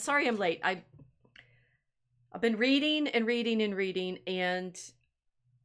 [0.00, 0.60] Sorry I'm late.
[0.64, 0.82] I
[2.32, 4.78] I've been reading and reading and reading and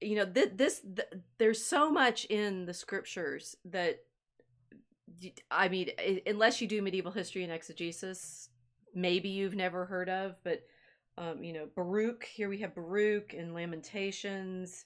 [0.02, 4.04] you know th- this th- there's so much in the scriptures that
[5.52, 5.92] I mean
[6.26, 8.50] unless you do medieval history and exegesis
[8.94, 10.64] maybe you've never heard of but
[11.18, 14.86] um, you know Baruch here we have Baruch and Lamentations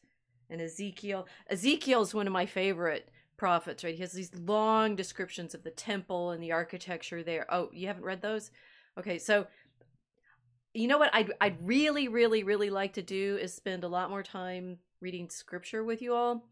[0.52, 1.28] and Ezekiel.
[1.50, 3.96] Ezekiel is one of my favorite prophets right?
[3.96, 7.46] He has these long descriptions of the temple and the architecture there.
[7.50, 8.52] Oh you haven't read those
[9.00, 9.48] okay so
[10.74, 14.10] you know what I'd, I'd really really really like to do is spend a lot
[14.10, 16.46] more time reading scripture with you all.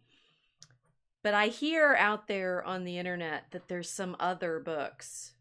[1.23, 5.33] But i hear out there on the internet that there's some other books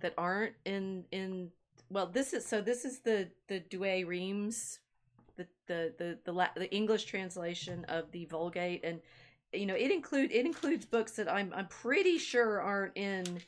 [0.00, 1.50] that aren't in in
[1.90, 4.80] well this is so this is the the douay rheims
[5.36, 8.84] the the the the, the english translation of the vulgate.
[8.84, 9.00] And
[9.52, 13.40] you know it include it includes books that i'm i'm pretty sure aren't in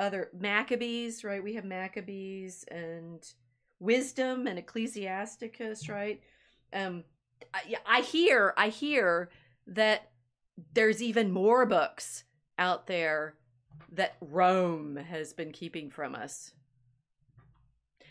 [0.00, 3.34] other maccabees right we have maccabees and
[3.78, 6.20] wisdom and ecclesiasticus right
[6.72, 7.04] um
[7.54, 9.30] I, I hear I hear
[9.66, 10.10] that
[10.74, 12.24] there's even more books
[12.58, 13.34] out there
[13.92, 16.52] that Rome has been keeping from us.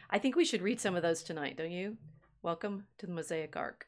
[0.10, 1.98] I think we should read some of those tonight, don't you?
[2.42, 3.88] Welcome to the Mosaic Ark.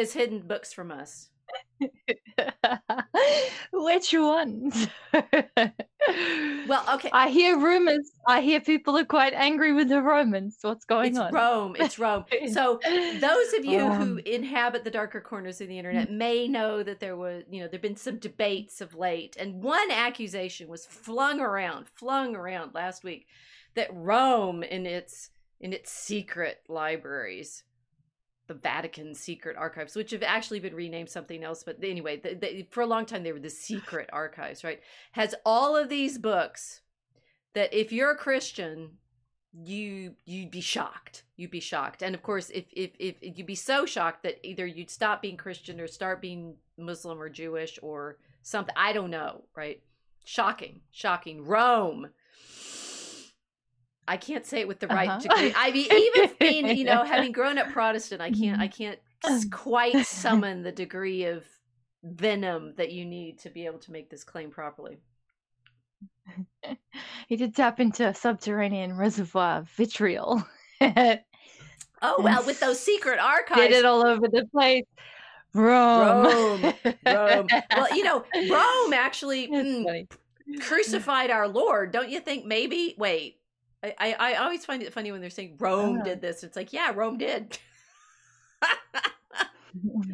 [0.00, 1.30] Has hidden books from us?
[3.72, 4.88] Which ones?
[6.68, 7.10] well, okay.
[7.12, 8.10] I hear rumors.
[8.26, 10.58] I hear people are quite angry with the Romans.
[10.60, 11.32] What's going it's on?
[11.32, 11.76] Rome.
[11.78, 12.24] It's Rome.
[12.52, 16.16] So those of you um, who inhabit the darker corners of the internet mm.
[16.16, 19.90] may know that there was, you know, there've been some debates of late, and one
[19.90, 23.26] accusation was flung around, flung around last week,
[23.74, 25.30] that Rome in its
[25.60, 27.64] in its secret libraries
[28.50, 31.62] the Vatican secret archives, which have actually been renamed something else.
[31.62, 32.20] But anyway,
[32.70, 34.80] for a long time they were the secret archives, right?
[35.12, 36.80] Has all of these books
[37.54, 38.98] that if you're a Christian,
[39.52, 41.22] you you'd be shocked.
[41.36, 44.66] You'd be shocked, and of course, if if if you'd be so shocked that either
[44.66, 48.74] you'd stop being Christian or start being Muslim or Jewish or something.
[48.76, 49.80] I don't know, right?
[50.24, 51.44] Shocking, shocking.
[51.44, 52.08] Rome
[54.08, 55.20] I can't say it with the right uh-huh.
[55.20, 55.52] degree.
[55.56, 58.98] I mean, even being, you know, having grown up Protestant, I can't, I can't
[59.50, 61.44] quite summon the degree of
[62.02, 64.98] venom that you need to be able to make this claim properly.
[67.28, 70.42] he did tap into a subterranean reservoir of vitriol.
[70.80, 74.84] oh well, with those secret archives, did it all over the place.
[75.52, 76.74] Rome, Rome,
[77.04, 77.48] Rome.
[77.76, 80.08] Well, you know, Rome actually mm,
[80.60, 81.90] crucified our Lord.
[81.90, 82.46] Don't you think?
[82.46, 82.94] Maybe.
[82.96, 83.39] Wait,
[83.82, 86.04] I, I, I always find it funny when they're saying Rome oh.
[86.04, 86.44] did this.
[86.44, 87.58] It's like, yeah, Rome did.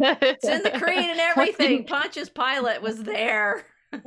[0.00, 1.84] it's in the creed and everything.
[1.84, 3.66] Pontius Pilate was there.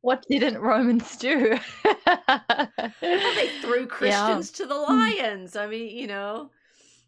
[0.00, 1.58] what didn't Romans do?
[1.84, 2.70] well,
[3.00, 4.56] they threw Christians yeah.
[4.56, 4.88] to the mm.
[4.88, 5.56] lions.
[5.56, 6.50] I mean, you know,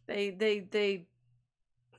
[0.06, 1.06] they they they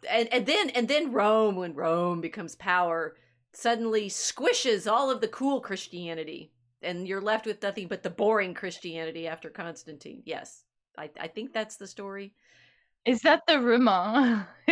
[0.10, 3.16] and and then and then Rome, when Rome becomes power,
[3.54, 8.54] suddenly squishes all of the cool Christianity and you're left with nothing but the boring
[8.54, 10.22] Christianity after Constantine.
[10.26, 10.64] Yes,
[10.98, 12.34] I, I think that's the story.
[13.06, 14.48] Is that the rumor?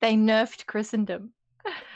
[0.00, 1.32] they nerfed Christendom.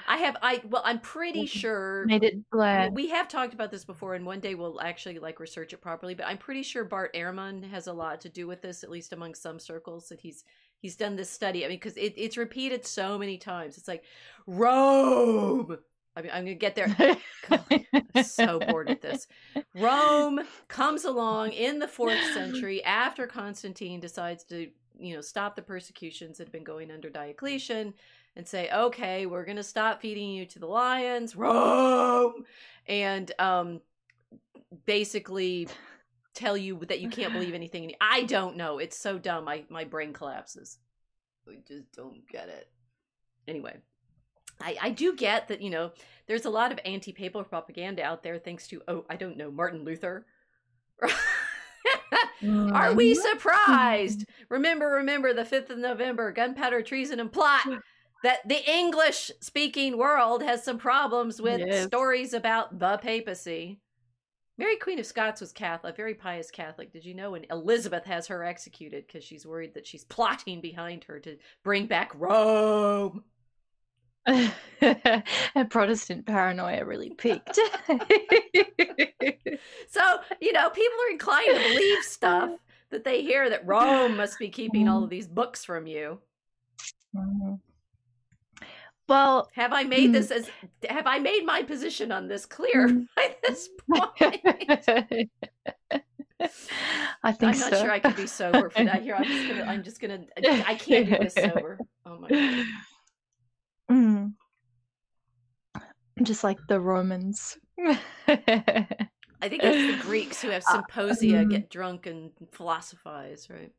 [0.07, 2.93] I have I well I'm pretty sure made it black.
[2.93, 6.15] We have talked about this before and one day we'll actually like research it properly,
[6.15, 9.13] but I'm pretty sure Bart Ehrman has a lot to do with this, at least
[9.13, 10.45] among some circles that he's
[10.79, 11.65] he's done this study.
[11.65, 13.79] I mean, because it, it's repeated so many times.
[13.79, 14.05] It's like
[14.47, 15.79] Rome
[16.17, 16.95] I mean, I'm gonna get there.
[17.49, 17.65] God,
[18.15, 19.27] I'm so bored with this.
[19.75, 24.69] Rome comes along in the fourth century after Constantine decides to,
[24.99, 27.95] you know, stop the persecutions that have been going under Diocletian
[28.37, 32.45] and say, okay, we're gonna stop feeding you to the lions, Rome,
[32.87, 33.81] and um,
[34.87, 35.69] basically
[36.35, 37.93] tell you that you can't believe anything.
[38.01, 38.79] I don't know.
[38.79, 39.49] It's so dumb.
[39.49, 40.79] I my brain collapses.
[41.49, 42.71] I just don't get it.
[43.47, 43.77] Anyway,
[44.65, 45.93] I, I do get that, you know,
[46.27, 49.51] there's a lot of anti papal propaganda out there thanks to, oh, I don't know,
[49.51, 50.27] Martin Luther.
[52.73, 53.33] Are we Mm-hmm.
[53.33, 54.27] surprised?
[54.49, 57.63] Remember, remember the 5th of November, gunpowder, treason, and plot.
[58.23, 61.85] That the English speaking world has some problems with Yes.
[61.87, 63.81] stories about the papacy.
[64.57, 66.91] Mary Queen of Scots was Catholic, very pious Catholic.
[66.93, 67.35] Did you know?
[67.35, 71.87] And Elizabeth has her executed because she's worried that she's plotting behind her to bring
[71.87, 73.25] back Rome.
[74.27, 77.59] and Protestant paranoia really peaked.
[79.89, 80.01] So,
[80.41, 82.51] you know, people are inclined to believe stuff
[82.91, 86.19] that they hear that Rome must be keeping all of these books from you.
[87.15, 87.61] Mhm.
[89.09, 90.13] Well, Have I made Hmm.
[90.13, 90.51] this as
[90.89, 93.07] have I made my position on this clear Mm.
[93.17, 94.11] by this point?
[97.23, 97.83] I think I'm not so.
[97.83, 99.03] sure I could be sober for that.
[99.03, 100.25] Here, I'm just gonna I'm just gonna
[100.67, 101.79] I can't do this sober.
[102.07, 102.67] Oh my god.
[103.91, 104.35] Mm.
[106.23, 107.59] Just like the Romans.
[107.79, 113.73] I think it's the Greeks who have symposia, um, get drunk and philosophize, right?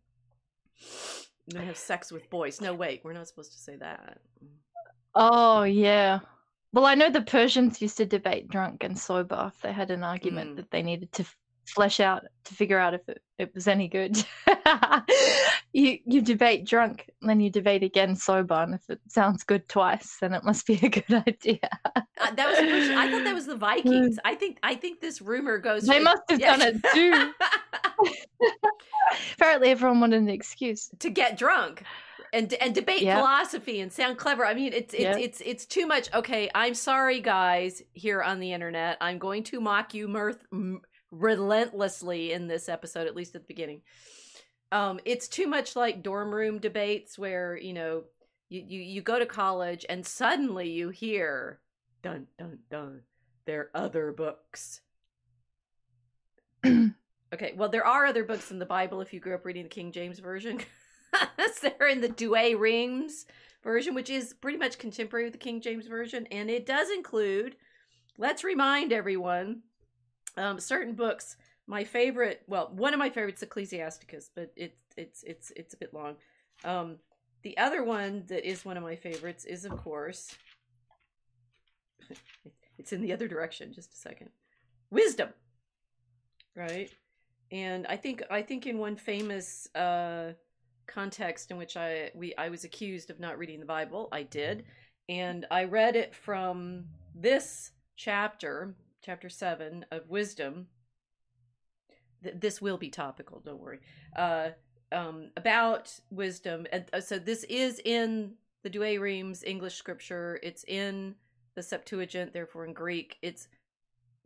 [1.48, 2.60] And then have sex with boys.
[2.62, 4.20] No, wait, we're not supposed to say that.
[5.16, 6.20] oh, yeah.
[6.74, 10.04] Well, I know the Persians used to debate drunk and sober if they had an
[10.04, 10.56] argument Mm.
[10.58, 11.26] that they needed to
[11.66, 14.16] flesh out to figure out if it, it was any good.
[15.74, 20.18] you you debate drunk, then you debate again sober, and if it sounds good twice,
[20.22, 21.60] then it must be a good idea.
[21.96, 24.18] Uh, that was I thought that was the Vikings.
[24.24, 25.84] I think I think this rumor goes.
[25.86, 27.32] They must have done it too.
[29.34, 30.90] Apparently, everyone wanted an excuse.
[31.00, 31.84] to get drunk
[32.34, 33.18] and and debate Yeah.
[33.18, 34.46] philosophy and sound clever.
[34.46, 35.18] I mean, it's it's Yeah.
[35.18, 36.14] it's it's too much.
[36.14, 38.98] Okay, I'm sorry, guys, here on the internet.
[39.02, 40.82] I'm going to mock you mirth m-
[41.20, 43.82] relentlessly in this episode, at least at the beginning.
[44.72, 48.04] Um, it's too much like dorm room debates where you know
[48.50, 51.60] you you, you go to college and suddenly you hear
[52.02, 53.02] dun dun dun.
[53.46, 54.82] There are other books.
[57.34, 59.70] Okay, well, there are other books in the Bible if you grew up reading the
[59.70, 60.62] King James Version.
[61.62, 63.26] They're in the Douay Rheims
[63.62, 66.28] version, which is pretty much contemporary with the King James Version.
[66.32, 67.58] And it does include,
[68.18, 69.64] let's remind everyone,
[70.38, 71.38] um, certain books.
[71.68, 75.94] My favorite, well, one of my favorites, Ecclesiasticus, but it's it's it's it's a bit
[75.94, 76.16] long.
[76.64, 76.98] Um,
[77.42, 80.36] the other one that is one of my favorites is, of course,
[82.78, 83.74] it's in the other direction.
[83.74, 84.30] Just a second.
[84.92, 85.30] Wisdom,
[86.56, 86.92] right?
[87.52, 90.34] and I think I think in one famous uh,
[90.88, 94.66] context in which I we I was accused of not reading the Bible, I did,
[95.10, 98.76] and I read it from this chapter,
[99.06, 100.68] chapter seven of Wisdom.
[102.24, 103.40] Th- This will be topical.
[103.40, 103.80] Don't worry.
[104.16, 104.50] Uh,
[104.92, 108.34] um, about wisdom, and uh, so this is in
[108.64, 110.40] the Douay Rheims English scripture.
[110.42, 111.16] It's in
[111.56, 113.18] the Septuagint, therefore in Greek.
[113.22, 113.48] It's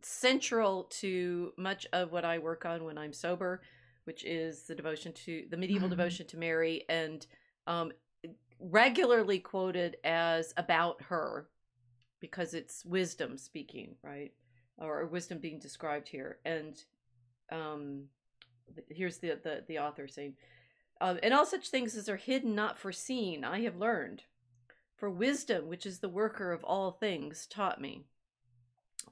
[0.02, 3.62] central to much of what I work on when I'm sober,
[4.04, 5.92] which is the devotion to the medieval Mhm.
[5.92, 7.26] devotion to Mary, and
[7.66, 7.92] um,
[8.58, 11.48] regularly quoted as about her
[12.20, 14.32] because it's wisdom speaking, right,
[14.80, 16.38] or, wisdom being described here.
[16.44, 16.82] And
[17.50, 18.04] um,
[18.88, 20.34] here's the, the the author saying,
[21.00, 24.24] um, "And all such things as are hidden, not foreseen, I have learned."
[24.96, 28.04] For wisdom, which is the worker of all things, taught me.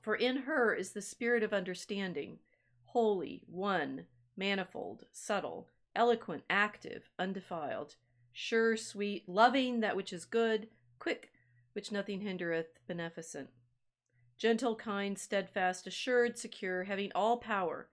[0.03, 2.41] For in her is the spirit of understanding,
[2.85, 4.05] holy, one,
[4.37, 7.95] manifold, subtle, eloquent, active, undefiled,
[8.33, 11.33] sure, sweet, loving that which is good, quick,
[11.73, 13.49] which nothing hindereth, beneficent,
[14.39, 17.89] gentle, kind, steadfast, assured, secure, having all power,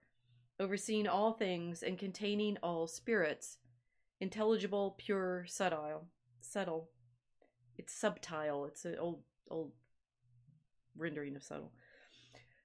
[0.58, 3.58] overseeing all things, and containing all spirits,
[4.20, 6.06] intelligible, pure, subtle,
[6.40, 6.88] subtle.
[7.76, 8.64] It's subtile.
[8.64, 9.72] It's an old old
[10.96, 11.72] rendering of subtle.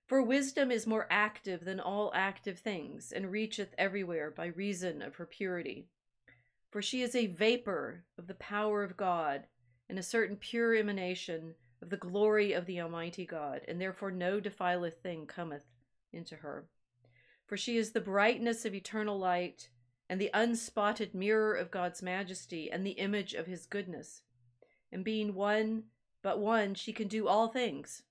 [0.08, 5.16] For wisdom is more active than all active things, and reacheth everywhere by reason of
[5.16, 5.88] her purity.
[6.70, 9.48] For she is a vapor of the power of God,
[9.90, 14.40] and a certain pure emanation of the glory of the Almighty God, and therefore no
[14.40, 15.64] defileth thing cometh
[16.14, 16.68] into her.
[17.46, 19.70] For she is the brightness of eternal light,
[20.10, 24.22] and the unspotted mirror of God's majesty, and the image of his goodness.
[24.92, 25.84] And being one,
[26.22, 28.04] but one, she can do all things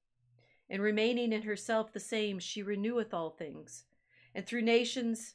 [0.70, 3.84] and remaining in herself the same, she reneweth all things.
[4.34, 5.34] And through nations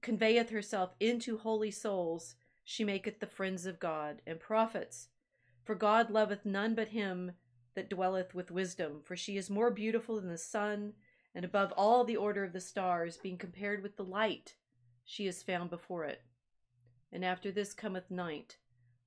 [0.00, 5.08] conveyeth herself into holy souls, she maketh the friends of God and prophets.
[5.64, 7.32] For God loveth none but him
[7.74, 10.94] that dwelleth with wisdom, for she is more beautiful than the sun,
[11.34, 14.54] and above all the order of the stars, being compared with the light,
[15.04, 16.22] she is found before it.
[17.12, 18.58] And after this cometh night,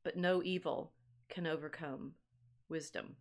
[0.03, 0.93] but no evil
[1.29, 2.13] can overcome
[2.69, 3.15] wisdom.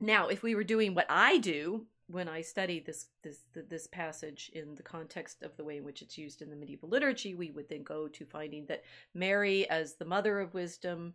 [0.00, 4.50] Now, if we were doing what I do when I study this this this passage
[4.54, 7.50] in the context of the way in which it's used in the medieval liturgy, we
[7.50, 11.14] would then go to finding that Mary, as the mother of wisdom,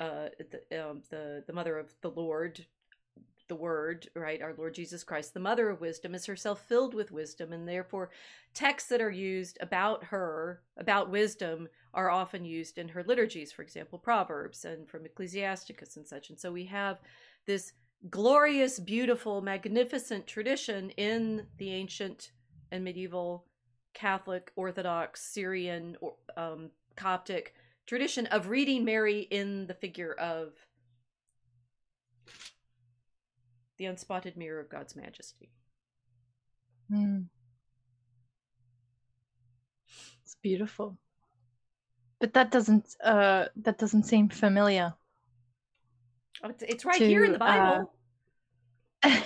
[0.00, 0.28] uh,
[0.70, 2.64] the, um, the the mother of the Lord,
[3.48, 7.12] the Word, right, our Lord Jesus Christ, the mother of wisdom, is herself filled with
[7.12, 8.10] wisdom, and therefore
[8.54, 13.52] texts that are used about her, about wisdom, are often used in her liturgies.
[13.52, 16.30] For example, Proverbs and from Ecclesiasticus and such.
[16.30, 17.00] And so we have
[17.46, 17.72] this
[18.10, 22.32] glorious, beautiful, magnificent tradition in the ancient
[22.70, 23.46] and medieval
[23.94, 25.96] Catholic, Orthodox, Syrian,
[26.36, 27.54] um, Coptic
[27.86, 30.52] tradition of reading Mary in the figure of
[33.78, 35.50] the unspotted mirror of God's majesty.
[36.92, 37.26] Mm.
[40.22, 40.96] It's beautiful,
[42.20, 44.94] but that doesn't uh, that doesn't seem familiar.
[46.42, 47.92] Oh, it's, it's right to, here in the Bible.
[49.02, 49.20] Uh...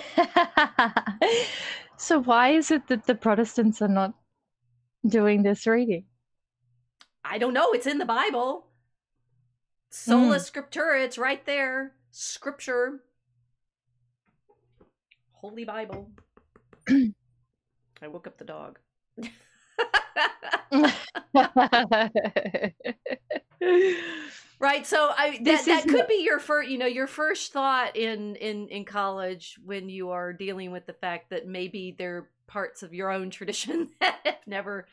[1.97, 4.13] so why is it that the Protestants are not
[5.07, 6.05] doing this reading?
[7.31, 7.71] I don't know.
[7.71, 8.67] It's in the Bible.
[9.89, 10.51] Sola mm.
[10.51, 11.01] Scriptura.
[11.01, 11.93] It's right there.
[12.11, 12.99] Scripture.
[15.31, 16.11] Holy Bible.
[16.89, 18.79] I woke up the dog.
[24.59, 28.35] right so i that, that could be your first you know your first thought in
[28.37, 32.81] in in college when you are dealing with the fact that maybe there are parts
[32.83, 34.87] of your own tradition that have never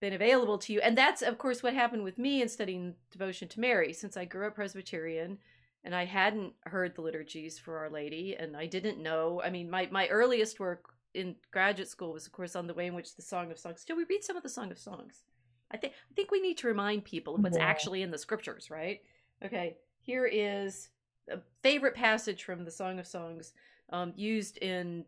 [0.00, 3.48] been available to you and that's of course what happened with me in studying devotion
[3.48, 5.38] to mary since i grew up presbyterian
[5.84, 9.70] and i hadn't heard the liturgies for our lady and i didn't know i mean
[9.70, 13.16] my my earliest work in graduate school was of course on the way in which
[13.16, 15.22] the song of songs still we read some of the song of songs
[15.70, 17.64] I think I think we need to remind people of what's yeah.
[17.64, 19.00] actually in the scriptures, right?
[19.44, 20.88] Okay, here is
[21.30, 23.52] a favorite passage from the Song of Songs,
[23.90, 25.04] um, used in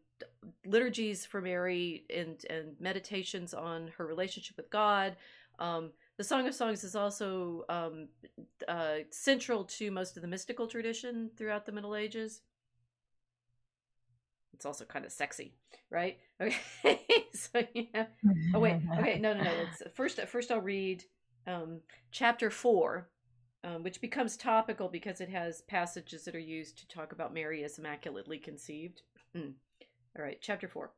[0.66, 5.16] liturgies for Mary and and meditations on her relationship with God.
[5.58, 8.08] Um, the Song of Songs is also um,
[8.66, 12.42] uh, central to most of the mystical tradition throughout the Middle Ages
[14.58, 15.54] it's also kind of sexy,
[15.88, 16.18] right?
[16.40, 18.06] Okay, so yeah.
[18.54, 19.50] Oh wait, okay, no, no, no.
[19.72, 20.20] It's first.
[20.22, 21.04] First, I'll read
[21.46, 21.80] um,
[22.12, 23.08] chapter four,
[23.64, 27.64] um, which becomes topical because it has passages that are used to talk about Mary
[27.64, 29.02] as immaculately conceived.
[29.36, 29.54] Mm.
[30.18, 30.90] All right, chapter four.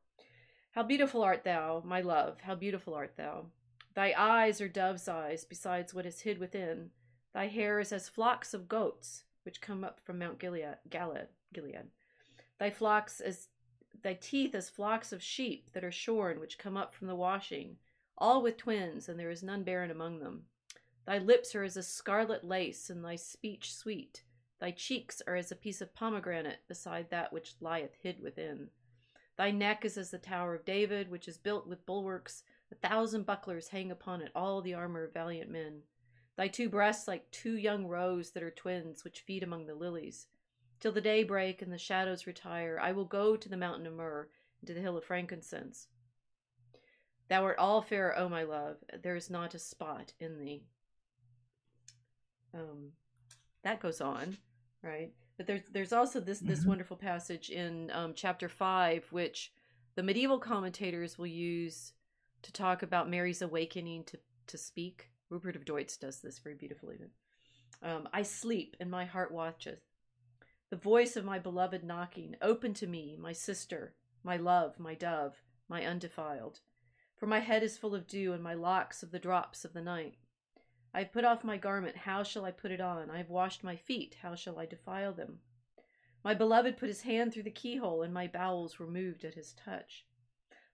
[0.71, 2.41] How beautiful art thou, my love!
[2.41, 3.45] How beautiful art thou!
[3.93, 6.89] Thy eyes are dove's eyes, besides what is hid within.
[7.31, 10.77] Thy hair is as flocks of goats, which come up from Mount Gilead.
[10.89, 11.27] Gilead.
[11.53, 11.91] Gilead.
[12.57, 13.49] Thy flocks as
[14.01, 17.77] thy teeth as flocks of sheep that are shorn, which come up from the washing,
[18.17, 20.45] all with twins, and there is none barren among them.
[21.05, 24.23] Thy lips are as a scarlet lace, and thy speech sweet.
[24.59, 28.71] Thy cheeks are as a piece of pomegranate beside that which lieth hid within.
[29.41, 32.43] Thy neck is as the tower of David, which is built with bulwarks.
[32.71, 35.81] A thousand bucklers hang upon it, all the armor of valiant men.
[36.35, 40.27] Thy two breasts like two young roes that are twins, which feed among the lilies.
[40.79, 43.93] Till the day break and the shadows retire, I will go to the mountain of
[43.93, 45.87] myrrh and to the hill of frankincense.
[47.27, 48.77] Thou art all fair, O my love.
[49.01, 50.65] There is not a spot in thee.
[52.53, 52.91] Um,
[53.63, 54.37] that goes on,
[54.83, 55.13] right?
[55.37, 56.69] But there's there's also this this mm-hmm.
[56.69, 59.51] wonderful passage in um, chapter five, which
[59.95, 61.93] the medieval commentators will use
[62.43, 65.09] to talk about Mary's awakening to to speak.
[65.29, 66.97] Rupert of Deutz does this very beautifully.
[67.81, 69.79] Um, I sleep, and my heart watcheth
[70.71, 75.41] the voice of my beloved knocking, Open to me, my sister, my love, my dove,
[75.67, 76.61] my undefiled.
[77.17, 79.81] For my head is full of dew, and my locks of the drops of the
[79.81, 80.15] night.
[80.93, 83.09] I have put off my garment, how shall I put it on?
[83.09, 85.39] I have washed my feet, how shall I defile them?
[86.23, 89.53] My beloved put his hand through the keyhole, and my bowels were moved at his
[89.53, 90.05] touch.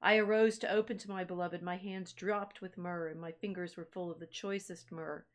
[0.01, 3.77] I arose to open to my beloved, my hands dropped with myrrh, and my fingers
[3.77, 5.25] were full of the choicest myrrh.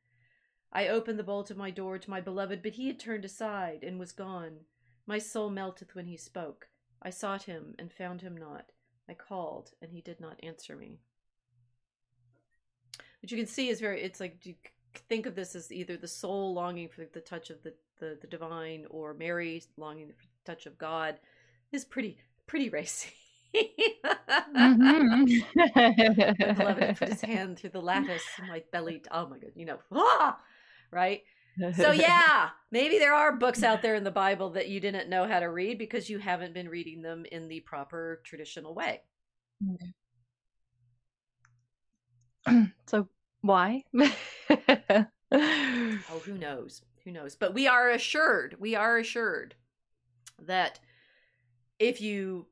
[0.73, 3.85] I opened the bolt of my door to my beloved, but he had turned aside
[3.85, 4.61] and was gone.
[5.07, 6.68] My soul melteth when he spoke.
[7.01, 8.73] I sought him and found him not.
[9.09, 11.01] I called, and he did not answer me.
[13.22, 14.54] What you can see is very, it's like you
[15.08, 18.26] think of this as either the soul longing for the touch of the, the, the
[18.26, 21.20] divine or Mary longing for the touch of God
[21.70, 23.11] is pretty pretty racy.
[23.54, 25.24] mm-hmm.
[26.54, 29.02] beloved put his hand through the lattice my belly.
[29.11, 30.38] Oh my god, you know, ah!
[30.90, 31.22] right?
[31.76, 35.26] So yeah, maybe there are books out there in the Bible that you didn't know
[35.26, 39.02] how to read because you haven't been reading them in the proper traditional way.
[42.87, 43.09] so
[43.40, 43.85] why?
[43.98, 45.07] oh,
[46.24, 46.83] who knows?
[47.05, 47.35] Who knows?
[47.35, 49.55] But we are assured, we are assured
[50.40, 50.78] that
[51.78, 52.46] if you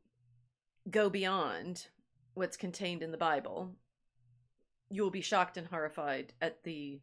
[0.91, 1.87] go beyond
[2.35, 3.73] what's contained in the Bible,
[4.91, 7.01] you will be shocked and horrified at the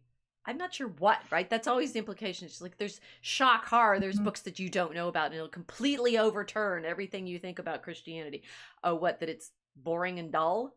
[0.47, 1.49] I'm not sure what, right?
[1.49, 2.45] That's always the implication.
[2.45, 4.23] It's like there's shock horror, there's mm-hmm.
[4.23, 8.43] books that you don't know about, and it'll completely overturn everything you think about Christianity.
[8.81, 10.73] Oh, what, that it's boring and dull?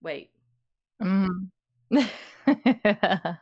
[0.00, 0.30] Wait.
[1.02, 1.50] Mm.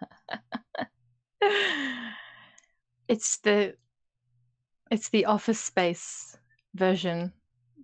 [3.08, 3.74] it's the
[4.90, 6.36] it's the office space
[6.74, 7.32] version,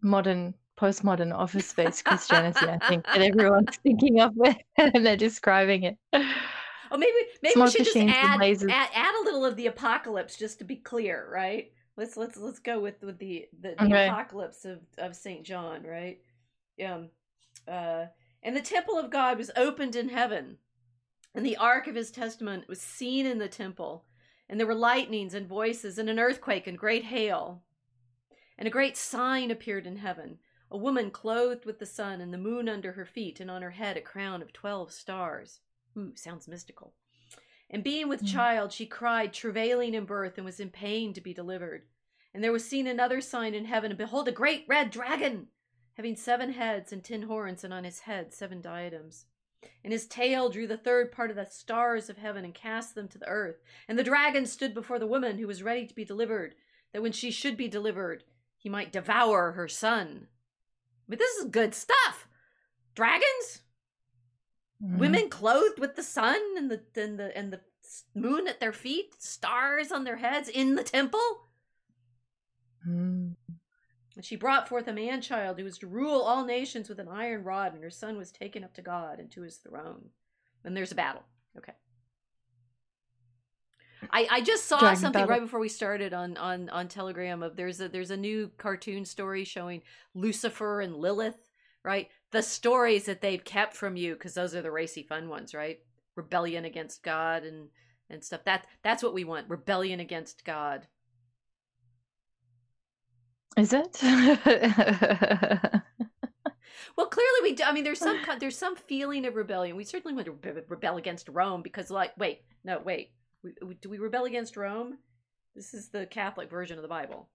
[0.02, 4.56] modern postmodern office space Christianity, I think, that everyone's thinking of it
[4.94, 5.98] and they're describing it.
[6.12, 10.37] Oh, maybe maybe Smoke we should just add, add, add a little of the apocalypse
[10.37, 11.72] just to be clear, right?
[11.96, 14.08] Let's let's let's go with with the the, the okay.
[14.08, 16.20] apocalypse of of Saint John, right?
[16.84, 17.10] Um,
[17.68, 18.06] uh,
[18.44, 20.59] and the temple of God was opened in heaven,
[21.35, 24.04] and the ark of His testament was seen in the temple,
[24.48, 27.62] and there were lightnings and voices, and an earthquake and great hail,
[28.57, 30.38] and a great sign appeared in heaven.
[30.70, 33.70] A woman clothed with the sun and the moon under her feet, and on her
[33.70, 35.61] head a crown of twelve stars.
[35.96, 36.94] Ooh, sounds mystical.
[37.70, 38.33] And being with mm.
[38.33, 41.85] child, she cried, travailing in birth, and was in pain to be delivered.
[42.33, 45.48] And there was seen another sign in heaven, and behold, a great red dragon,
[45.94, 49.26] having seven heads and ten horns, and on his head seven diadems.
[49.83, 53.09] And his tail drew the third part of the stars of heaven and cast them
[53.09, 53.57] to the earth.
[53.88, 56.54] And the dragon stood before the woman who was ready to be delivered,
[56.92, 58.24] that when she should be delivered,
[58.59, 60.28] he might devour her son.
[61.09, 62.28] But this is good stuff.
[62.94, 63.62] Dragons?
[64.83, 64.98] Mm-hmm.
[64.98, 67.61] Women clothed with the sun and the and the and the
[68.14, 71.20] moon at their feet, stars on their heads in the temple.
[72.88, 73.35] Mm.
[74.16, 77.09] And she brought forth a man child who was to rule all nations with an
[77.09, 80.11] iron rod, and her son was taken up to God and to his throne.
[80.64, 81.24] And there's a battle.
[81.57, 81.72] Okay.
[84.11, 85.31] I, I just saw Dragon something battle.
[85.31, 89.05] right before we started on, on, on Telegram of there's a there's a new cartoon
[89.05, 89.83] story showing
[90.14, 91.50] Lucifer and Lilith,
[91.83, 92.09] right?
[92.35, 95.79] the stories that they've kept from you because those are the racy fun ones right
[96.16, 97.68] rebellion against god and
[98.11, 100.88] and stuff that that's what we want rebellion against god
[103.56, 104.02] is it?
[106.96, 109.76] Well clearly we do i mean there's some there's some feeling of rebellion.
[109.76, 113.10] We certainly want to rebel against rome because like wait no wait.
[113.42, 114.98] We, do we rebel against rome?
[115.54, 117.28] This is the catholic version of the bible.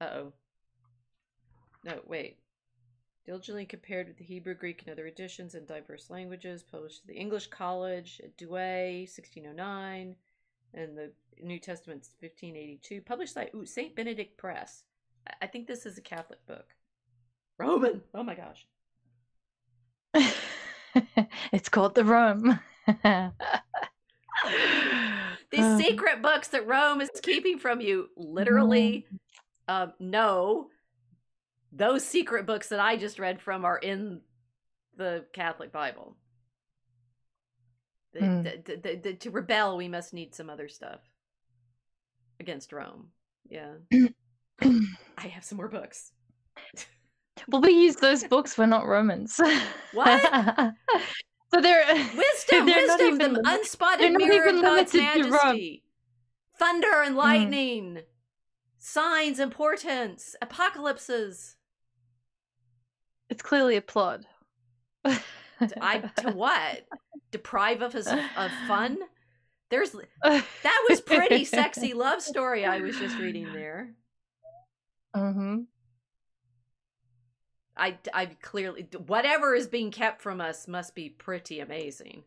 [0.00, 0.32] Uh-oh.
[1.84, 2.38] No wait.
[3.24, 7.16] Diligently compared with the Hebrew, Greek, and other editions in diverse languages, published to the
[7.16, 10.14] English College at Douay, 1609,
[10.74, 11.10] and the
[11.42, 13.96] New Testament's 1582, published by St.
[13.96, 14.84] Benedict Press.
[15.40, 16.66] I think this is a Catholic book.
[17.58, 18.02] Roman!
[18.14, 18.66] Oh my gosh.
[21.52, 22.60] it's called the Rome.
[25.50, 29.06] These um, secret books that Rome is keeping from you, literally,
[29.68, 30.68] um, no,
[31.72, 34.20] those secret books that I just read from are in
[34.96, 36.16] the Catholic Bible.
[38.12, 38.64] The, mm.
[38.64, 41.00] the, the, to rebel, we must need some other stuff
[42.40, 43.08] against Rome.
[43.48, 43.74] Yeah.
[44.62, 46.12] I have some more books.
[47.48, 48.56] well, we use those books.
[48.56, 49.40] We're not Romans.
[49.92, 50.22] What?
[51.54, 55.82] so they're wisdom, they're wisdom, the unspotted mirror of God's majesty,
[56.58, 57.18] thunder and hmm.
[57.18, 58.02] lightning, mm.
[58.78, 61.56] signs portents, apocalypses.
[63.28, 64.20] It's clearly a plot.
[65.04, 66.86] I to what?
[67.32, 68.98] Deprive us of fun?
[69.68, 69.90] There's
[70.22, 73.94] that was pretty sexy love story I was just reading there.
[75.16, 75.60] Mm-hmm.
[77.76, 82.24] I I clearly whatever is being kept from us must be pretty amazing.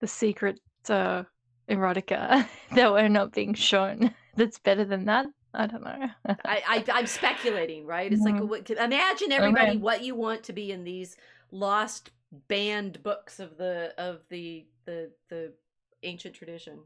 [0.00, 1.24] The secret uh,
[1.68, 4.14] erotica that we're not being shown.
[4.36, 5.26] That's better than that.
[5.54, 6.08] I don't know.
[6.44, 8.10] I, I am speculating, right?
[8.10, 8.46] It's mm-hmm.
[8.46, 9.78] like imagine everybody okay.
[9.78, 11.16] what you want to be in these
[11.50, 12.10] lost
[12.48, 15.52] banned books of the of the the the
[16.02, 16.78] ancient tradition.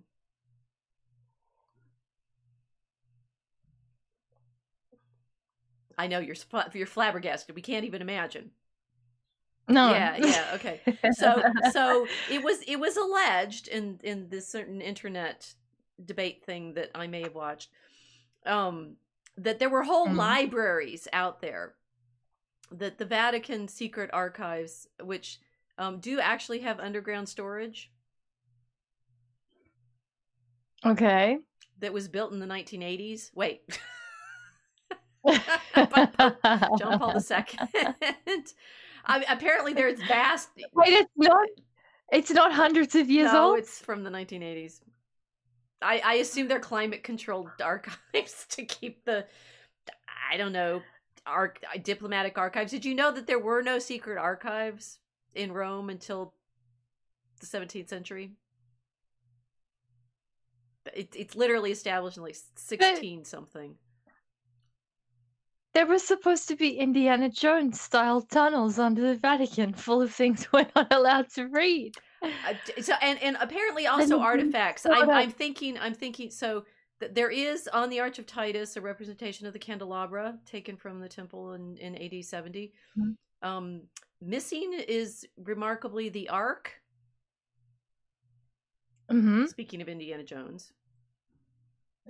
[5.98, 6.36] I know you're
[6.74, 7.54] you're flabbergasted.
[7.54, 8.50] We can't even imagine.
[9.68, 9.90] No.
[9.90, 10.80] Yeah, yeah, okay.
[11.08, 15.54] So so it was it was alleged in in this certain internet
[16.04, 17.70] debate thing that I may have watched
[18.46, 18.96] um
[19.36, 20.16] that there were whole Mhm.
[20.16, 21.74] libraries out there
[22.72, 25.40] that the Vatican secret archives which
[25.78, 27.90] um do actually have underground storage
[30.84, 31.38] okay.
[31.78, 33.30] that was built in the 1980s.
[33.34, 33.62] Wait.
[35.26, 38.44] John John Paul II.
[39.08, 41.48] I mean, apparently there's vast Wait, it's not.
[42.12, 43.58] It's not hundreds of years no, old.
[43.58, 44.80] it's from the 1980s.
[45.82, 49.26] I, I assume they're climate controlled archives to keep the,
[50.30, 50.82] I don't know,
[51.26, 52.70] arc, diplomatic archives.
[52.70, 54.98] Did you know that there were no secret archives
[55.34, 56.32] in Rome until
[57.40, 58.32] the 17th century?
[60.94, 63.74] It, it's literally established in like 16 something.
[65.76, 70.48] There were supposed to be Indiana Jones style tunnels under the Vatican full of things
[70.52, 71.94] we're not allowed to read.
[72.22, 74.86] Uh, so and and apparently also then artifacts.
[74.86, 76.64] I'm I'm thinking I'm thinking so
[76.98, 80.98] th- there is on the Arch of Titus a representation of the candelabra taken from
[80.98, 82.72] the temple in in AD 70.
[82.98, 83.16] Mhm.
[83.42, 83.82] Um,
[84.22, 86.72] missing is remarkably the Ark.
[89.10, 90.72] hmm Speaking of Indiana Jones,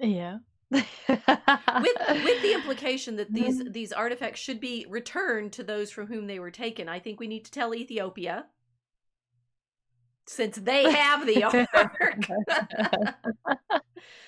[0.00, 0.38] Yeah.
[0.70, 3.72] With with the implication that these Mhm.
[3.72, 6.88] these artifacts should be returned to those from whom they were taken.
[6.88, 8.46] I think we need to tell Ethiopia.
[10.28, 11.62] Since they have the ark,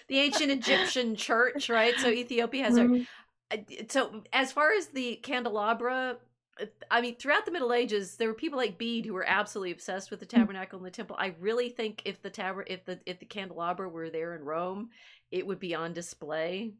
[0.08, 1.98] the ancient Egyptian church, right?
[1.98, 3.06] So Ethiopia has Mhm.
[3.50, 6.18] I- so as far as the candelabra
[6.90, 10.10] i mean throughout the middle ages there were people like bede who were absolutely obsessed
[10.10, 11.16] with the tabernacle and the temple.
[11.18, 14.90] I really think if the taber if the if the candelabra were there in rome
[15.30, 16.74] it would be on display.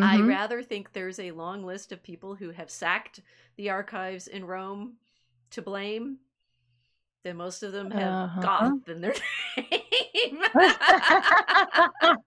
[0.00, 0.28] I Mhm.
[0.28, 3.20] rather think there's a long list of people who have sacked
[3.56, 4.98] the archives in rome
[5.50, 6.18] to blame
[7.24, 8.40] than most of them have Uh-huh.
[8.40, 9.14] goth in their
[9.56, 10.42] name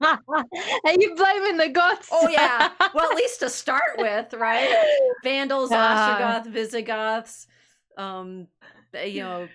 [0.01, 2.07] Are you blaming the gods?
[2.11, 2.69] Oh, yeah.
[2.93, 4.69] well at least to start with right
[5.23, 6.41] Vandals, Ah.
[6.43, 7.47] Ostrogoth, Visigoths,
[7.97, 8.47] um,
[9.05, 9.47] you know,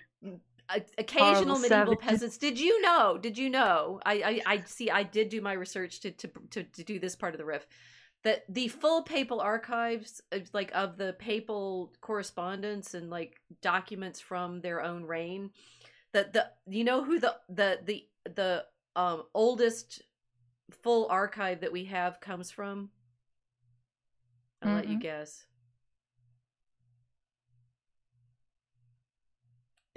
[0.97, 2.05] occasional Horrible medieval savages.
[2.07, 2.37] peasants.
[2.37, 3.17] Did you know?
[3.17, 3.99] Did you know?
[4.05, 4.89] I, I, I see.
[4.89, 7.65] I did do my research to, to to to do this part of the riff.
[8.27, 14.83] That the full papal archives, like of the papal correspondence and like documents from their
[14.83, 15.51] own reign,
[16.11, 18.65] that the you know who the the the the
[18.97, 20.01] um oldest
[20.83, 22.89] full archive that we have comes from.
[24.61, 25.45] I'll let you guess.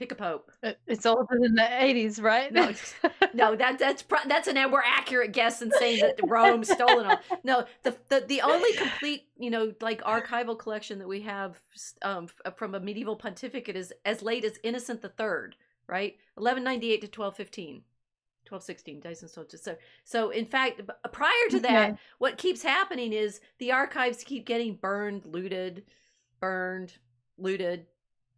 [0.01, 0.51] Pick a pope.
[0.87, 2.51] It's older than the 80s, right?
[2.51, 2.73] No,
[3.35, 7.19] No, that that's pro- that's an more accurate guess than saying that Rome stolen all.
[7.45, 11.61] No, the, the the only complete you know like archival collection that we have
[12.01, 15.55] um, from a medieval pontificate is as late as Innocent the Third,
[15.87, 16.17] right?
[16.39, 17.83] Eleven ninety eight to twelve fifteen.
[18.49, 19.59] 1216 Dyson Soldier.
[19.59, 20.81] So, so in fact,
[21.13, 21.99] prior to that, Okay.
[22.19, 25.85] what keeps happening is the archives keep getting burned, looted,
[26.41, 26.95] burned,
[27.39, 27.87] looted,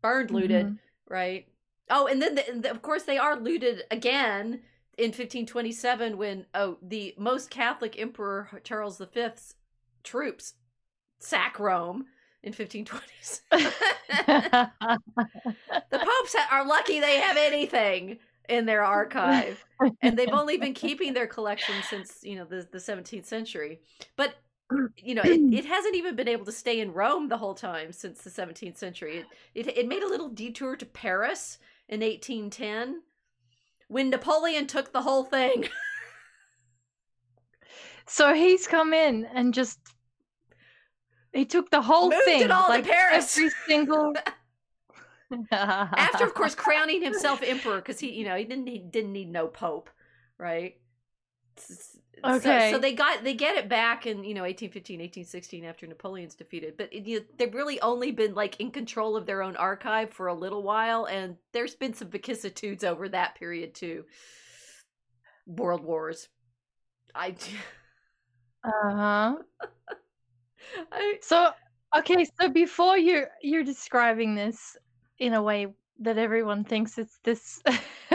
[0.02, 0.78] burned, looted, Mhm.
[1.08, 1.46] right?
[1.94, 4.60] Oh, and then the, the- of course they are looted again
[4.98, 9.54] in 1527 when oh the most Catholic Emperor Charles V's
[10.02, 10.54] troops
[11.18, 12.06] sack Rome
[12.42, 13.40] in 1520s.
[13.50, 14.70] the
[15.90, 19.64] popes are lucky they have anything in their archive
[20.02, 23.80] and they've only been keeping their collection since you know the, the 17th century
[24.16, 24.34] but
[24.96, 27.92] you know it, it hasn't even been able to stay in rome the whole time
[27.92, 29.24] since the 17th century
[29.54, 31.58] it, it, it made a little detour to paris
[31.92, 33.02] in 1810
[33.88, 35.68] when napoleon took the whole thing
[38.06, 39.78] so he's come in and just
[41.32, 43.36] he took the whole Moved it thing, all to Paris.
[43.38, 44.12] every single.
[45.50, 49.32] after of course crowning himself emperor because he you know he didn't he didn't need
[49.32, 49.88] no pope
[50.36, 50.76] right
[51.58, 52.70] S- so- Okay.
[52.70, 56.76] so, they got they get it back in you know 1815 1816 after napoleon's defeated
[56.76, 60.28] but it, you, they've really only been like in control of their own archive for
[60.28, 64.04] a little while and there's been some vicissitudes over that period too
[65.46, 66.28] world wars
[67.14, 67.34] i
[68.64, 69.36] Uh huh.
[70.92, 71.50] I, So
[71.98, 74.76] okay, so before you're you're describing this
[75.18, 75.66] in a way
[75.98, 77.60] that everyone thinks it's this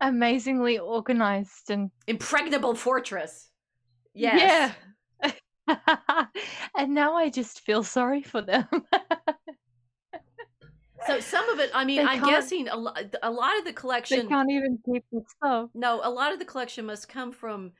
[0.00, 3.50] amazingly organized and impregnable fortress
[4.14, 4.72] yes yeah.
[6.76, 8.66] and now I just feel sorry for them.
[11.06, 13.70] so some of it i mean They i'm guessing a, lo- a lot of the
[13.70, 15.70] they collection can't even keep the stuff.
[15.74, 17.72] No, a lot of the collection must come from.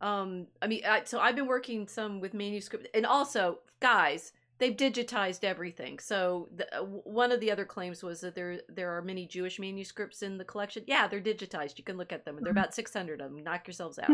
[0.00, 4.76] Um, I mean, I, so I've been working some with manuscript, and also, guys, they've
[4.76, 5.98] digitized everything.
[5.98, 9.58] So the, uh, one of the other claims was that there there are many Jewish
[9.58, 10.84] manuscripts in the collection.
[10.86, 11.78] Yeah, they're digitized.
[11.78, 13.42] You can look at them, and there are about six hundred of them.
[13.42, 14.10] Knock yourselves out.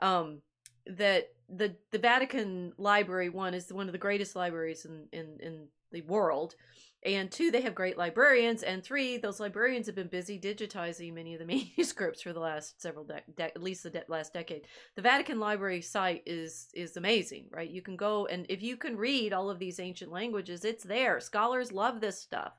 [0.00, 0.40] Um,
[0.86, 5.68] that the the Vatican Library one is one of the greatest libraries in in in
[5.92, 6.54] the world
[7.02, 8.62] and two they have great librarians.
[8.62, 11.46] And three those librarians have been busy digitizing many of the
[11.78, 14.66] manuscripts for the last several de-, de- at least the de- last decade.
[14.96, 17.70] The vatican library site is is amazing right?
[17.70, 21.20] You can go and if you can read all of these ancient languages it's there.
[21.20, 22.52] Scholars love this stuff.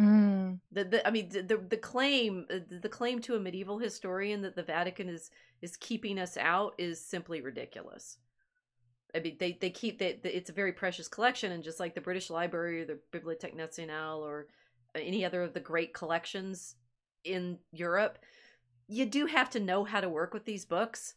[0.00, 0.60] Mm.
[0.70, 4.54] the, the i mean the the claim uh, the claim to a medieval historian that
[4.54, 8.18] the vatican is is keeping us out is simply ridiculous
[9.14, 12.00] I mean, they they keep that it's a very precious collection, and just like the
[12.00, 14.48] British Library or the Bibliothèque Nationale or
[14.94, 16.74] any other of the great collections
[17.24, 18.18] in Europe,
[18.88, 21.14] you do have to know how to work with these books,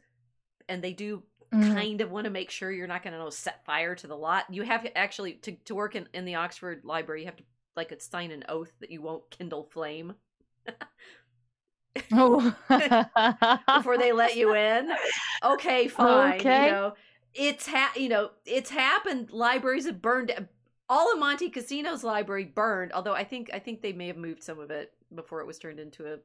[0.69, 1.23] and they do
[1.53, 1.75] Mm.
[1.75, 4.45] kind of want to make sure you're not going to set fire to the lot.
[4.53, 7.43] You have to actually to to work in in the Oxford Library, you have to
[7.75, 10.15] like sign an oath that you won't kindle flame
[12.11, 12.55] Oh.
[13.73, 14.91] before they let you in.
[15.43, 16.39] Okay, fine.
[16.39, 16.55] Okay.
[16.55, 16.93] You know,
[17.33, 19.31] it's ha- you know, it's happened.
[19.31, 20.31] Libraries have burned.
[20.89, 22.91] All of Monte Cassino's library burned.
[22.93, 25.57] Although I think I think they may have moved some of it before it was
[25.59, 26.17] turned into a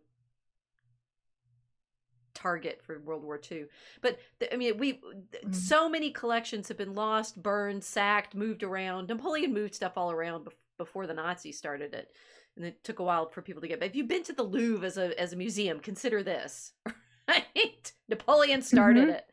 [2.34, 3.64] target for World War II.
[4.02, 5.54] But th- I mean, we Mhm.
[5.54, 9.08] so many collections have been lost, burned, sacked, moved around.
[9.08, 12.14] Napoleon moved stuff all around bef- before the Nazis started it,
[12.56, 13.78] and it took a while for people to get.
[13.80, 16.72] But if you've been to the Louvre as a as a museum, consider this.
[17.28, 17.92] Right?
[18.08, 19.14] Napoleon started Mhm.
[19.16, 19.28] it.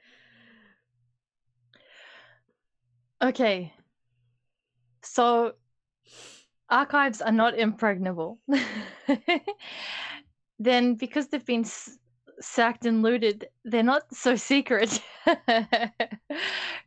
[3.23, 3.73] Okay.
[5.01, 5.53] So
[6.69, 8.39] archives are not impregnable.
[10.59, 11.97] then because they've been s-
[12.41, 15.01] sacked and looted, they're not so secret.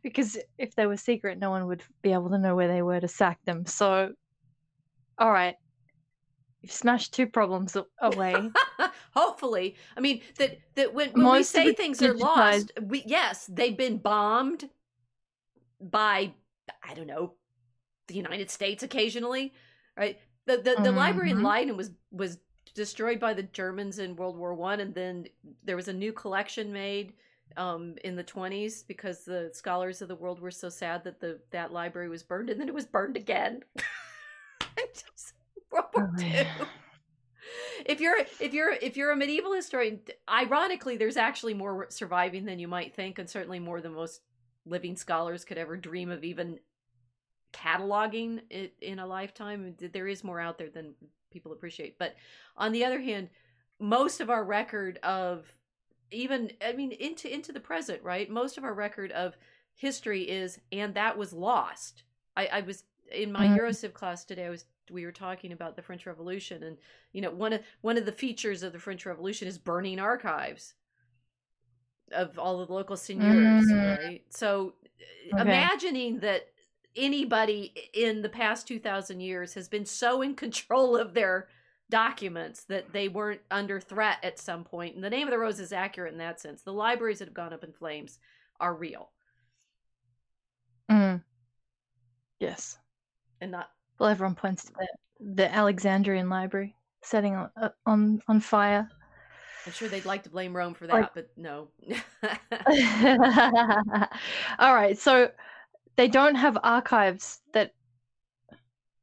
[0.03, 2.99] because if they were secret, no one would be able to know where they were
[2.99, 3.65] to sack them.
[3.65, 4.13] So
[5.17, 5.55] all right.
[6.61, 8.51] You've smashed two problems away.
[9.15, 13.77] Hopefully, I mean that that when, when we say things are lost, we yes, they've
[13.77, 14.69] been bombed
[15.79, 16.33] by
[16.83, 17.33] I don't know
[18.07, 19.53] the United States occasionally,
[19.97, 20.19] right?
[20.45, 21.43] The the, the library in.
[21.43, 22.39] Leiden was was
[22.73, 25.25] destroyed by the Germans in World War One, and then
[25.63, 27.13] there was a new collection made
[27.57, 31.39] um, in the twenties because the scholars of the world were so sad that the
[31.51, 33.63] that library was burned, and then it was burned again.
[34.93, 35.33] Just
[35.71, 36.65] World War Oh, Two
[37.85, 42.59] if you're if you're if you're a medieval historian ironically there's actually more surviving than
[42.59, 44.21] you might think and certainly more than most
[44.67, 46.59] living scholars could ever dream of even
[47.53, 49.75] cataloging it in a lifetime.
[49.79, 50.93] There is more out there than
[51.31, 51.97] people appreciate.
[51.97, 52.15] But
[52.55, 53.29] on the other hand
[53.79, 55.45] most of our record of
[56.09, 58.29] even i mean into into the present right?
[58.29, 59.37] Most of our record of
[59.75, 62.03] history is and that was lost.
[62.35, 63.57] I i was in my Mhm.
[63.57, 66.77] eurociv class today i was we were talking about the french revolution and
[67.13, 70.73] you know one of one of the features of the french revolution is burning archives
[72.11, 73.97] of all the local seigneurs Mm.
[73.97, 74.73] right so
[75.33, 75.41] uh, Okay.
[75.41, 76.47] imagining that
[76.95, 81.47] anybody in the past 2000 years has been so in control of their
[81.89, 85.59] documents that they weren't under threat at some point and the name of the rose
[85.59, 88.19] is accurate in that sense the libraries that have gone up in flames
[88.59, 89.11] are real
[90.89, 91.21] Mm.
[92.39, 92.77] Yes.
[93.41, 94.87] and not Well, everyone points to the,
[95.35, 97.49] the Alexandrian library setting on
[97.85, 98.89] on on fire.
[99.67, 101.67] I'm sure they'd like to blame rome for that Like- but no
[104.59, 105.29] All right, so
[105.95, 107.71] they don't have archives that.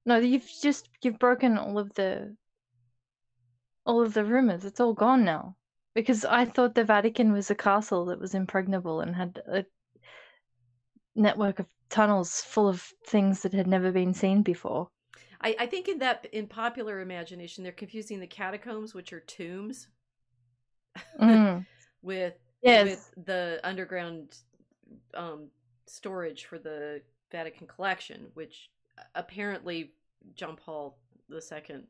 [0.06, 2.34] No, you've just you've broken all of the.
[3.86, 4.64] All of the rumors.
[4.64, 5.56] It's all gone now,
[5.94, 9.64] because I thought the Vatican was a castle that was impregnable and had a
[11.14, 14.88] network of tunnels full of things that had never been seen before.
[15.40, 19.88] I, I think in that in popular imagination they're confusing the catacombs which are tombs
[21.20, 21.66] Mm,
[22.02, 22.86] with yes.
[22.86, 24.36] with the underground
[25.14, 25.46] um,
[25.86, 28.70] storage for the Vatican collection, which
[29.14, 29.92] apparently
[30.34, 30.96] John Paul
[31.30, 31.80] II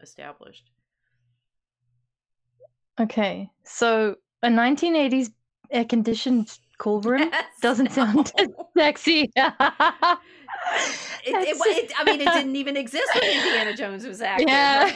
[0.00, 0.70] established.
[3.00, 5.32] Okay, so a 1980s
[5.70, 8.32] air conditioned cool room Yes, doesn't sound
[8.76, 9.30] sexy.
[11.24, 14.48] It, it, it, I mean, it didn't even exist when Indiana Jones was active.
[14.48, 14.94] Yeah.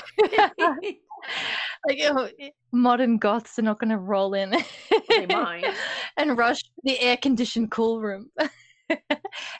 [1.87, 4.53] Like oh, i- modern goths are not going to roll in
[6.17, 8.31] and rush the air conditioned cool room.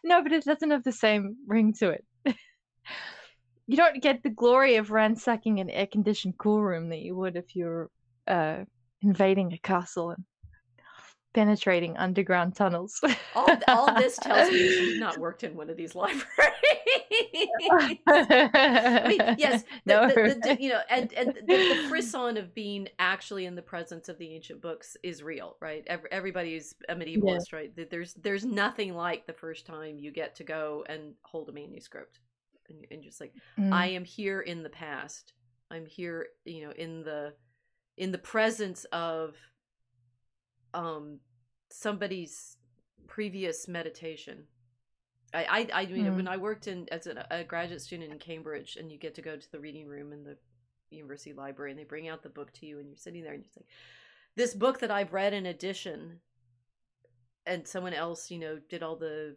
[0.05, 2.05] no, but it doesn't have the same ring to it.
[3.67, 7.37] you don't get the glory of ransacking an air conditioned cool room that you would
[7.37, 7.91] if you're
[8.29, 8.59] uh,
[9.03, 10.25] invading a castle and
[11.37, 12.99] penetrating underground tunnels.
[13.35, 16.25] all, all this tells me you've not worked in one of these libraries.
[18.07, 20.09] I mean, yes, the, no.
[20.09, 24.09] the, the, you know, and and the, the frisson of being actually in the presence
[24.09, 25.85] of the ancient books is real, right?
[25.89, 27.59] Every, everybody's a medievalist, yeah.
[27.59, 27.91] right?
[27.91, 32.21] There's there's nothing like the first time you get to go and hold a manuscript,
[32.71, 33.71] and, and just like mm.
[33.75, 35.35] I am here in the past.
[35.71, 37.35] I'm here, you know, in the
[37.99, 39.37] in the presence of
[40.77, 41.19] um
[41.71, 42.57] somebody's
[43.09, 44.45] previous meditation.
[45.35, 46.17] I I, I mean mm.
[46.17, 49.23] when I worked in as a, a, graduate student in Cambridge and you get to
[49.23, 50.37] go to the reading room in the
[50.91, 53.43] university library and they bring out the book to you and you're sitting there and
[53.43, 53.67] you're like
[54.37, 56.21] this book that I've read in addition
[57.47, 59.37] and someone else, you know, did all the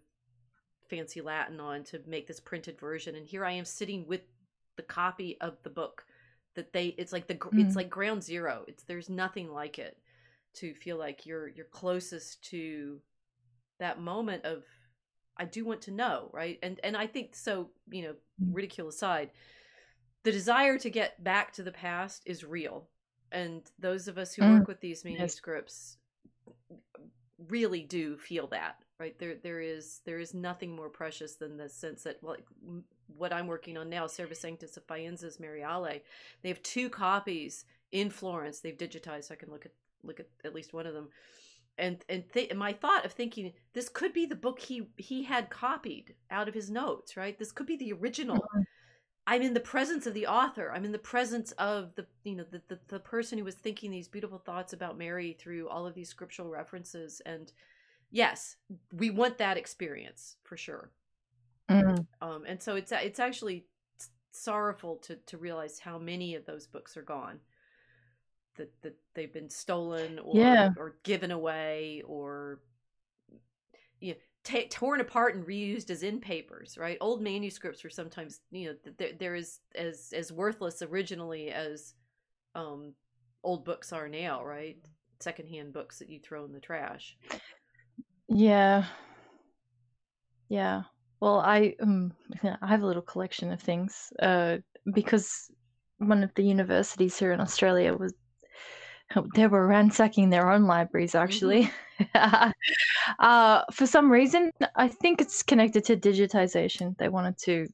[0.89, 4.21] fancy Latin on to make this printed version and here I am sitting with
[4.75, 6.05] the copy of the book
[6.55, 7.65] that they it's like the mm.
[7.65, 8.63] it's like ground zero.
[8.67, 9.97] It's there's nothing like it
[10.55, 12.99] to feel like you're you're closest to
[13.79, 14.63] that moment of
[15.37, 16.59] I do want to know, right?
[16.61, 18.15] And and I think so, you know,
[18.51, 19.31] ridicule aside,
[20.23, 22.89] the desire to get back to the past is real.
[23.31, 24.59] And those of us who mm.
[24.59, 25.97] work with these manuscripts
[27.47, 29.17] really do feel that, right?
[29.17, 32.37] There there is there is nothing more precious than the sense that well,
[33.07, 36.01] what I'm working on now, Servasanctus of Faenza's Mariale,
[36.41, 38.59] they have two copies in Florence.
[38.59, 39.25] They've digitized.
[39.25, 39.71] So I can look at
[40.03, 41.09] look at at least one of them
[41.79, 45.49] and and th- my thought of thinking this could be the book he he had
[45.49, 47.39] copied out of his notes right?
[47.39, 48.37] This could be the original.
[48.37, 48.61] Mm-hmm.
[49.25, 50.71] i'm in the presence of the author.
[50.73, 53.89] I'm in the presence of the you know the, the, the person who was thinking
[53.91, 57.21] these beautiful thoughts about mary through all of these scriptural references.
[57.25, 57.51] And
[58.11, 58.57] yes
[58.93, 60.91] we want that experience for sure.
[61.69, 62.05] Mm.
[62.21, 63.65] um and so it's it's actually
[64.31, 67.39] sorrowful to to realize how many of those books are gone
[68.59, 70.69] that that they've been stolen or yeah.
[70.77, 72.59] or given away or
[73.99, 76.97] you know, t- torn apart and reused as in papers right?
[77.01, 81.95] Old manuscripts were sometimes you know there, there is as as worthless originally as
[82.53, 82.93] um
[83.43, 84.77] old books are now right?
[85.19, 87.17] Secondhand books that you throw in the trash.
[88.27, 88.85] Yeah.
[90.49, 90.83] Yeah.
[91.19, 92.13] Well i um
[92.61, 94.57] i have a little collection of things uh
[94.93, 95.49] because
[95.97, 98.13] one of the universities here in australia was
[99.33, 101.71] they were ransacking their own libraries actually.
[101.99, 102.51] Mm-hmm.
[103.19, 106.97] uh, for some reason, I think it's connected to digitization.
[106.97, 107.67] They wanted to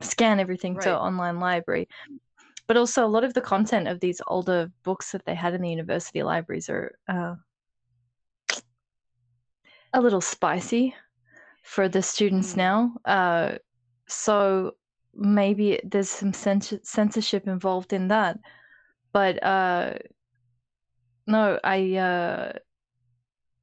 [0.00, 0.84] scan everything right.
[0.84, 1.88] to online library.
[2.66, 5.62] But also, a lot of the content of these older books that they had in
[5.62, 7.36] the university libraries are uh,
[9.92, 10.94] a little spicy
[11.62, 12.56] for the students mm.
[12.56, 12.92] now.
[13.04, 13.58] Uh,
[14.08, 14.74] so
[15.14, 18.38] maybe there's some censorship involved in that.
[19.12, 19.94] But uh,
[21.26, 22.52] no, I uh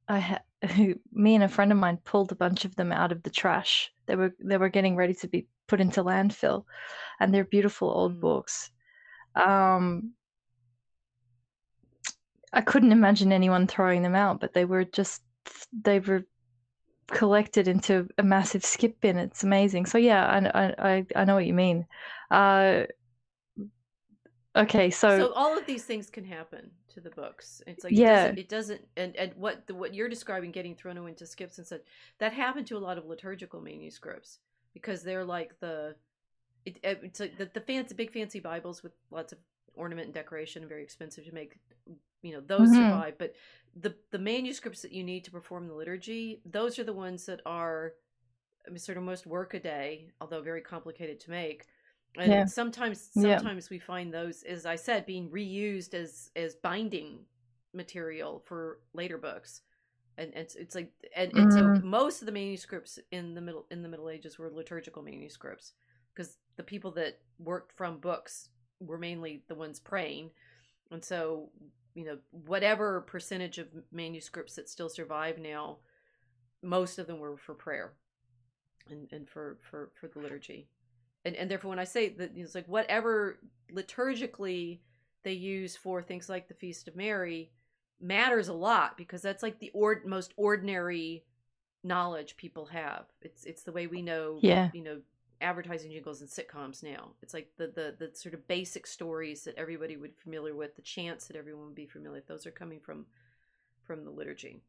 [0.08, 0.42] I ha-
[1.12, 3.92] me and a friend of mine pulled a bunch of them out of the trash.
[4.06, 6.64] They were they were getting ready to be put into landfill,
[7.20, 8.20] and they're beautiful old mm.
[8.20, 8.70] books.
[9.34, 10.12] Um,
[12.52, 15.22] I couldn't imagine anyone throwing them out, but they were just
[15.72, 16.24] they were
[17.08, 19.18] collected into a massive skip bin.
[19.18, 19.86] It's amazing.
[19.86, 21.86] So yeah, I I I know what you mean.
[22.30, 22.84] Uh,
[24.56, 27.62] okay, so so all of these things can happen to the books.
[27.66, 30.74] It's like yeah, it doesn't, it doesn't and and what the, what you're describing, getting
[30.74, 31.82] thrown into skips and such,
[32.18, 34.38] that happened to a lot of liturgical manuscripts
[34.72, 35.94] because they're like the
[36.64, 39.38] it, it's like the, the fancy big fancy Bibles with lots of
[39.74, 41.58] ornament and decoration and very expensive to make.
[42.22, 42.76] You know those mm-hmm.
[42.76, 43.34] survive, but
[43.76, 47.40] the the manuscripts that you need to perform the liturgy, those are the ones that
[47.44, 47.92] are
[48.66, 51.66] I mean, sort of most workaday, although very complicated to make
[52.16, 52.44] and yeah.
[52.44, 53.74] sometimes sometimes yeah.
[53.74, 57.18] we find those as i said being reused as as binding
[57.72, 59.62] material for later books
[60.16, 61.76] and it's it's like and, and mm-hmm.
[61.76, 65.72] so most of the manuscripts in the middle in the middle ages were liturgical manuscripts
[66.14, 68.48] because the people that worked from books
[68.80, 70.30] were mainly the ones praying
[70.90, 71.48] and so
[71.94, 75.78] you know whatever percentage of manuscripts that still survive now
[76.62, 77.92] most of them were for prayer
[78.90, 80.68] and and for for for the liturgy
[81.24, 83.38] and and therefore when I say that it's like whatever
[83.72, 84.80] liturgically
[85.22, 87.50] they use for things like the Feast of Mary
[88.00, 89.72] matters a lot because that's like the
[90.04, 91.24] most ordinary
[91.82, 93.04] knowledge people have.
[93.22, 94.70] It's it's the way we know yeah.
[94.72, 95.00] you know
[95.40, 97.10] advertising jingles and sitcoms now.
[97.22, 100.76] It's like the the the sort of basic stories that everybody would be familiar with,
[100.76, 102.26] the chants that everyone would be familiar with.
[102.26, 103.06] Those are coming from
[103.84, 104.62] from the liturgy.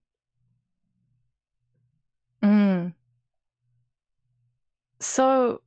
[2.43, 2.93] Mm.
[4.99, 5.61] So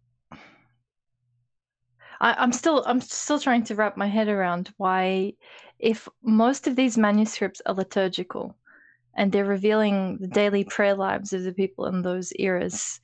[2.21, 5.35] I, I'm still I'm still trying to wrap my head around why,
[5.79, 8.57] if most of these manuscripts are liturgical,
[9.16, 13.01] and they're revealing the daily prayer lives of the people in those eras.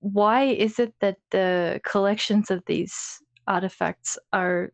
[0.00, 4.72] Why is it that the collections of these artifacts are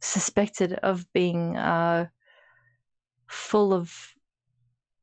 [0.00, 2.06] suspected of being uh,
[3.28, 4.14] full of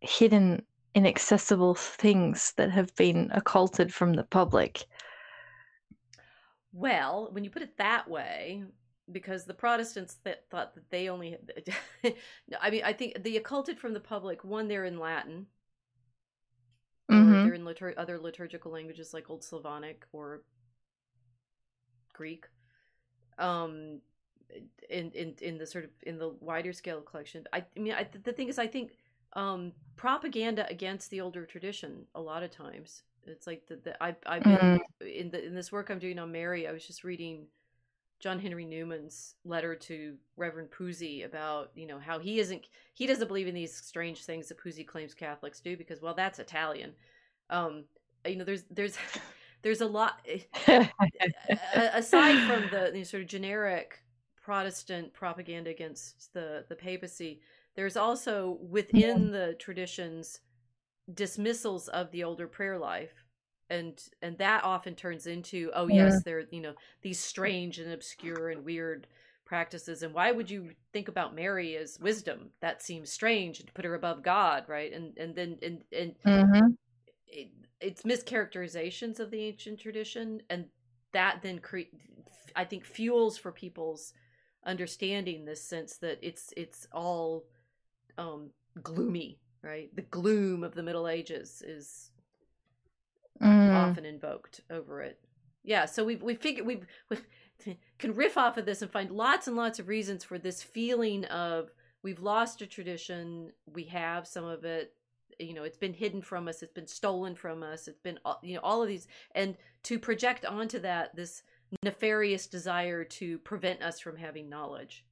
[0.01, 0.61] hidden,
[0.93, 4.85] inaccessible things that have been occulted from the public?
[6.75, 8.63] Well, when you put it that way,
[9.11, 11.37] because the Protestants that thought that they only,
[12.61, 14.43] I mean, I think the occulted from the public.
[14.43, 15.47] One, they're in Latin,
[17.09, 17.43] Mm-hmm.
[17.43, 20.43] they're in litur- other liturgical languages like Old Slavonic or
[22.13, 22.45] Greek.
[23.37, 24.01] Um,
[24.89, 27.93] in in in the sort of in the wider scale of collection, I, I mean,
[27.93, 28.93] I, the thing is, I think
[29.33, 33.03] um propaganda against the older tradition a lot of times.
[33.27, 34.79] It's like the, the I I've been Mm.
[35.01, 36.67] in the in this work I'm doing on Mary.
[36.67, 37.47] I was just reading
[38.19, 43.27] John Henry Newman's letter to Reverend Pusey about, you know, how he isn't he doesn't
[43.27, 46.93] believe in these strange things that Pusey claims Catholics do because well that's Italian.
[47.49, 47.85] Um
[48.25, 48.97] you know there's there's
[49.61, 50.19] there's a lot
[51.75, 54.01] aside from the, the sort of generic
[54.41, 57.41] Protestant propaganda against the the papacy,
[57.75, 60.39] there's also within the traditions
[61.13, 63.25] dismissals of the older prayer life
[63.69, 68.49] and and that often turns into oh yes they're you know these strange and obscure
[68.49, 69.07] and weird
[69.45, 72.49] practices and why would you think about mary as wisdom?
[72.61, 74.91] That seems strange and to put her above god right?
[74.91, 76.67] And and then and and hmm
[77.27, 77.49] it,
[77.81, 80.65] it's mischaracterizations of the ancient tradition and
[81.11, 81.91] that then cre-
[82.55, 84.13] i think fuels for people's
[84.65, 87.45] understanding this sense that it's it's all
[88.17, 88.49] um
[88.81, 89.93] gloomy right?
[89.95, 92.11] The gloom of the middle ages is
[93.41, 93.75] Mm.
[93.75, 95.19] often invoked over it.
[95.63, 97.17] Yeah so we've we figured we we
[97.99, 101.25] can riff off of this and find lots and lots of reasons for this feeling
[101.25, 101.69] of
[102.01, 104.93] we've lost a tradition we have some of it
[105.39, 108.53] you know it's been hidden from us it's been stolen from us it's been you
[108.53, 111.43] know all of these and to project onto that this
[111.83, 115.03] nefarious desire to prevent us from having knowledge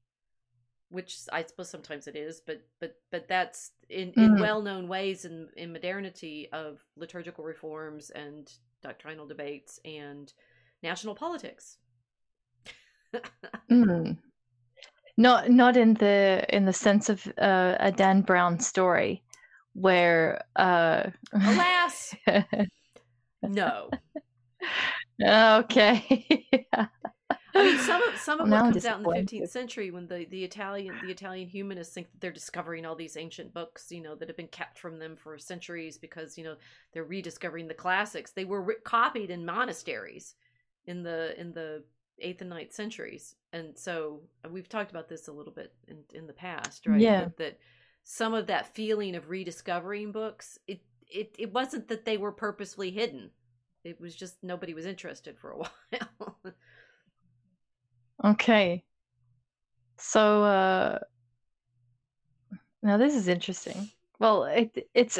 [0.94, 4.39] which i suppose sometimes it is but but but that's in in Mhm.
[4.39, 10.34] well-known ways in in modernity of liturgical reforms and doctrinal debates and
[10.84, 11.78] national politics
[13.72, 14.18] Mm.
[15.18, 19.24] Not not in the in the sense of uh, a Dan Brown story
[19.74, 21.10] where uh
[21.46, 22.16] alas
[23.44, 23.96] no
[25.24, 26.58] okay.
[27.56, 30.08] I mean, some of some of Now what comes out in the 15th century when
[30.08, 34.01] the, the Italian the Italian humanists think that they're discovering all these ancient books, you
[34.01, 36.56] know, that have been kept from them for centuries because you know
[36.93, 38.32] they're rediscovering the classics.
[38.32, 40.36] They were re- copied in monasteries
[40.86, 41.84] in the in the
[42.20, 45.97] eighth and ninth centuries, and so uh, we've talked about this a little bit in
[46.14, 46.99] in the past, right?
[46.99, 47.22] Yeah.
[47.22, 47.60] That, that
[48.04, 52.91] some of that feeling of rediscovering books, it it it wasn't that they were purposefully
[52.91, 53.30] hidden.
[53.84, 56.38] It was just nobody was interested for a while.
[58.24, 58.84] Okay.
[59.97, 60.99] So uh
[62.82, 63.89] now this is interesting.
[64.19, 65.19] Well, it, it's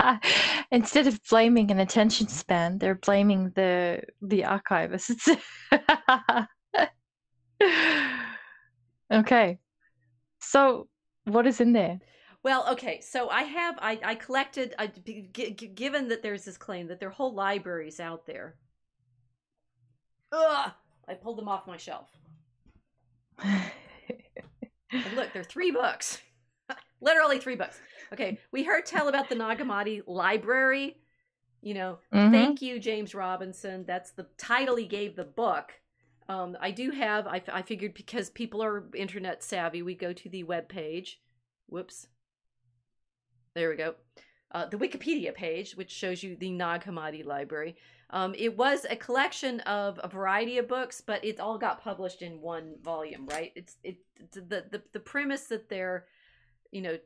[0.70, 5.28] instead of blaming an attention span, they're blaming the the archivists.
[9.12, 9.58] okay.
[10.40, 10.88] So
[11.24, 12.00] what is in there?
[12.42, 16.86] Well, okay, so I have I I collected I g- given that there's this claim
[16.88, 18.56] that there are whole libraries out there.
[20.32, 20.72] Ugh,
[21.08, 22.08] I pulled them off my shelf.
[23.42, 23.70] And
[25.14, 26.20] look, they're three books.
[27.00, 27.78] Literally three books.
[28.12, 30.96] Okay, we heard tell about the Nag Hammadi Library.
[31.62, 32.30] You know, Mhm.
[32.30, 33.84] thank you, James Robinson.
[33.86, 35.72] That's the title he gave the book.
[36.28, 40.28] Um, I do have, I, I figured because people are internet savvy, we go to
[40.28, 41.20] the web page.
[41.68, 42.08] Whoops.
[43.54, 43.94] There we go.
[44.52, 47.76] Uh, the Wikipedia page, which shows you the Nag Hammadi library.
[48.10, 52.22] Um, it was a collection of a variety of books, but it all got published
[52.22, 53.52] in one volume, right?
[53.56, 53.98] It's it
[54.32, 56.06] the the, the premise that they're,
[56.70, 56.96] you know,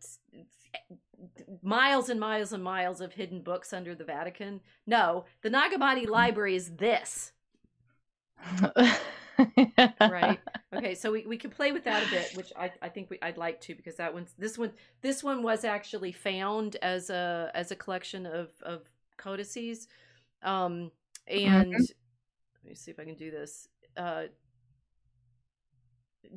[1.63, 4.61] miles and miles and miles of hidden books under the Vatican.
[4.87, 7.33] No, the Nag Hammadi library is this,
[10.01, 10.39] right?
[10.73, 13.19] Okay, so we, we can play with that a bit, which I, I think we,
[13.23, 14.71] I'd like to because that one's this one
[15.03, 18.83] this one was actually found as a as a collection of of
[19.17, 19.89] codices,
[20.45, 20.93] um,
[21.27, 23.69] and let me see if I can do this.
[23.97, 24.27] Uh,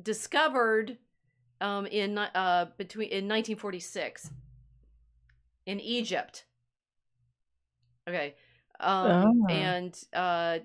[0.02, 0.98] discovered
[1.60, 4.30] um, in uh, between in 1946
[5.66, 6.44] in Egypt.
[8.08, 8.34] Okay,
[8.80, 9.46] um, Oh.
[9.48, 10.58] and uh,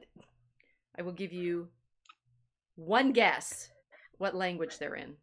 [0.97, 1.67] I will give you
[2.79, 3.69] one guess
[4.17, 5.15] what language they're in.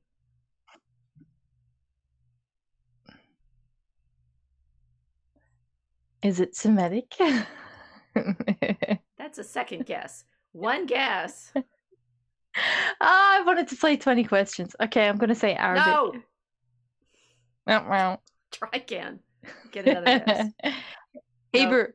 [6.23, 7.13] Is it Semitic?
[9.19, 10.25] That's a second guess.
[10.53, 11.53] One guess.
[13.03, 14.75] Ah, I wanted to play 20 questions.
[14.81, 15.85] Okay, I'm going to say Arabic.
[15.85, 16.15] No.
[18.51, 19.21] Try again.
[19.73, 20.53] Get another guess.
[21.53, 21.89] Hebrew.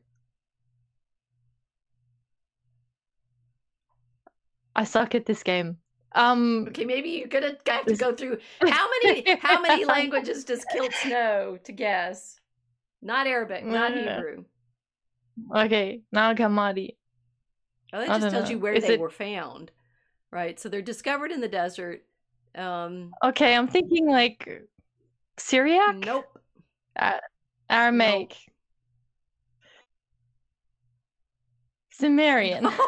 [4.74, 5.76] I suck at this game.
[6.14, 10.64] Um, Okay, maybe you're gonna have to go through how many how many languages does
[10.72, 12.38] Kilt know to guess?
[13.00, 14.44] Not Arabic, not Uh, Hebrew.
[15.56, 16.96] okay, Nag Hammadi.
[17.92, 18.62] Oh, that just tells you know.
[18.62, 19.70] where Is they it- were found,
[20.30, 20.58] right?
[20.60, 22.04] So they're discovered in the desert.
[22.54, 24.46] Um, Okay, I'm thinking like
[25.38, 26.38] Syriac, nope.
[27.70, 28.36] Aramaic,
[31.90, 32.66] Sumerian.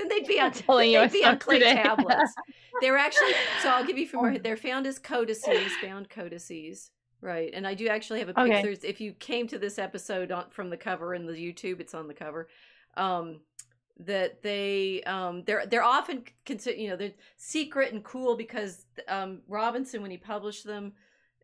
[0.00, 1.74] then they'd be on telling you, they'd be on clay today.
[1.74, 2.34] tablets.
[2.80, 6.90] They're actually so I'll give you from where they're found as codices, bound codices.
[7.22, 7.50] Right.
[7.52, 8.62] And I do actually have a Okay.
[8.62, 8.86] picture.
[8.88, 12.08] If you came to this episode on, from the cover in the YouTube, it's on
[12.08, 12.48] the cover.
[12.96, 13.40] Um
[13.98, 19.42] that they um they're they're often considered you know they're secret and cool because um
[19.46, 20.94] Robinson when he published them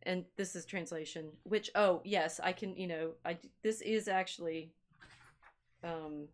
[0.05, 4.73] and this is translation which oh yes I can you know I this is actually
[5.85, 6.29] um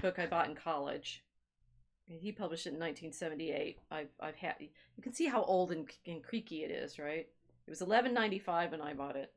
[0.00, 1.24] book I bought in college.
[2.06, 3.78] He published it in 1978.
[3.90, 7.26] I've I've had you can see how old and, and creaky it is, right?
[7.66, 9.32] It was 11.95 when I bought it,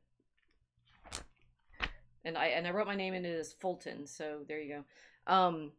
[2.24, 4.06] and I and I wrote my name in it as Fulton.
[4.06, 4.84] So there you
[5.26, 5.32] go.
[5.32, 5.72] Um,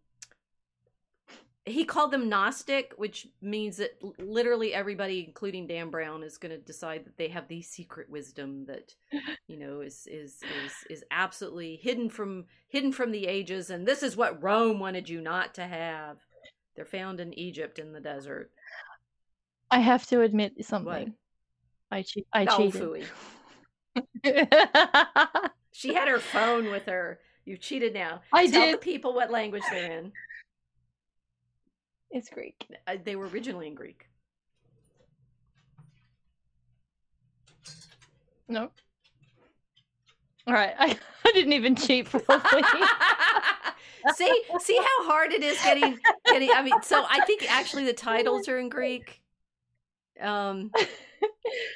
[1.71, 6.57] he called them Gnostic, which means that literally everybody, including Dan Brown, is going to
[6.57, 8.93] decide that they have the secret wisdom that
[9.47, 14.03] you know is is is is absolutely hidden from hidden from the ages, and this
[14.03, 16.17] is what Rome wanted you not to have.
[16.75, 18.51] They're found in Egypt in the desert.
[19.71, 21.13] I have to admit something.
[21.91, 23.05] I che- I Oh, cheated.
[25.71, 27.19] She had her phone with her.
[27.45, 28.21] You cheated now.
[28.33, 28.73] I Tell did.
[28.75, 30.11] the people what language they're in.
[32.11, 32.65] It's Greek.
[32.87, 34.07] Uh, They were originally in Greek.
[38.47, 38.71] No.
[40.47, 40.73] All right.
[40.77, 42.63] I, I didn't even cheat properly.
[44.15, 46.49] see, see how hard it is getting getting.
[46.51, 49.21] I mean, so I think actually the titles are in Greek.
[50.19, 50.71] Um,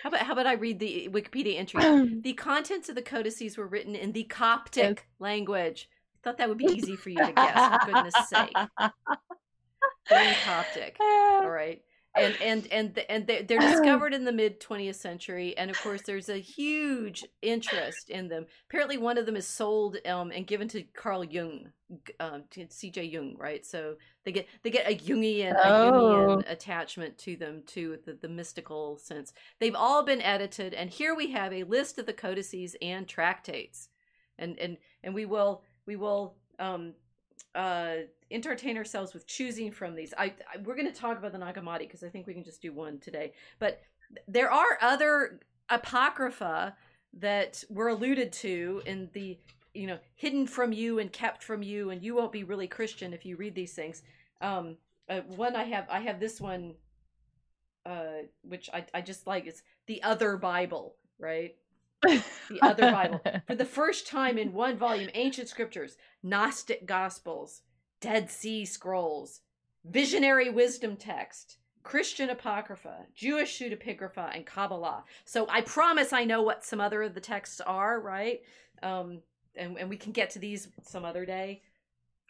[0.01, 1.83] how about how about I read the Wikipedia entry?
[2.23, 5.89] The contents of the codices were written in the Coptic language.
[6.15, 7.83] I thought that would be easy for you to guess.
[7.85, 8.55] For goodness sake,
[10.09, 10.97] they're Coptic.
[10.99, 11.81] All right.
[12.15, 16.29] And and and and they're, discovered in the mid 20th century, and of course, there's
[16.29, 18.45] a huge interest in them.
[18.69, 21.71] Apparently, one of them is sold um, and given to Carl Jung,
[22.19, 23.05] um, to C.J.
[23.05, 23.65] Jung, right?
[23.65, 23.95] So
[24.25, 25.91] they get they get a Jungian, a Oh.
[25.91, 29.33] Jungian attachment to them, to the, the mystical sense.
[29.59, 33.89] They've all been edited, and here we have a list of the codices and tractates,
[34.37, 36.93] and and and we will we will um,
[37.55, 37.95] uh,
[38.31, 40.13] entertain ourselves with choosing from these.
[40.17, 42.43] I, I we're going to talk about the Nag Hammadi because I think we can
[42.43, 43.33] just do one today.
[43.59, 43.81] But
[44.27, 45.39] there are other
[45.69, 46.75] apocrypha
[47.19, 49.37] that were alluded to in the
[49.73, 53.13] you know hidden from you and kept from you, and you won't be really Christian
[53.13, 54.01] if you read these things.
[54.41, 54.77] Um,
[55.09, 56.75] uh, one I have I have this one,
[57.85, 59.45] uh, which I I just like.
[59.45, 61.55] It's the other Bible, right?
[62.03, 63.21] The other Bible.
[63.47, 67.61] For the first time in one volume, ancient scriptures, Gnostic Gospels,
[68.01, 69.41] Dead Sea Scrolls,
[69.85, 75.03] Visionary Wisdom Text, Christian Apocrypha, Jewish Pseudepigrapha, and Kabbalah.
[75.25, 78.41] So I promise I know what some other of the texts are, right?
[78.81, 79.19] Um,
[79.55, 81.61] and, and we can get to these some other day.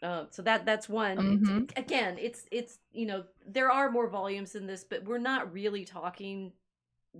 [0.02, 1.12] Uh, so that that's one.
[1.18, 1.78] It's- Mhm.
[1.78, 5.84] again, it's it's you know there are more volumes in this, but we're not really
[5.84, 6.52] talking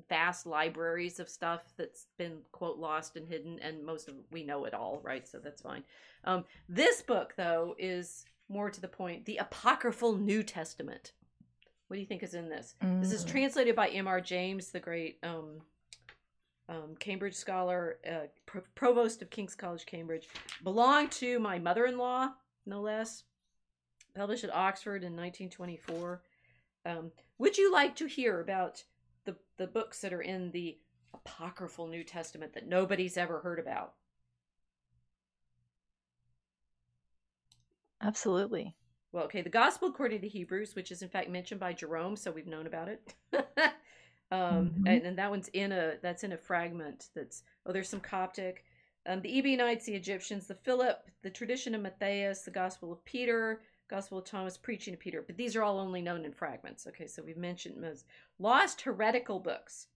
[0.09, 4.65] vast libraries of stuff that's been quote lost and hidden and most of we know
[4.65, 5.85] it all right so that's fine
[6.25, 11.13] um this book though is more to the point the apocryphal new testament
[11.89, 13.29] what do you think is in this this is Mm.
[13.31, 14.09] translated by M.
[14.09, 14.21] R.
[14.21, 15.61] James the great um
[16.67, 20.29] um, Cambridge scholar, uh, pro- provost of King's College, Cambridge,
[20.63, 22.31] belonged to my mother-in-law,
[22.65, 23.25] no less.
[24.17, 26.23] Published at Oxford in 1924.
[26.87, 28.83] Um, would you like to hear about
[29.25, 30.79] the the books that are in the
[31.15, 33.95] apocryphal New Testament that nobody's ever heard about?
[38.01, 38.77] Absolutely.
[39.13, 42.31] Well, okay, the Gospel according to Hebrews, which is in fact mentioned by Jerome, so
[42.33, 43.15] we've known about it.
[44.31, 44.83] um, Mhm.
[44.87, 47.09] and, and that one's in a that's in a fragment.
[47.15, 48.65] That's oh, there's some Coptic.
[49.07, 53.63] Um, the Ebionites, the Egyptians, the Philip, the tradition of Matthias, the Gospel of Peter,
[53.89, 55.23] Gospel of Thomas, preaching to Peter.
[55.23, 56.87] But these are all only known in fragments.
[56.87, 58.07] Okay, so we've mentioned most
[58.39, 59.89] lost heretical books,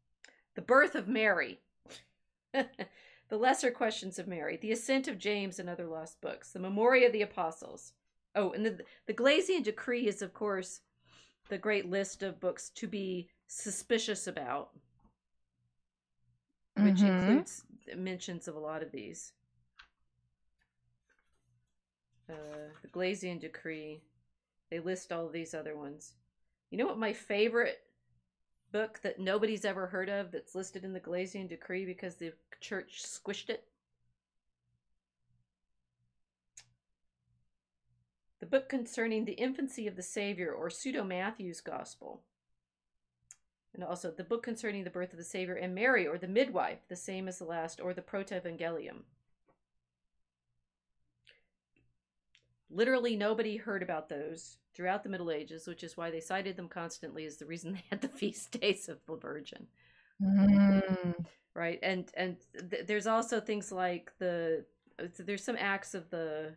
[0.54, 1.60] the birth of Mary,
[2.52, 7.06] The Lesser Questions of Mary, The Ascent of James and Other Lost Books, The Memoria
[7.08, 7.92] of the Apostles.
[8.34, 10.80] Oh, and the, the Gelasian Decree is, of course,
[11.48, 14.70] the great list of books to be suspicious about,
[16.76, 17.20] which Mhm.
[17.20, 17.64] includes
[17.96, 19.32] mentions of a lot of these.
[22.30, 24.02] Uh, the Gelasian Decree.
[24.70, 26.12] They list all these other ones.
[26.70, 27.80] You know what my favorite
[28.70, 33.02] book that nobody's ever heard of that's listed in the Gelasian Decree because the church
[33.02, 33.64] squished it?
[38.40, 42.22] The book concerning the infancy of the Savior, or Pseudo Matthew's Gospel.
[43.74, 46.78] And also the book concerning the birth of the Savior and Mary, or the midwife,
[46.88, 49.02] the same as the last, or the Protevangelium.
[52.70, 56.68] Literally nobody heard about those throughout the Middle Ages, which is why they cited them
[56.68, 59.66] constantly as the reason they had the feast days of the Virgin.
[60.22, 61.24] Mm.
[61.54, 61.78] right?
[61.82, 62.36] And and
[62.70, 64.64] th- there's also things like the
[65.18, 66.54] there's some acts of the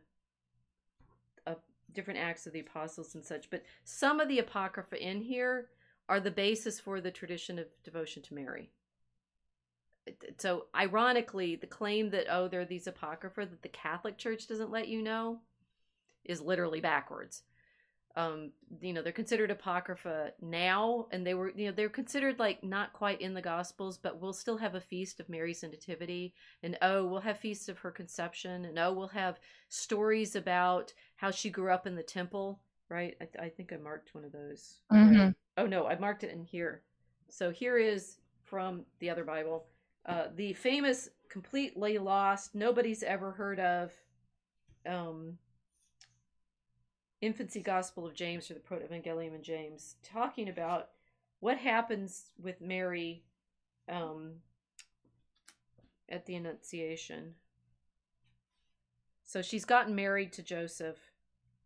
[1.46, 1.54] uh,
[1.94, 5.68] different acts of the apostles and such but some of the apocrypha in here
[6.10, 8.72] are the basis for the tradition of devotion to mary.
[10.40, 14.72] So ironically the claim that oh there are these apocrypha that the catholic church doesn't
[14.72, 15.40] let you know
[16.26, 17.44] is literally backwards.
[18.16, 18.52] Um
[18.82, 22.92] you know they're considered apocrypha now and they were you know they're considered like not
[22.92, 27.06] quite in the gospels but we'll still have a feast of mary's nativity and oh
[27.06, 31.72] we'll have feast of her conception and oh we'll have stories about how she grew
[31.72, 32.60] up in the temple
[32.92, 33.16] right?
[33.22, 34.80] I, I think i marked one of those.
[34.92, 35.30] Mm-hmm.
[35.58, 36.84] oh no i marked it in here.
[37.30, 39.66] So here is from the other bible.
[40.06, 43.92] Uh, the famous completely lost nobody's ever heard of
[44.86, 45.38] um
[47.22, 50.90] infancy gospel of james or the proto-evangelium in james talking about
[51.40, 53.24] what happens with mary
[53.90, 54.34] um
[56.10, 57.36] at the annunciation
[59.24, 60.98] so she's gotten married to joseph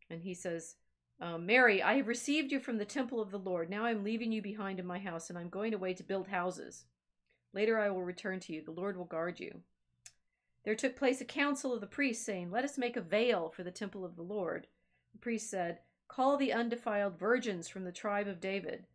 [0.09, 0.75] and he says
[1.21, 3.69] um, Mary, I have received you from the temple of the Lord.
[3.69, 6.27] Now I am leaving you behind in my house, and I'm going away to build
[6.27, 6.85] houses.
[7.53, 8.61] Later I will return to you.
[8.61, 9.61] The Lord will guard you.
[10.65, 13.63] There took place a council of the priests, saying, Let us make a veil for
[13.63, 14.67] the temple of the Lord.
[15.15, 18.85] The priest said, Call the undefiled virgins from the tribe of David.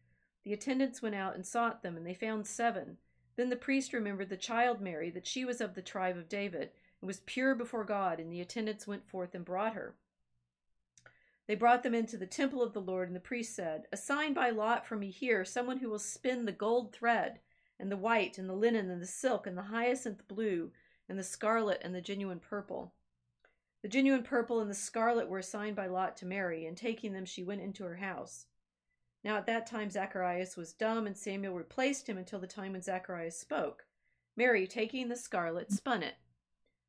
[0.44, 2.98] The attendants went out and sought them, and they found seven.
[3.36, 6.72] Then the priest remembered the child Mary, that she was of the tribe of David,
[7.00, 9.94] and was pure before God, and the attendants went forth and brought her.
[11.46, 14.50] They brought them into the temple of the Lord, and the priest said, Assign by
[14.50, 17.40] lot for me here someone who will spin the gold thread,
[17.78, 20.70] and the white, and the linen, and the silk, and the hyacinth blue,
[21.08, 22.92] and the scarlet, and the genuine purple.
[23.82, 27.24] The genuine purple and the scarlet were assigned by lot to Mary, and taking them,
[27.24, 28.46] she went into her house.
[29.24, 32.82] Now at that time Zacharias was dumb, and Samuel replaced him until the time when
[32.82, 33.86] Zacharias spoke.
[34.36, 36.16] Mary, taking the scarlet, spun it.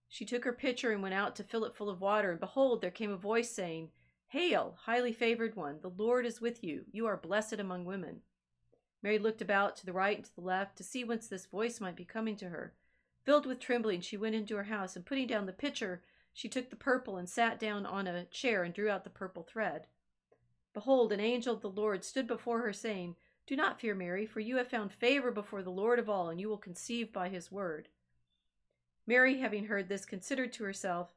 [0.08, 2.82] She took her pitcher and went out to fill it full of water, and behold,
[2.82, 3.92] there came a voice saying,
[4.28, 6.86] Hail, highly favored one, the Lord is with you.
[6.92, 8.22] You are blessed among women.
[9.02, 11.82] Mary looked about to the right and to the left to see whence this voice
[11.82, 12.74] might be coming to her.
[13.24, 16.04] Filled with trembling, she went into her house, and putting down the pitcher,
[16.34, 19.44] she took the purple and sat down on a chair and drew out the purple
[19.44, 19.88] thread.
[20.74, 23.16] Behold, an angel of the Lord stood before her, saying,
[23.46, 26.40] Do not fear, Mary, for you have found favor before the Lord of all, and
[26.40, 27.90] you will conceive by his word.
[29.06, 31.14] Mary, having heard this, considered to herself,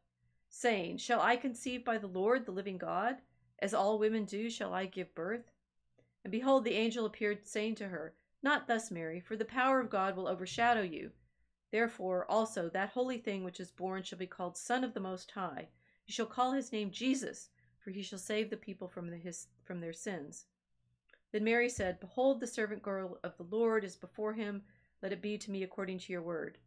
[0.48, 3.18] saying, Shall I conceive by the Lord, the living God?
[3.60, 5.52] As all women do, shall I give birth?
[6.24, 9.90] And behold, the angel appeared, saying to her, Not thus, Mary, for the power of
[9.90, 11.12] God will overshadow you.
[11.74, 15.32] Therefore also that holy thing which is born shall be called Son of the Most
[15.32, 15.66] High.
[16.06, 17.48] You shall call his name Jesus,
[17.80, 20.44] for he shall save the people from, the, his, from their sins.
[21.32, 24.62] Then Mary said, Behold, the servant girl of the Lord is before him.
[25.02, 26.58] Let it be to me according to your word.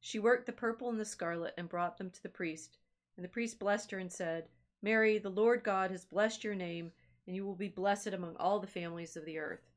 [0.00, 2.78] She worked the purple and the scarlet and brought them to the priest.
[3.18, 4.48] And the priest blessed her and said,
[4.80, 6.92] Mary, the Lord God has blessed your name,
[7.26, 9.68] and you will be blessed among all the families of the earth.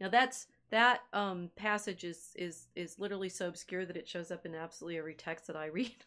[0.00, 4.44] Now that's that um, passage is is is literally so obscure that it shows up
[4.44, 6.04] in absolutely every text that I read.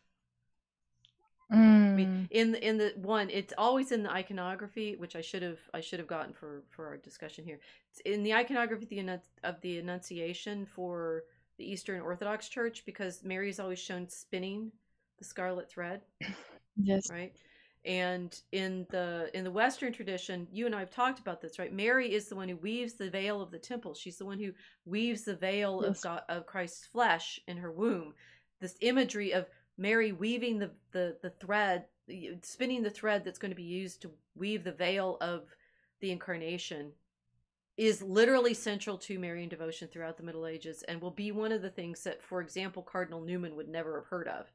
[1.49, 1.55] Mm.
[1.57, 5.41] I mean, in the, in the one, it's always in the iconography, which I should
[5.41, 7.59] have I should have gotten for for our discussion here.
[7.91, 11.23] It's in the iconography of the, of the Annunciation for
[11.57, 14.73] the Eastern Orthodox Church because Mary is always shown spinning
[15.17, 16.01] the scarlet thread,
[16.75, 17.09] yes.
[17.09, 17.33] right?
[17.87, 21.71] And in the in the Western tradition, you and I have talked about this, right?
[21.73, 23.93] Mary is the one who weaves the veil of the temple.
[23.93, 24.51] She's the one who
[24.85, 25.97] weaves the veil Yes.
[25.97, 28.13] of God, of Christ's flesh in her womb.
[28.59, 29.45] This imagery of
[29.77, 31.85] Mary weaving the, the the thread,
[32.41, 35.43] spinning the thread that's going to be used to weave the veil of
[36.01, 36.91] the incarnation
[37.77, 41.61] is literally central to Marian devotion throughout the Middle Ages and will be one of
[41.61, 44.51] the things that, for example, Cardinal Newman would never have heard of.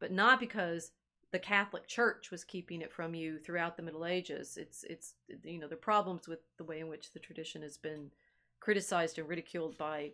[0.00, 0.90] But not because
[1.34, 4.56] the Catholic Church was keeping it from you throughout the Middle Ages.
[4.56, 8.12] It's it's you know the problems with the way in which the tradition has been
[8.60, 10.12] criticized and ridiculed by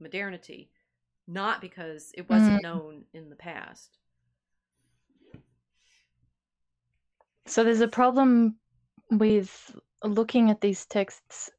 [0.00, 0.70] modernity,
[1.26, 2.62] not because it wasn't mm.
[2.62, 3.96] known in the past.
[7.46, 8.56] So there's a problem
[9.10, 11.50] with looking at these texts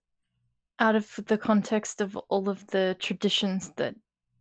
[0.77, 3.95] out of the context of all of the traditions that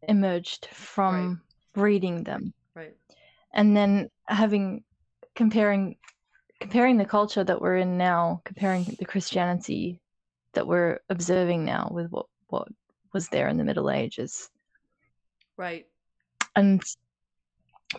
[0.07, 1.41] emerged from
[1.75, 1.83] right.
[1.83, 2.53] reading them.
[2.75, 2.95] Right.
[3.55, 4.85] And then having
[5.35, 5.97] comparing
[6.61, 10.01] comparing the culture that we're in now, comparing the Christianity
[10.53, 12.69] that we're observing now with what what
[13.13, 14.51] was there in the Middle Ages.
[15.57, 15.87] Right.
[16.57, 16.83] And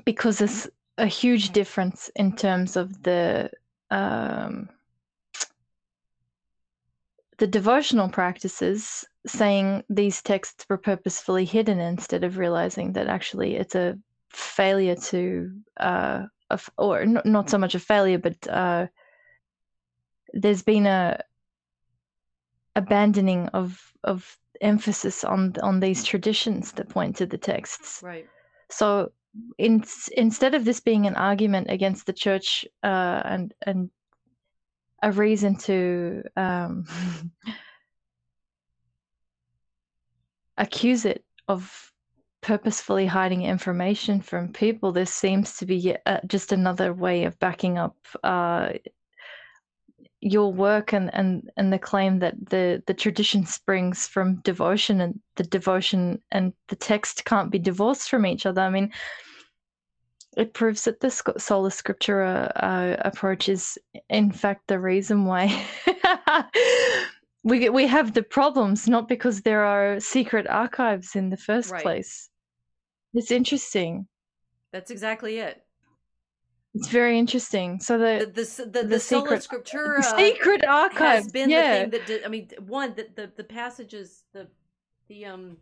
[0.05, 0.67] because there's
[0.97, 3.49] a huge difference in terms of the
[3.89, 4.69] um,
[7.37, 13.75] the devotional practices saying these texts were purposefully hidden instead of realizing that actually it's
[13.75, 13.97] a
[14.31, 16.23] failure to uh,
[16.77, 18.87] or not so much a failure but uh,
[20.33, 21.19] there's been a
[22.75, 28.01] abandoning of of emphasis on on these traditions that point to the texts.
[28.03, 28.27] Right.
[28.69, 29.11] So
[29.57, 29.83] in,
[30.15, 33.89] instead of this being an argument against the church uh, and and
[35.03, 36.85] a reason to um,
[40.57, 41.90] accuse it of
[42.41, 44.91] purposefully hiding information from people.
[44.91, 48.73] This seems to be uh, just another way of backing up uh,
[50.21, 55.19] your work and, and, and the claim that the, the tradition springs from devotion and
[55.35, 58.61] the devotion and the text can't be divorced from each other.
[58.61, 58.91] I mean,
[60.37, 63.77] it proves that the sola scriptura uh, approach is
[64.09, 65.65] in fact the reason why
[67.43, 71.83] we we have the problems not because there are secret archives in the first right.
[71.83, 72.29] place
[73.13, 74.07] it's interesting
[74.71, 75.63] that's exactly it
[76.73, 81.31] it's very interesting so the the the, the, the, secret scriptura the secret archive has
[81.31, 81.73] been yeah.
[81.73, 84.47] the thing that did, i mean one the, the the passages the
[85.09, 85.57] the um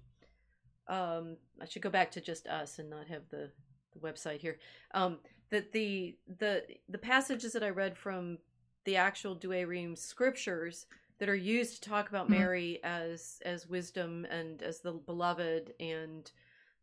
[0.87, 3.49] um i should go back to just us and not have the
[3.93, 4.57] the website here.
[4.93, 5.19] Um,
[5.49, 8.37] that the the the passages that I read from
[8.85, 10.85] the actual Douay-Rheims scriptures
[11.19, 12.39] that are used to talk about mm-hmm.
[12.39, 16.31] Mary as as wisdom and as the beloved and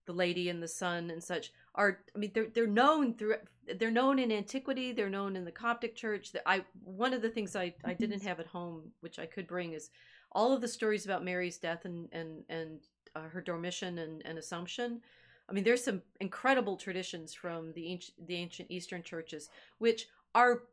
[0.06, 3.36] the lady and the son and such are I mean they're they're known through
[3.78, 6.32] they're known in antiquity they're known in the Coptic church.
[6.32, 9.46] That I one of the things I I didn't have at home which I could
[9.46, 9.90] bring is
[10.32, 12.80] all of the stories about Mary's death and and and
[13.16, 15.00] uh, her dormition and, and assumption.
[15.48, 19.48] I mean, there's some incredible traditions from the ancient, the ancient Eastern churches,
[19.78, 20.64] which are,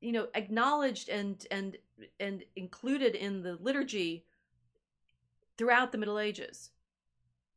[0.00, 1.76] you know, acknowledged and and
[2.20, 4.24] and included in the liturgy
[5.56, 6.70] throughout the Middle Ages.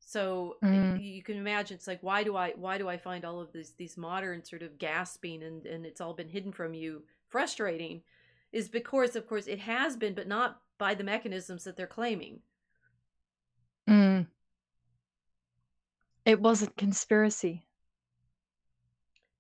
[0.09, 0.99] So mm.
[0.99, 3.73] you can imagine it's like why do I why do I find all of these
[3.77, 8.01] these modern sort of gasping and and it's all been hidden from you frustrating
[8.51, 12.39] is because of course it has been but not by the mechanisms that they're claiming.
[13.87, 14.25] Mm.
[16.25, 17.67] It wasn't conspiracy.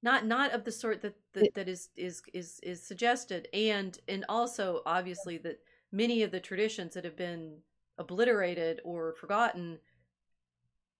[0.03, 3.97] Not not of the sort that that, it, that is is is is suggested, and
[4.07, 5.61] and also obviously that
[5.91, 7.57] many of the traditions that have been
[7.97, 9.79] obliterated or forgotten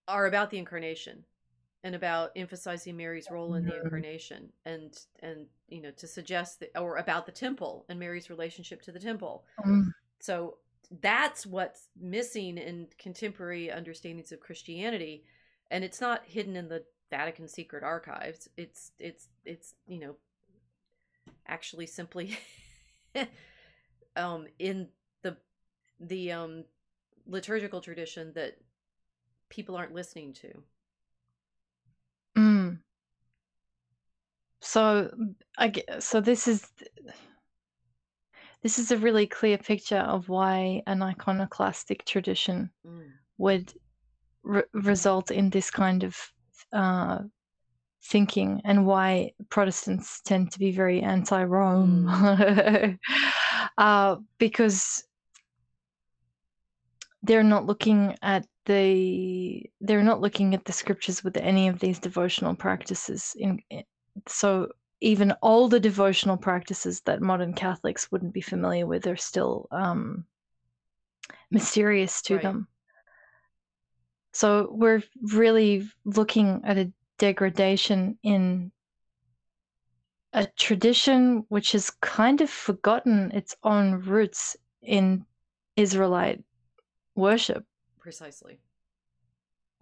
[0.10, 1.24] are about the incarnation
[1.84, 3.86] and about emphasizing Mary's role in the mm-hmm.
[3.86, 8.82] incarnation and and you know to suggest that or about the temple and Mary's relationship
[8.82, 9.46] to the temple.
[9.66, 9.94] Mm.
[10.20, 10.58] So
[11.02, 15.24] that's what's missing in contemporary understandings of Christianity
[15.72, 18.50] and it's not hidden in the Vatican secret archives.
[18.58, 20.16] It's it's it's you know
[21.48, 22.38] actually simply
[24.16, 24.88] um in
[25.22, 25.38] the
[26.00, 26.64] the um
[27.26, 28.58] liturgical tradition that
[29.50, 30.64] people aren't listening to.
[32.38, 32.80] Mm.
[34.62, 35.10] So
[35.58, 36.68] I so this is
[38.62, 43.08] this is a really clear picture of why an iconoclastic tradition mm.
[43.38, 43.74] would
[44.44, 46.18] re- result in this kind of
[46.74, 47.20] uh,
[48.04, 52.06] thinking and why Protestants tend to be very anti Rome.
[52.08, 53.00] Mm.
[53.78, 55.04] uh, because
[57.24, 62.00] they're not looking at the they're not looking at the scriptures with any of these
[62.00, 63.60] devotional practices in
[64.28, 64.68] so
[65.02, 70.24] even all the devotional practices that modern catholics wouldn't be familiar with are still um,
[71.50, 72.44] mysterious to right.
[72.44, 72.68] them
[74.32, 75.04] so we're
[75.34, 78.72] really looking at a degradation in
[80.34, 85.26] a tradition which has kind of forgotten its own roots in
[85.76, 86.44] Israelite
[87.16, 87.66] worship.
[88.10, 88.58] Precisely.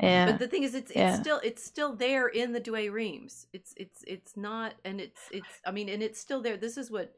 [0.02, 0.26] Yeah.
[0.32, 1.16] But the thing is, it's it's Yeah.
[1.22, 3.48] still it's still there in the Douay Rheims.
[3.54, 5.48] It's it's it's not, and it's it's.
[5.66, 6.58] I mean, and it's still there.
[6.58, 7.16] This is what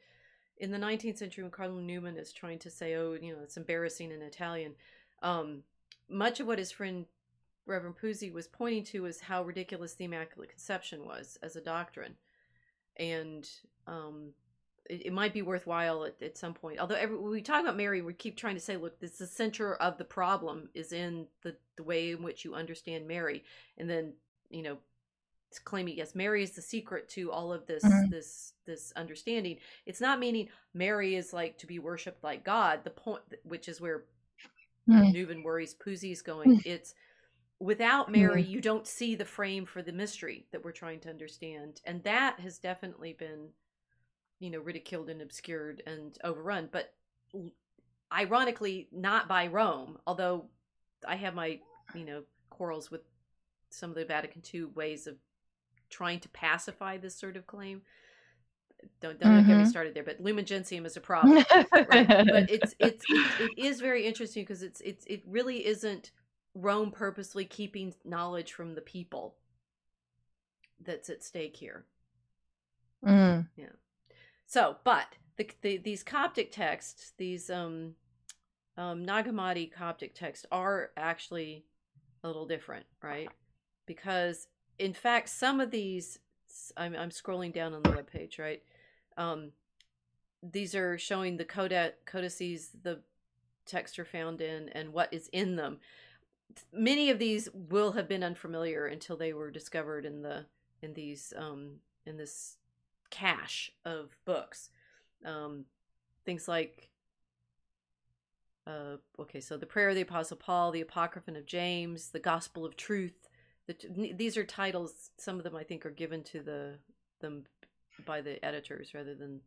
[0.58, 3.58] in the 19th century when Cardinal Newman is trying to say, oh, you know, it's
[3.58, 4.76] embarrassing in Italian.
[5.24, 5.64] Um,
[6.10, 7.06] much of what his friend
[7.66, 12.18] Reverend Pusey was pointing to is how ridiculous the Immaculate Conception was as a doctrine,
[12.98, 13.50] and
[13.88, 14.34] um,
[14.90, 16.80] it, it might be worthwhile at, at some point.
[16.80, 19.18] Although every, when we talk about Mary, we keep trying to say, look, this is
[19.20, 23.44] the center of the problem is in the the way in which you understand Mary,
[23.78, 24.14] and then
[24.50, 24.78] you know,
[25.64, 28.10] claiming yes, Mary is the secret to all of this Mhm.
[28.10, 29.58] this this understanding.
[29.86, 32.84] It's not meaning Mary is like to be worshipped like God.
[32.84, 34.06] The point, which is where
[34.88, 35.14] Mm.
[35.14, 36.62] Newman worries Pusey's going.
[36.66, 36.96] It's
[37.60, 41.82] without Mary, you don't see the frame for the mystery that we're trying to understand,
[41.86, 43.50] and that has definitely been,
[44.40, 46.70] you know, ridiculed and obscured and overrun.
[46.72, 46.94] But
[48.12, 49.98] ironically, not by Rome.
[50.08, 50.46] Although
[51.08, 51.60] I have my,
[51.94, 53.02] you know, quarrels with
[53.70, 55.16] some of the Vatican II ways of
[55.90, 57.82] trying to pacify this sort of claim.
[59.02, 59.68] Don't don't get me Mhm.
[59.68, 60.04] started there.
[60.04, 61.46] But Lumen Gentium is a problem
[61.86, 66.12] right but it's it's it, it is very interesting because it's it's it really isn't
[66.56, 69.36] rome purposely keeping knowledge from the people
[70.80, 71.86] that's at stake here
[73.04, 73.48] Mm.
[74.50, 77.94] So but the, the these coptic texts these um
[78.78, 81.64] um Nag Hammadi coptic texts are actually
[82.24, 83.30] a little different right?
[83.86, 84.48] Because
[84.80, 86.20] in fact some of these
[86.76, 88.62] i'm, I'm scrolling down on the webpage right?
[89.16, 89.52] Um
[90.42, 91.46] these are showing the
[92.06, 93.02] codices the
[93.66, 95.78] texts are found in and what is in them.
[96.74, 100.48] Many of these will have been unfamiliar until they were discovered in the
[100.82, 101.76] in these um
[102.08, 102.58] in this
[103.10, 104.70] cache of books
[105.26, 105.66] um
[106.26, 106.90] things like
[108.68, 112.66] uh okay so the prayer of the apostle paul the apocryphon of james the gospel
[112.66, 113.28] of truth
[113.68, 116.76] the, t- these are titles some of them i think are given to the
[117.22, 117.44] them
[118.06, 119.40] by the editors rather than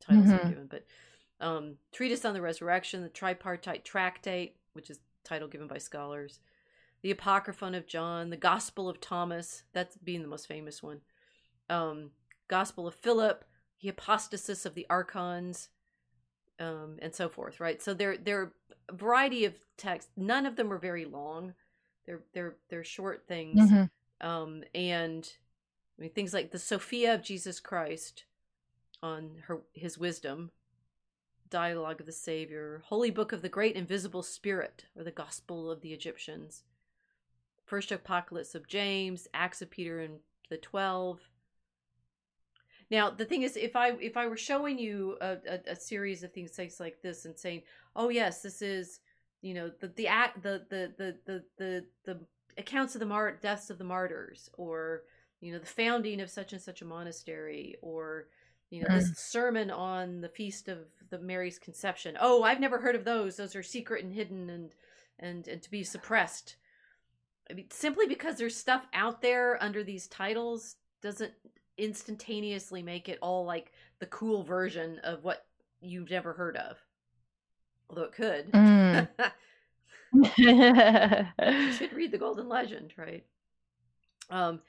[0.00, 0.48] titles are Mhm.
[0.48, 0.86] given but
[1.40, 6.40] um treatise on the resurrection the tripartite tractate which is title given by scholars
[7.02, 11.00] the apocryphon of john the gospel of thomas that's being the most famous one
[11.70, 12.10] um
[12.48, 13.44] gospel of philip
[13.80, 15.68] the hypostasis of the archons
[16.58, 17.80] um and so forth right?
[17.80, 18.52] So there there are
[18.88, 20.10] a variety of texts.
[20.16, 21.54] None of them are very long.
[22.06, 23.70] They're they're they're short things.
[23.70, 23.90] Mhm.
[24.20, 25.30] um and
[25.96, 28.24] i mean things like the sophia of jesus christ
[29.02, 30.50] on her his wisdom
[31.50, 35.80] dialogue of the savior holy book of the great invisible spirit or the gospel of
[35.82, 36.64] the egyptians
[37.64, 40.18] first apocalypse of james acts of peter and
[40.50, 41.20] the 12
[42.90, 46.22] now the thing is if i if i were showing you a, a, a series
[46.22, 47.62] of things like this and saying
[47.96, 49.00] oh yes this is
[49.42, 52.20] you know the the act the the the the the, the
[52.58, 55.02] accounts of the mar- deaths of the martyrs or
[55.40, 58.26] you know the founding of such and such a monastery or
[58.70, 59.16] you know this mm.
[59.16, 60.78] sermon on the feast of
[61.10, 62.16] the mary's conception.
[62.20, 63.36] Oh i've never heard of those.
[63.36, 64.74] Those are secret and hidden and
[65.18, 66.56] and and to be suppressed.
[67.50, 71.32] I mean simply because there's stuff out there under these titles doesn't
[71.78, 75.46] instantaneously make it all like the cool version of what
[75.80, 76.78] you've never heard of.
[77.90, 78.50] Although it could.
[78.52, 79.08] Mm.
[80.36, 83.24] you should read the golden legend right?
[84.30, 84.60] Um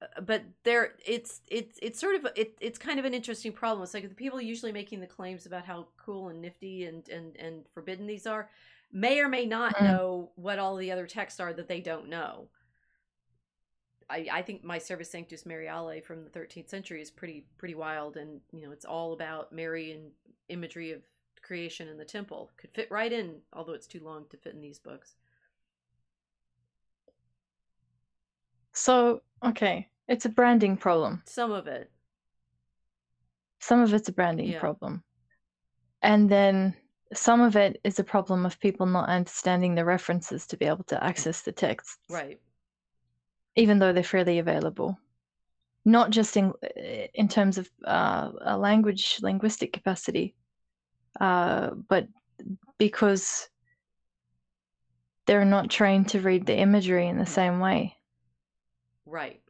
[0.00, 3.82] uh, but there it's it's it's sort of it, it's kind of an interesting problem.
[3.82, 7.36] It's like the people usually making the claims about how cool and nifty and and
[7.36, 8.48] and forbidden these are
[8.92, 9.84] may or may not Mm.
[9.84, 12.48] know what all the other texts are that they don't know
[14.10, 18.40] I, I think my Servasanctus Mariale from the 13th century is pretty pretty wild, and
[18.52, 20.10] you know it's all about Mary and
[20.48, 21.02] imagery of
[21.42, 22.50] creation in the temple.
[22.56, 25.14] Could fit right in, although it's too long to fit in these books.
[28.78, 31.22] so, okay, it's a branding problem.
[31.26, 31.90] Some of it,
[33.60, 34.60] Some of it's a branding Yeah.
[34.60, 35.02] problem.
[36.00, 36.76] And then
[37.12, 40.84] some of it is a problem of people not understanding the references to be able
[40.84, 41.02] to mm.
[41.02, 42.40] access the texts, right?
[43.58, 44.96] Even though they're freely available.
[45.84, 46.52] Not just in
[47.14, 50.34] in terms of uh, a language linguistic capacity,
[51.20, 52.06] uh, but
[52.78, 53.48] because
[55.26, 57.96] they're not trained to read the imagery in the same way.
[59.06, 59.40] Right.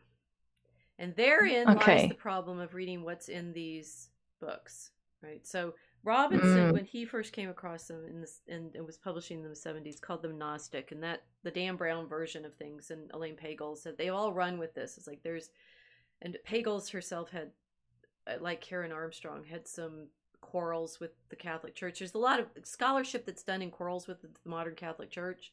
[0.98, 4.08] And therein lies the problem of reading what's in these
[4.40, 4.90] books,
[5.22, 5.46] right?
[5.46, 5.74] So
[6.04, 6.72] Robinson, Mm.
[6.72, 9.56] when he first came across them in this and, and was publishing them in the
[9.56, 13.78] seventies, called them Gnostic, and that the Dan Brown version of things, and Elaine Pagels
[13.82, 14.96] said they all run with this.
[14.96, 15.50] It's like there's,
[16.22, 17.50] and Pagels herself had,
[18.26, 20.08] uh, like Karen Armstrong, had some
[20.40, 21.98] quarrels with the Catholic Church.
[21.98, 25.52] There's a lot of scholarship that's done in quarrels with the modern Catholic Church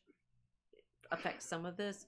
[1.12, 2.08] affects some of this.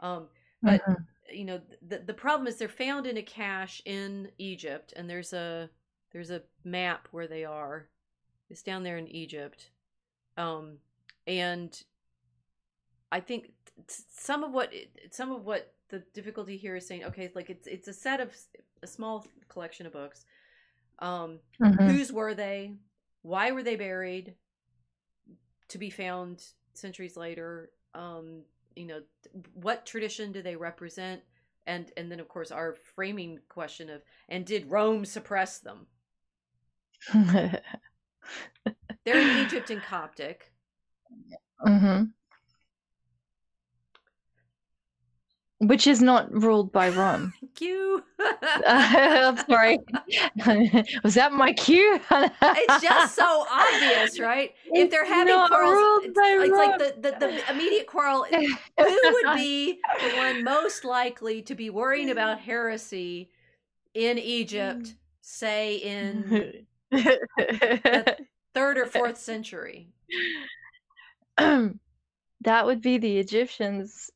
[0.00, 0.28] Um,
[0.62, 1.06] but Mhm.
[1.30, 5.32] you know the the problem is they're found in a cache in Egypt, and there's
[5.32, 5.70] a
[6.16, 7.90] there's a map where they are.
[8.48, 9.68] It's down there in Egypt,
[10.38, 10.78] um,
[11.26, 11.78] and
[13.12, 13.50] I think
[13.86, 14.72] some of what
[15.10, 17.04] some of what the difficulty here is saying.
[17.04, 18.34] Okay, like it's it's a set of
[18.82, 20.24] a small collection of books.
[21.00, 21.86] Um, Mhm.
[21.86, 22.78] whose were they?
[23.20, 24.36] Why were they buried?
[25.68, 26.42] To be found
[26.72, 27.72] centuries later.
[27.92, 28.42] Um,
[28.74, 29.02] you know,
[29.52, 31.20] what tradition do they represent?
[31.66, 34.00] And and then of course our framing question of
[34.30, 35.88] and did Rome suppress them?
[39.04, 40.52] They're in Egypt and Coptic.
[41.60, 42.04] hmm
[45.58, 47.32] Which is not ruled by Rome.
[47.40, 48.02] Thank you.
[48.66, 49.78] I'm sorry.
[51.04, 52.00] Was that my cue?
[52.10, 54.54] it's just so obvious, right?
[54.66, 58.24] If they're having quarrels, it's, it's like the, the, the immediate quarrel.
[58.24, 58.44] Who
[58.76, 63.30] would be the one most likely to be worrying about heresy
[63.94, 66.66] in Egypt, say in
[68.54, 69.90] third or fourth century?
[71.36, 74.10] that would be the Egyptians.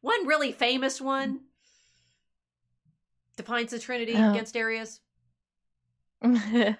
[0.00, 1.40] One really famous one
[3.36, 4.30] defines the Trinity Oh.
[4.30, 5.00] against Arius.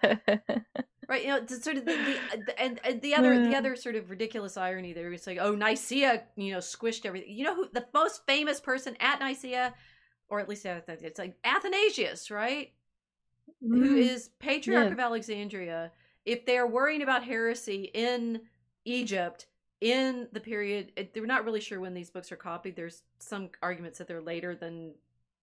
[1.08, 3.58] Right, you know, sort of the, the, uh, the and, and the other the uh.
[3.58, 7.30] other sort of ridiculous irony there is like, oh, Nicaea, you know, squished everything.
[7.30, 9.72] You know who the most famous person at Nicaea,
[10.28, 12.72] or at least at- it's like Athanasius, right?
[13.60, 13.98] Who Mm.
[13.98, 14.92] is Patriarch Yeah.
[14.92, 15.92] of Alexandria.
[16.24, 18.48] If they're worrying about heresy in
[18.84, 19.46] Egypt
[19.80, 22.76] in the period, it, they're not really sure when these books are copied.
[22.76, 24.94] There's some arguments that they're later than,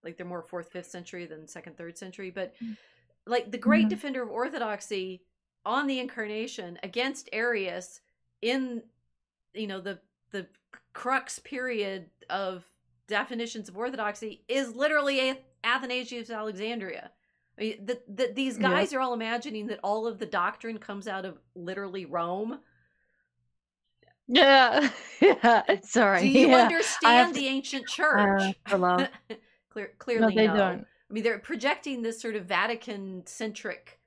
[0.03, 2.29] like they're more fourth, fifth century than second, third century.
[2.31, 2.55] But
[3.25, 3.89] like the great Mhm.
[3.89, 5.23] defender of orthodoxy
[5.65, 8.01] on the incarnation against Arius
[8.41, 8.83] in,
[9.53, 9.99] you know, the
[10.31, 10.47] the
[10.91, 12.69] crux period of
[13.07, 17.11] definitions of orthodoxy is literally A- Athanasius of Alexandria.
[17.57, 18.69] I mean, the, the, these Yeah.
[18.69, 22.59] guys are all imagining that all of the doctrine comes out of literally Rome.
[24.27, 24.89] Yeah.
[25.21, 25.63] yeah.
[25.83, 26.21] Sorry.
[26.21, 26.57] Do you yeah.
[26.63, 28.55] understand to- the ancient Uh, church?
[28.67, 28.97] hello.
[29.69, 30.55] Clear, No, clearly, they no.
[30.55, 30.85] don't.
[31.09, 33.99] I mean, they're projecting this sort of Vatican centric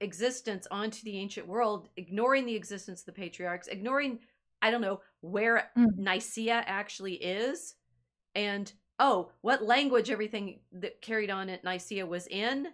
[0.00, 4.20] existence onto the ancient world, ignoring the existence of the patriarchs, ignoring,
[4.62, 5.96] I don't know, where Mm.
[5.98, 7.74] Nicaea actually is,
[8.34, 12.68] and oh, what language everything that carried on at Nicaea was in.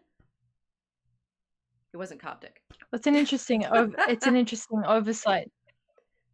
[1.93, 2.63] It wasn't Coptic.
[2.93, 3.65] It's an interesting.
[3.67, 5.51] it's an interesting oversight.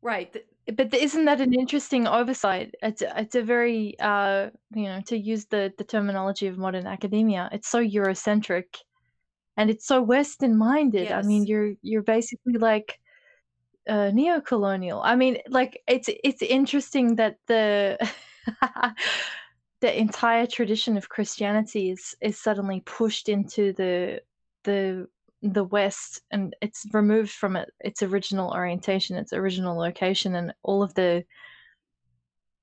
[0.02, 0.36] Right.
[0.76, 2.74] But isn't that an interesting oversight?
[2.82, 7.48] It's it's a very uh you know to use the the terminology of modern academia.
[7.52, 8.64] It's so Eurocentric,
[9.56, 11.10] and it's so Western minded.
[11.10, 12.98] I mean, you're you're basically like
[13.88, 15.00] uh, neo-colonial.
[15.02, 17.98] I mean, like it's it's interesting that the
[19.86, 24.20] the entire tradition of Christianity is is suddenly pushed into the
[24.64, 25.06] the
[25.42, 30.82] the West, and it's removed from it its original orientation, its original location, and all
[30.82, 31.24] of the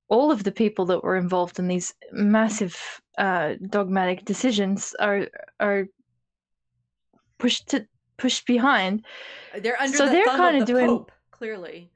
[0.09, 2.76] all of the people that were involved in these massive
[3.17, 5.30] uh, dogmatic decisions are
[5.61, 5.88] are
[7.38, 9.05] pushed to pushed behind.
[9.57, 11.89] They're under So the they're kinda of the doing- Pope, clearly.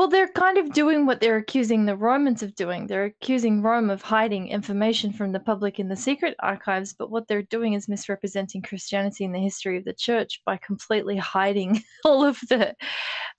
[0.00, 2.86] Well, they're kind of doing what they're accusing the Romans of doing.
[2.86, 7.28] They're accusing Rome of hiding information from the public in the secret archives, but what
[7.28, 12.24] they're doing is misrepresenting Christianity and the history of the church by completely hiding all
[12.24, 12.74] of the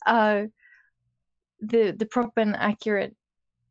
[0.06, 0.44] uh,
[1.62, 3.16] the the proper and accurate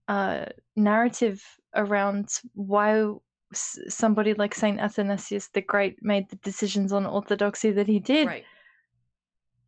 [0.09, 1.41] uh, narrative
[1.77, 3.09] around why
[3.53, 8.45] somebody like Saint Athanasius the Great made the decisions on orthodoxy that he did, Right.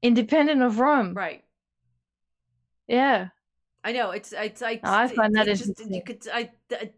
[0.02, 1.14] independent of Rome.
[1.14, 1.44] Right.
[2.88, 3.28] Yeah.
[3.84, 6.90] I know it's it's I I it- find that just you could I, I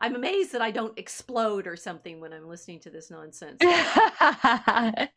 [0.00, 3.60] I'm amazed that I don't explode or something when I'm listening to this nonsense.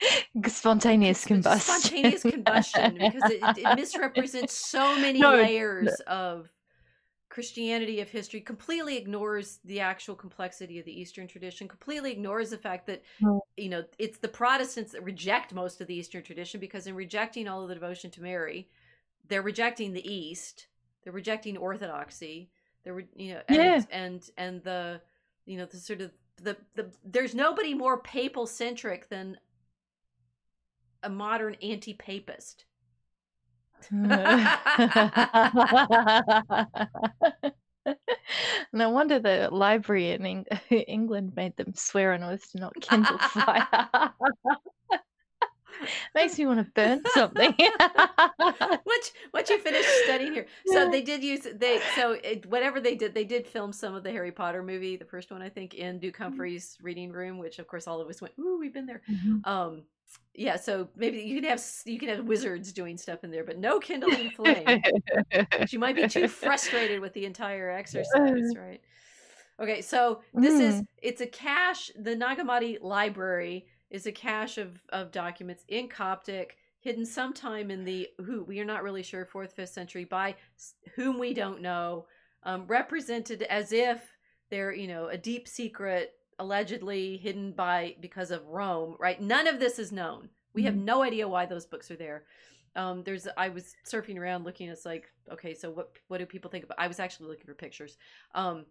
[0.48, 1.80] Spontaneous combustion.
[1.80, 6.52] Spontaneous combustion because it, it misrepresents so many No, layers of
[7.30, 12.58] Christianity of history, completely ignores the actual complexity of the Eastern tradition, completely ignores the
[12.58, 13.40] fact that Mm.
[13.58, 17.48] you know it's the Protestants that reject most of the Eastern tradition because in rejecting
[17.48, 18.70] all of the devotion to Mary,
[19.28, 20.68] they're rejecting the East,
[21.04, 22.50] they're rejecting Orthodoxy,
[22.84, 23.82] they were you know and Yeah.
[23.92, 25.02] and and the
[25.46, 29.38] you know the sort of the the there's nobody more papal centric than
[31.04, 32.66] a modern anti-papist.
[33.90, 34.08] Hmm.
[38.74, 40.46] no wonder the library in Eng-
[40.88, 43.68] England made them swear on oath to not kindle fire.
[46.16, 47.54] Makes me want to burn something.
[48.86, 52.96] once once you finish studying here, so they did use they so it, whatever they
[52.96, 55.74] did, they did film some of the Harry Potter movie, the first one I think,
[55.74, 58.86] in Duke Humphrey's reading room, which of course all of us went, "Ooh, we've been
[58.86, 59.46] there." Mhm.
[59.48, 59.84] Um,
[60.34, 63.58] yeah, so maybe you can have you can have wizards doing stuff in there, but
[63.58, 64.82] no kindling flame.
[65.70, 68.82] you might be too frustrated with the entire exercise, right?
[69.60, 70.88] Okay, so this is Mm.
[71.02, 71.92] it's a cache.
[71.98, 77.84] The Nag Hammadi Library is a cache of of documents in Coptic, hidden sometime in
[77.86, 80.36] the who we are not really sure fourth fifth century by
[80.96, 82.08] whom we don't know,
[82.44, 84.02] um, represented as if
[84.50, 89.20] they're you know a deep secret allegedly hidden by because of Rome, right?
[89.22, 90.30] None of this is known.
[90.54, 90.84] We have Mhm.
[90.84, 92.26] no idea why those books are there.
[92.76, 94.70] Um, there's I was surfing around looking.
[94.70, 96.80] It's like okay, so what what do people think about?
[96.80, 97.98] I was actually looking for pictures.
[98.36, 98.66] Um,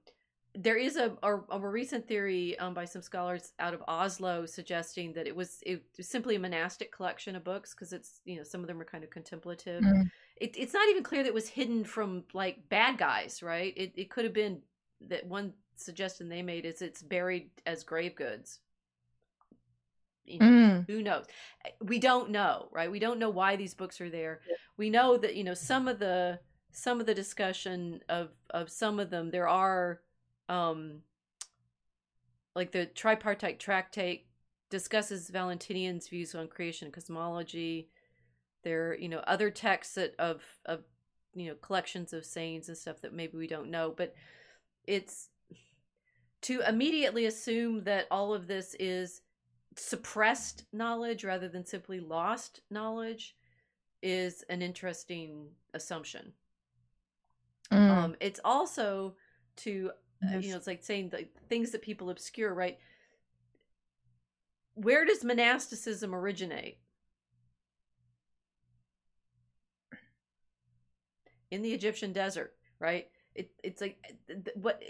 [0.59, 4.47] there is a, a, a more recent theory um, by some scholars out of Oslo
[4.47, 8.37] suggesting that it was it was simply a monastic collection of books because it's you
[8.37, 9.83] know some of them are kind of contemplative.
[9.85, 10.11] Mm.
[10.37, 13.73] It, it's not even clear that it was hidden from like bad guys, right?
[13.77, 14.61] It it could have been
[15.09, 18.61] that one suggestion they made is it's buried as grave goods.
[20.24, 20.87] You know, Mm.
[20.89, 21.27] who knows
[21.81, 24.57] we don't know right we don't know why these books are there Yeah.
[24.77, 26.41] we know that you know some of the
[26.73, 30.01] some of the discussion of of some of them there are
[30.48, 31.02] um
[32.55, 34.27] like the tripartite tractate
[34.70, 37.89] discusses valentinian's views on creation and cosmology
[38.64, 40.82] there are, you know other texts that of of
[41.35, 44.14] you know collections of sayings and stuff that maybe we don't know but
[44.86, 45.28] it's
[46.43, 49.23] to immediately assume that all of this is
[49.77, 53.36] suppressed knowledge rather than simply lost knowledge
[54.02, 56.32] is an interesting assumption.
[57.73, 57.90] Mm.
[57.90, 59.14] Um, it's also
[59.56, 59.90] to
[60.23, 60.45] Yes.
[60.45, 62.79] you know it's like saying the things that people obscure, right?
[64.75, 66.79] Where does monasticism originate?
[71.51, 73.09] In the Egyptian desert, right?
[73.35, 74.83] It, it's like th- what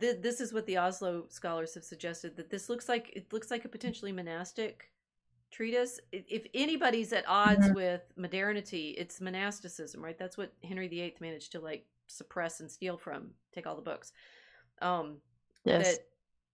[0.00, 3.50] th- this is what the Oslo scholars have suggested that this looks like it looks
[3.50, 4.90] like a potentially monastic
[5.50, 6.00] treatise.
[6.12, 7.74] If anybody's at odds Mhm.
[7.74, 10.18] with modernity, it's monasticism, right?
[10.18, 13.30] That's what Henry VIII managed to like suppress and steal from.
[13.54, 14.12] Take all the books.
[14.82, 15.18] Um,
[15.64, 15.98] yes.
[15.98, 16.06] that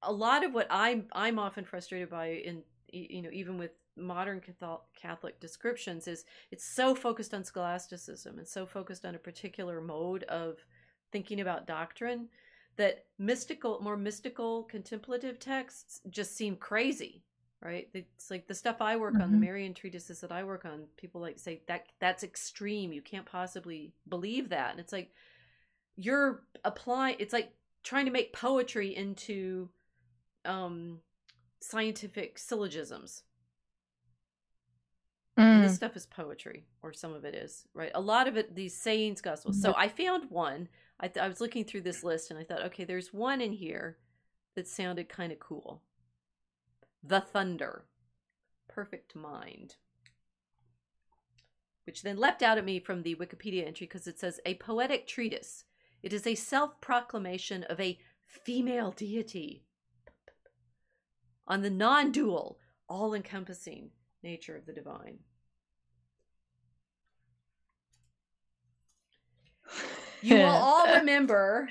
[0.02, 4.40] a lot of what I'm I'm often frustrated by in you know even with modern
[4.40, 9.80] Catholic, Catholic descriptions is it's so focused on scholasticism and so focused on a particular
[9.80, 10.58] mode of
[11.10, 12.28] thinking about doctrine
[12.76, 17.24] that mystical more mystical contemplative texts just seem crazy
[17.60, 19.40] right it's like the stuff i work on the Mhm.
[19.40, 23.92] marian treatises that i work on people like say that that's extreme you can't possibly
[24.08, 25.12] believe that and it's like
[25.96, 27.52] you're applying it's like
[27.88, 29.70] trying to make poetry into
[30.44, 31.00] um
[31.60, 33.22] scientific syllogisms.
[35.38, 35.62] And Mm.
[35.62, 37.90] this stuff is poetry or some of it is right?
[37.94, 39.60] A lot of it these sayings gospels.
[39.62, 40.68] So i found one.
[41.00, 43.52] I, th- I was looking through this list and i thought okay there's one in
[43.52, 43.96] here
[44.54, 45.82] that sounded kind of cool.
[47.02, 47.86] The thunder.
[48.68, 49.76] Perfect mind.
[51.86, 55.06] Which then leapt out at me from the wikipedia entry because it says a poetic
[55.06, 55.64] treatise
[56.02, 59.64] it is a self-proclamation of a female deity
[61.46, 62.58] on the non-dual
[62.88, 63.90] all-encompassing
[64.22, 65.18] nature of the divine
[70.22, 71.68] You will all remember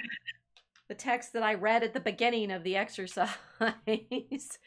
[0.88, 3.30] the text that I read at the beginning of the exercise,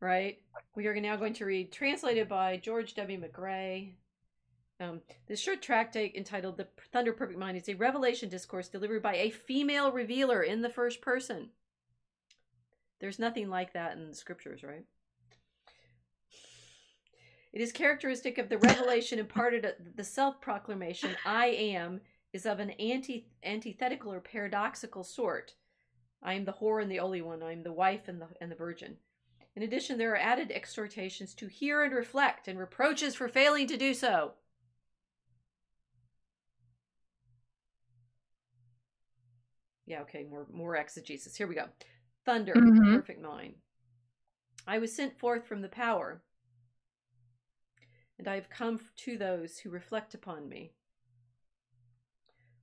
[0.00, 0.38] right?
[0.74, 3.18] We are now going to read, translated by George W.
[3.20, 3.94] MacRae.
[4.80, 9.16] Um, this short tractate entitled The Thunder Perfect Mind is a revelation discourse delivered by
[9.16, 11.50] a female revealer in the first person.
[13.00, 14.84] There's nothing like that in the scriptures, right?
[17.52, 22.00] It is characteristic of the revelation imparted at the self proclamation, I am,
[22.32, 25.54] is of an anti antithetical or paradoxical sort.
[26.22, 27.42] I am the whore and the holy one.
[27.42, 28.96] I am the wife and the and the virgin.
[29.56, 33.76] In addition, there are added exhortations to hear and reflect, and reproaches for failing to
[33.76, 34.34] do so.
[39.88, 41.34] Yeah, okay, more more exegesis.
[41.34, 41.66] Here we go.
[42.26, 42.96] Thunder, Mhm.
[42.98, 43.54] perfect mind.
[44.66, 46.22] I was sent forth from the power,
[48.18, 50.74] and I have come to those who reflect upon me.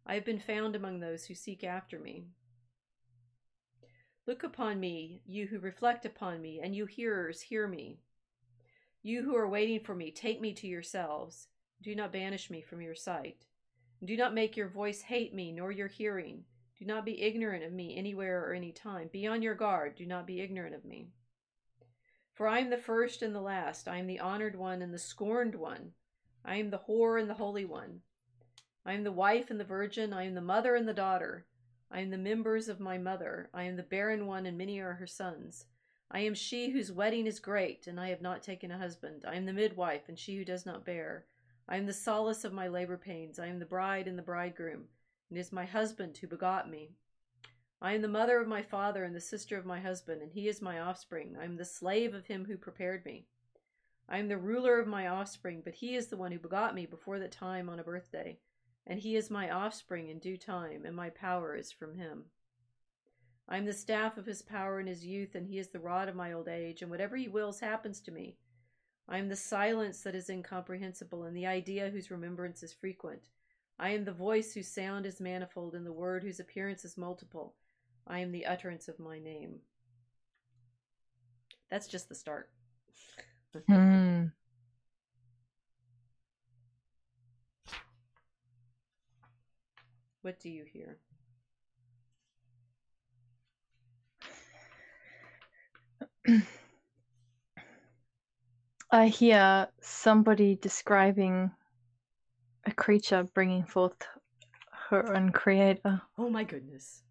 [0.06, 2.30] I have been found among those who seek after me.
[4.28, 8.02] Look upon me, you who reflect upon me, and you hearers, hear me.
[9.02, 11.48] You who are waiting for me, take me to yourselves.
[11.82, 13.48] Do not banish me from your sight.
[14.04, 16.46] Do not make your voice hate me, nor your hearing.
[16.78, 19.10] Do not be ignorant of me anywhere or any time.
[19.12, 19.96] Be on your guard.
[19.96, 21.10] Do not be ignorant of me.
[22.34, 23.88] For I am the first and the last.
[23.88, 25.94] I am the honored one and the scorned one.
[26.44, 28.02] I am the whore and the holy one.
[28.86, 30.12] I am the wife and the virgin.
[30.12, 31.46] I am the mother and the daughter.
[31.90, 33.50] I am the members of my mother.
[33.54, 35.66] I am the barren one, and many are her sons.
[36.12, 39.24] I am she whose wedding is great, and I have not taken a husband.
[39.26, 41.26] I am the midwife, and she who does not bear.
[41.68, 43.40] I am the solace of my labor pains.
[43.40, 44.86] I am the bride and the bridegroom.
[45.32, 46.92] It is my husband who begot me.
[47.82, 50.48] I am the mother of my father and the sister of my husband, and he
[50.48, 51.36] is my offspring.
[51.40, 53.28] I am the slave of him who prepared me.
[54.08, 56.86] I am the ruler of my offspring, but he is the one who begot me
[56.86, 58.40] before the time on a birthday.
[58.88, 62.26] And he is my offspring in due time, and my power is from him.
[63.48, 66.08] I am the staff of his power in his youth, and he is the rod
[66.08, 68.38] of my old age, and whatever he wills happens to me.
[69.08, 73.30] I am the silence that is incomprehensible, and the idea whose remembrance is frequent.
[73.78, 77.56] I am the voice whose sound is manifold, and the word whose appearance is multiple.
[78.08, 79.60] I am the utterance of my name.
[81.70, 82.50] That's just the start.
[83.70, 84.32] Mm.
[90.22, 90.98] What do you hear?
[98.92, 101.52] I hear somebody describing
[102.66, 104.08] a creature bringing forth
[104.90, 106.02] her own creator.
[106.18, 107.04] Oh my goodness.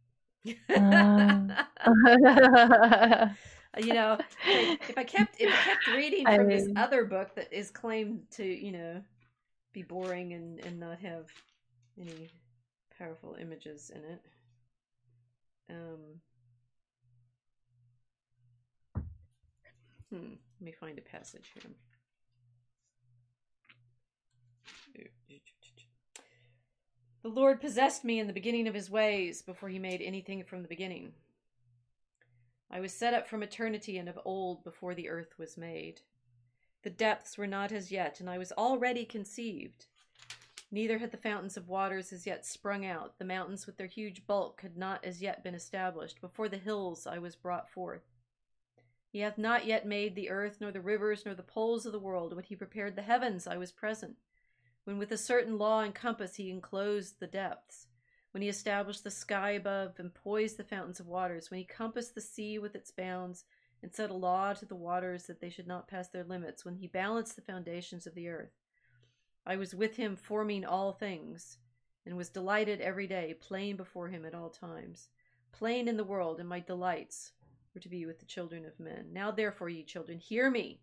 [0.76, 1.52] Um.
[3.78, 7.52] you know, if I kept if I kept reading I from this other book that
[7.52, 9.02] is claimed to, you know,
[9.72, 11.26] be boring and, and not have
[12.00, 12.28] any
[12.98, 14.20] powerful images in it.
[15.70, 16.20] Um
[20.10, 21.72] Hmm, let me find a passage here.
[27.22, 30.60] The Lord possessed me in the beginning of his ways before he made anything from
[30.60, 31.14] the beginning.
[32.70, 36.02] I was set up from eternity and of old before the earth was made.
[36.82, 39.86] The depths were not as yet, and I was already conceived.
[40.70, 43.18] Neither had the fountains of waters as yet sprung out.
[43.18, 46.20] The mountains with their huge bulk had not as yet been established.
[46.20, 48.02] Before the hills I was brought forth.
[49.08, 51.98] He hath not yet made the earth, nor the rivers, nor the poles of the
[51.98, 52.34] world.
[52.34, 54.16] When he prepared the heavens, I was present.
[54.84, 57.88] When with a certain law and compass he enclosed the depths.
[58.32, 61.50] When he established the sky above and poised the fountains of waters.
[61.50, 63.44] When he compassed the sea with its bounds
[63.82, 66.64] and set a law to the waters that they should not pass their limits.
[66.64, 68.52] When he balanced the foundations of the earth.
[69.46, 71.58] I was with him forming all things,
[72.06, 75.08] and was delighted every day, playing before him at all times.
[75.52, 77.32] playing in the world, and my delights
[77.74, 79.06] were to be with the children of men.
[79.12, 80.80] Now therefore, ye children, hear me.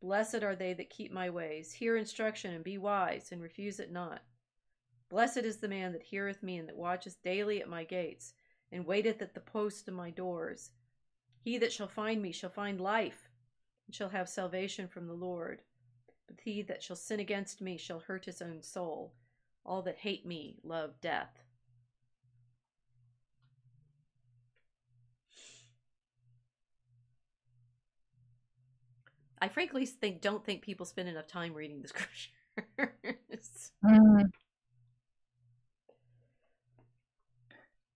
[0.00, 1.72] Blessed are they that keep my ways.
[1.72, 4.22] Hear instruction, and be wise, and refuse it not.
[5.08, 8.34] Blessed is the man that heareth me, and that watcheth daily at my gates,
[8.72, 10.70] and waiteth at the post of my doors.
[11.38, 13.28] He that shall find me shall find life,
[13.86, 15.62] and shall have salvation from the Lord.
[16.26, 19.14] But he that shall sin against me shall hurt his own soul.
[19.64, 21.42] All that hate me love death.
[29.40, 32.32] I frankly think don't think people spend enough time reading the scriptures.
[33.84, 34.30] Mm.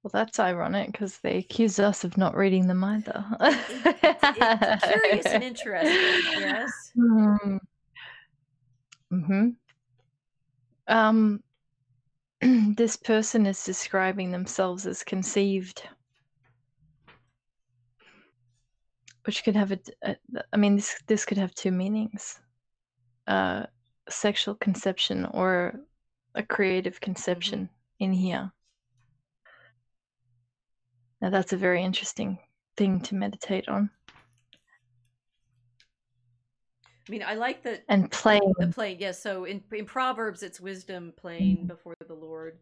[0.02, 3.24] Well, that's ironic because they accuse us of not reading them either.
[3.40, 6.92] it's curious and interesting, yes.
[6.94, 7.56] Hmm.
[9.12, 9.48] Mm-hmm.
[10.88, 11.42] Um,
[12.76, 15.82] this person is describing themselves as conceived,
[19.24, 19.78] which could have a.
[20.02, 20.16] a-
[20.52, 22.40] I mean, this this could have two meanings:
[23.26, 23.66] uh,
[24.08, 25.80] sexual conception or
[26.34, 27.68] a creative conception
[27.98, 28.50] in here.
[31.20, 32.38] Now, that's a very interesting
[32.76, 33.90] thing to meditate on
[37.08, 38.52] I mean, I like that and playing.
[38.58, 38.98] the plane.
[39.00, 41.66] Yes, so in in Proverbs, it's wisdom playing Mhm.
[41.66, 42.60] before the Lord,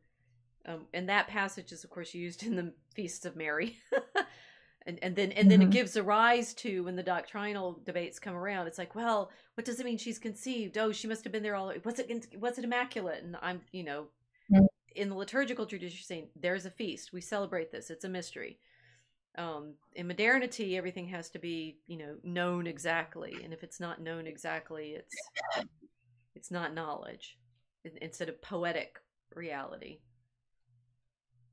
[0.65, 3.77] um, and that passage is, of course, used in the feasts of Mary.
[4.89, 5.73] And, and then and then it Mhm.
[5.73, 8.67] gives a rise to when the doctrinal debates come around.
[8.67, 10.79] It's like, well, what does it mean she's conceived?
[10.79, 11.71] Oh, she must have been there all.
[11.85, 13.23] Was it was it immaculate?
[13.23, 14.09] And I'm you know,
[14.51, 14.67] Mm.
[14.97, 17.13] in the liturgical tradition, saying there's a feast.
[17.13, 17.91] We celebrate this.
[17.91, 18.59] It's a mystery.
[19.37, 24.01] Um, in modernity, everything has to be you know known exactly, and if it's not
[24.01, 25.15] known exactly, it's
[26.35, 27.39] it's not knowledge
[27.85, 28.99] in- instead of poetic
[29.35, 30.01] reality.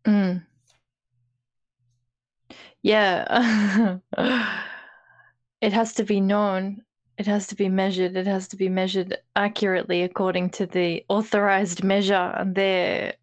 [0.05, 0.45] Mm.
[2.85, 3.97] Yeah.
[5.59, 6.83] it has to be known.
[7.17, 8.15] It has to be measured.
[8.15, 12.13] It has to be measured accurately according to the authorized measure.
[12.13, 13.15] And there,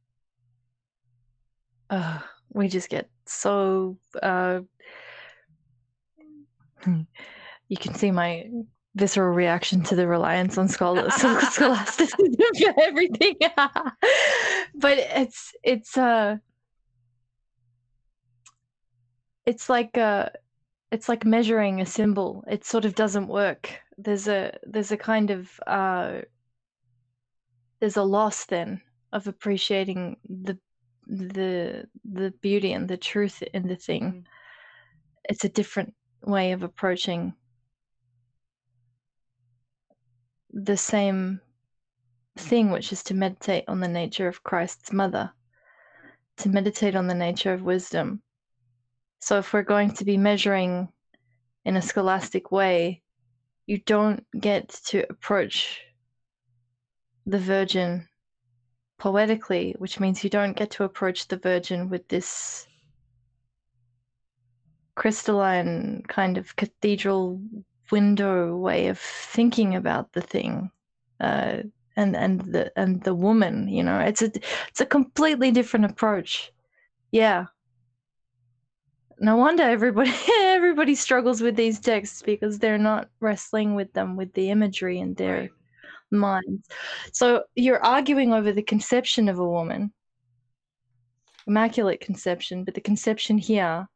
[1.90, 2.18] uh,
[2.52, 4.62] we just get so uh,
[7.68, 8.50] you can see my
[8.96, 12.18] visceral reaction to the reliance on schol- scholasticism
[12.58, 13.36] for everything.
[14.74, 16.38] but it's it's uh
[19.46, 20.28] it's like uh
[20.90, 22.44] it's like measuring a symbol.
[22.46, 23.70] It sort of doesn't work.
[23.96, 26.20] There's a there's a kind of uh
[27.80, 28.80] there's a loss then
[29.12, 30.58] of appreciating the
[31.06, 34.02] the the beauty and the truth in the thing.
[34.02, 34.24] Mm.
[35.24, 35.94] It's a different
[36.24, 37.34] way of approaching
[40.52, 41.40] the same
[42.36, 45.32] thing, which is to meditate on the nature of Christ's mother,
[46.38, 48.22] to meditate on the nature of wisdom.
[49.22, 50.88] So, if we're going to be measuring
[51.64, 53.02] in a scholastic way,
[53.68, 55.80] you don't get to approach
[57.24, 58.08] the Virgin
[58.98, 62.66] poetically, which means you don't get to approach the Virgin with this
[64.96, 67.40] crystalline kind of cathedral
[67.92, 70.68] window way of thinking about the thing
[71.20, 71.58] uh,
[71.94, 74.00] and and the and the woman you know?
[74.00, 74.32] It's a
[74.66, 76.50] it's a completely different approach.
[77.12, 77.46] Yeah
[79.22, 84.32] no wonder everybody everybody struggles with these texts because they're not wrestling with them with
[84.34, 85.50] the imagery in their right.
[86.10, 86.68] minds.
[87.12, 89.92] So you're arguing over the conception of a woman.
[91.46, 93.86] Immaculate conception but the conception here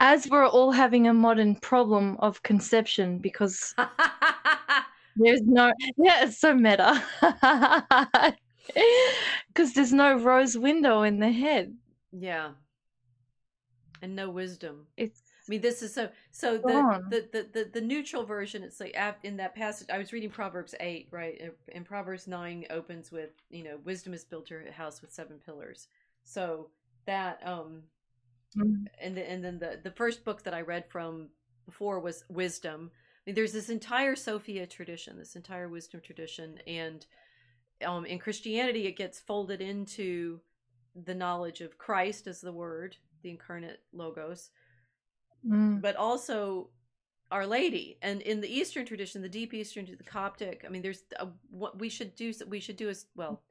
[0.00, 3.74] as we're all having a modern problem of conception because
[5.16, 7.02] there's no yeah it's so meta.
[9.48, 11.76] Because there's no rose window in the head.
[12.12, 12.52] Yeah
[14.02, 16.08] and no wisdom it's I mean, this is so.
[16.30, 18.62] So the, the, the the the neutral version.
[18.62, 19.88] It's like in that passage.
[19.92, 21.38] I was reading Proverbs eight, right?
[21.70, 25.88] And Proverbs nine opens with, you know, wisdom has built her house with seven pillars.
[26.24, 26.70] So
[27.04, 27.82] that um
[28.56, 28.84] Mm-hmm.
[29.00, 31.28] And the, and then the the first book that I read from
[31.66, 32.90] before was Wisdom.
[32.94, 37.06] I mean, there's this entire Sophia tradition, this entire wisdom tradition, and
[37.84, 40.40] um, in Christianity, it gets folded into
[40.94, 44.50] the knowledge of Christ as the Word, the incarnate Logos,
[45.44, 45.80] mm.
[45.80, 46.70] but also
[47.32, 47.98] Our Lady.
[48.00, 51.80] And in the Eastern tradition, the deep Eastern, the Coptic, I mean, there's a, what
[51.80, 52.32] we should do.
[52.46, 53.42] We should do is well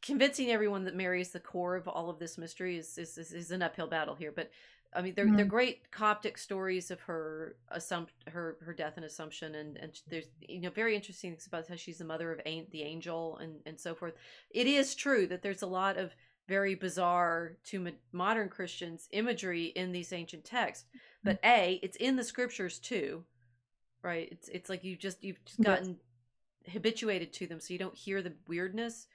[0.00, 3.32] convincing everyone that Mary is the core of all of this mystery is is, is,
[3.32, 4.32] is an uphill battle here.
[4.32, 4.50] But
[4.94, 5.36] I mean, they're mm-hmm.
[5.36, 10.26] they're great Coptic stories of her assump her her death and assumption, and and there's
[10.40, 13.78] you know very interesting things about how she's the mother of the angel and and
[13.78, 14.14] so forth.
[14.50, 16.14] It is true that there's a lot of
[16.48, 21.30] very bizarre to modern Christians imagery in these ancient texts, mm-hmm.
[21.30, 23.24] but a it's in the scriptures too,
[24.02, 24.28] right?
[24.30, 25.98] It's it's like you just you've just gotten
[26.66, 26.74] yes.
[26.74, 29.06] habituated to them, so you don't hear the weirdness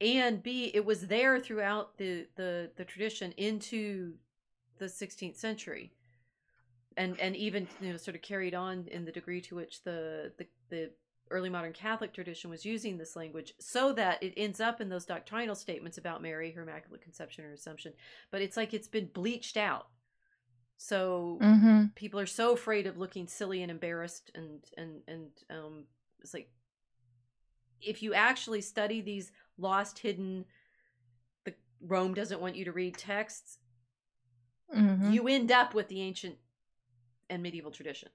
[0.00, 4.14] and b it was there throughout the the the tradition into
[4.78, 5.92] the 16th century
[6.96, 10.32] and and even you know sort of carried on in the degree to which the
[10.38, 10.90] the, the
[11.30, 15.04] early modern catholic tradition was using this language so that it ends up in those
[15.04, 17.92] doctrinal statements about mary her immaculate conception or assumption
[18.30, 19.88] but it's like it's been bleached out
[20.76, 21.86] so mm-hmm.
[21.94, 25.84] people are so afraid of looking silly and embarrassed and and and um
[26.20, 26.50] it's like
[27.80, 30.44] if you actually study these lost, hidden,
[31.44, 33.58] the Rome doesn't want you to read texts,
[34.74, 35.12] mm-hmm.
[35.12, 36.36] you end up with the ancient
[37.30, 38.08] and medieval tradition.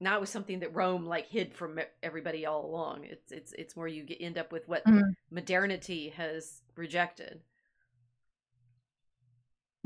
[0.00, 3.04] Not with something that Rome like hid from everybody all along.
[3.04, 5.02] It's it's it's where you get, end up with what mm.
[5.30, 7.40] modernity has rejected.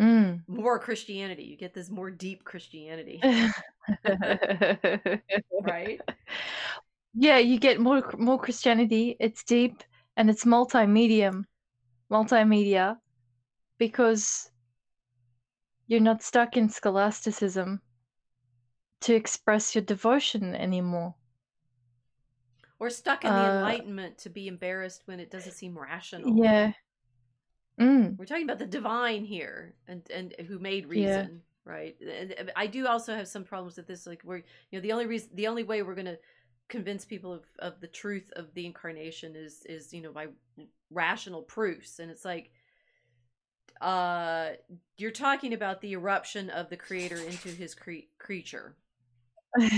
[0.01, 0.43] Mm.
[0.47, 1.43] More Christianity.
[1.45, 3.20] You get this more deep Christianity.
[5.62, 6.01] right?
[7.15, 9.16] Yeah, you get more more Christianity.
[9.19, 9.82] It's deep
[10.16, 11.45] and it's multimedia,
[12.11, 12.97] multimedia,
[13.78, 14.51] because
[15.86, 17.81] you're not stuck in scholasticism
[19.05, 21.14] to express your devotion anymore.
[22.78, 26.36] Or stuck in the uh, Enlightenment to be embarrassed when it doesn't seem rational.
[26.36, 26.72] Yeah.
[27.81, 28.18] Mm.
[28.18, 31.72] We're talking about the divine here, and and who made reason, yeah.
[31.72, 31.97] right?
[32.01, 34.06] And I do also have some problems with this.
[34.06, 36.18] Like we're, you know, the only reason, the only way we're gonna
[36.68, 40.26] convince people of, of the truth of the incarnation is is you know by
[40.90, 42.51] rational proofs and it's like
[43.81, 44.51] uh
[44.97, 48.76] you're talking about the eruption of the creator into his cre- creature
[49.56, 49.68] I'm,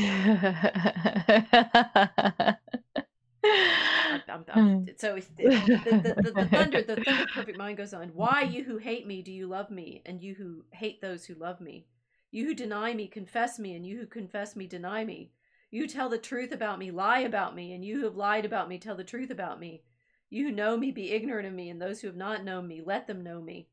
[4.28, 4.84] I'm, I'm, hmm.
[4.96, 8.08] so the, the, the, the, thunder the thunder perfect mind goes on.
[8.14, 10.02] Why you who hate me do you love me?
[10.06, 11.86] And you who hate those who love me?
[12.30, 15.32] You who deny me confess me and you who confess me deny me.
[15.70, 18.68] You tell the truth about me, lie about me, and you who have lied about
[18.68, 19.82] me tell the truth about me.
[20.30, 22.82] You who know me be ignorant of me, and those who have not known me,
[22.84, 23.68] let them know me.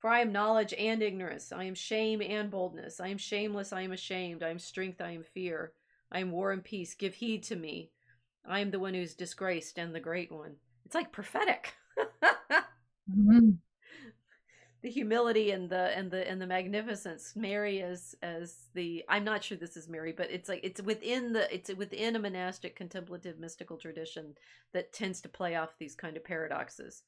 [0.00, 1.52] For I am knowledge and ignorance.
[1.52, 3.00] I am shame and boldness.
[3.00, 3.72] I am shameless.
[3.72, 4.42] I am ashamed.
[4.42, 5.00] I am strength.
[5.00, 5.72] I am fear.
[6.10, 6.94] I am war and peace.
[6.94, 7.90] Give heed to me.
[8.48, 10.56] I am the one who's disgraced and the great one.
[10.86, 11.74] It's like prophetic.
[13.08, 13.50] mm-hmm.
[14.82, 17.34] The humility and the and the and the magnificence.
[17.36, 21.34] Mary as as the I'm not sure this is Mary, but it's like it's within
[21.34, 24.36] the it's within a monastic contemplative mystical tradition
[24.72, 27.02] that tends to play off these kind of paradoxes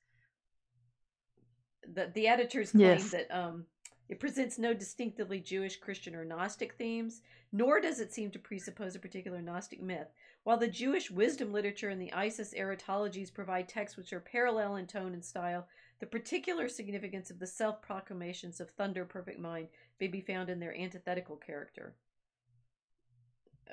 [1.94, 3.10] the the editors claim yes.
[3.10, 3.64] that um,
[4.09, 7.22] it presents no distinctively Jewish, Christian, or Gnostic themes,
[7.52, 10.09] nor does it seem to presuppose a particular Gnostic myth.
[10.44, 14.86] While the Jewish wisdom literature and the Isis aretalogies provide texts which are parallel in
[14.86, 15.66] tone and style,
[16.00, 19.68] the particular significance of the self proclamations of Thunder Perfect Mind
[20.00, 21.94] may be found in their antithetical character.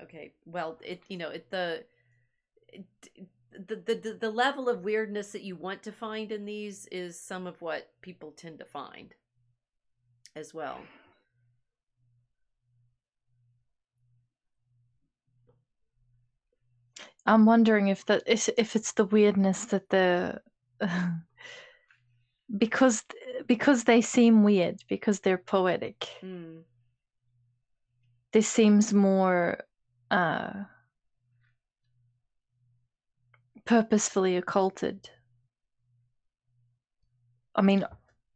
[0.04, 1.84] Okay, well, it you know it the
[2.68, 2.86] it,
[3.68, 7.46] the, the the level of weirdness that you want to find in these is some
[7.46, 9.14] of what people tend to find
[10.36, 10.80] as well.
[17.26, 20.42] I'm wondering if that is if it's the weirdness that the
[22.58, 23.04] because
[23.46, 26.08] because they seem weird because they're poetic.
[26.24, 26.62] Mm.
[28.32, 29.60] This seems more
[30.12, 30.64] uh
[33.70, 35.08] purposefully occulted.
[37.56, 37.86] I mean,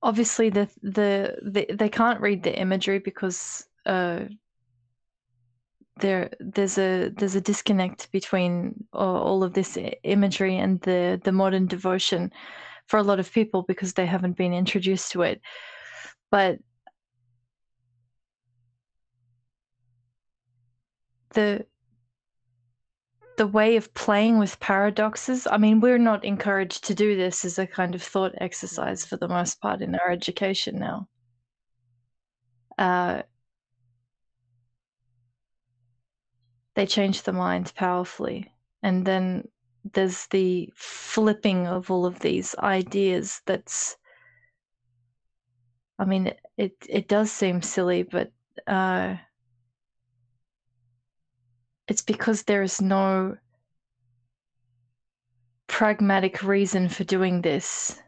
[0.03, 4.25] obviously the the, the they can't read the imagery because uh,
[5.97, 11.65] there there's a there's a disconnect between all of this imagery and the the modern
[11.65, 12.31] devotion
[12.85, 15.41] for a lot of people because they haven't been introduced to it.
[16.29, 16.59] But
[21.33, 21.65] the
[23.37, 25.47] the way of playing with paradoxes.
[25.47, 29.17] I mean, we're not encouraged to do this as a kind of thought exercise for
[29.17, 31.07] the most part in our education now.
[32.77, 33.23] Uh,
[36.75, 38.51] they change the mind powerfully.
[38.81, 39.47] And then
[39.93, 43.97] there's the flipping of all of these ideas that's
[45.99, 48.31] I mean it it does seem silly, but
[48.67, 49.17] uh,
[51.87, 53.37] it's because there is no
[55.67, 57.99] pragmatic reason for doing this.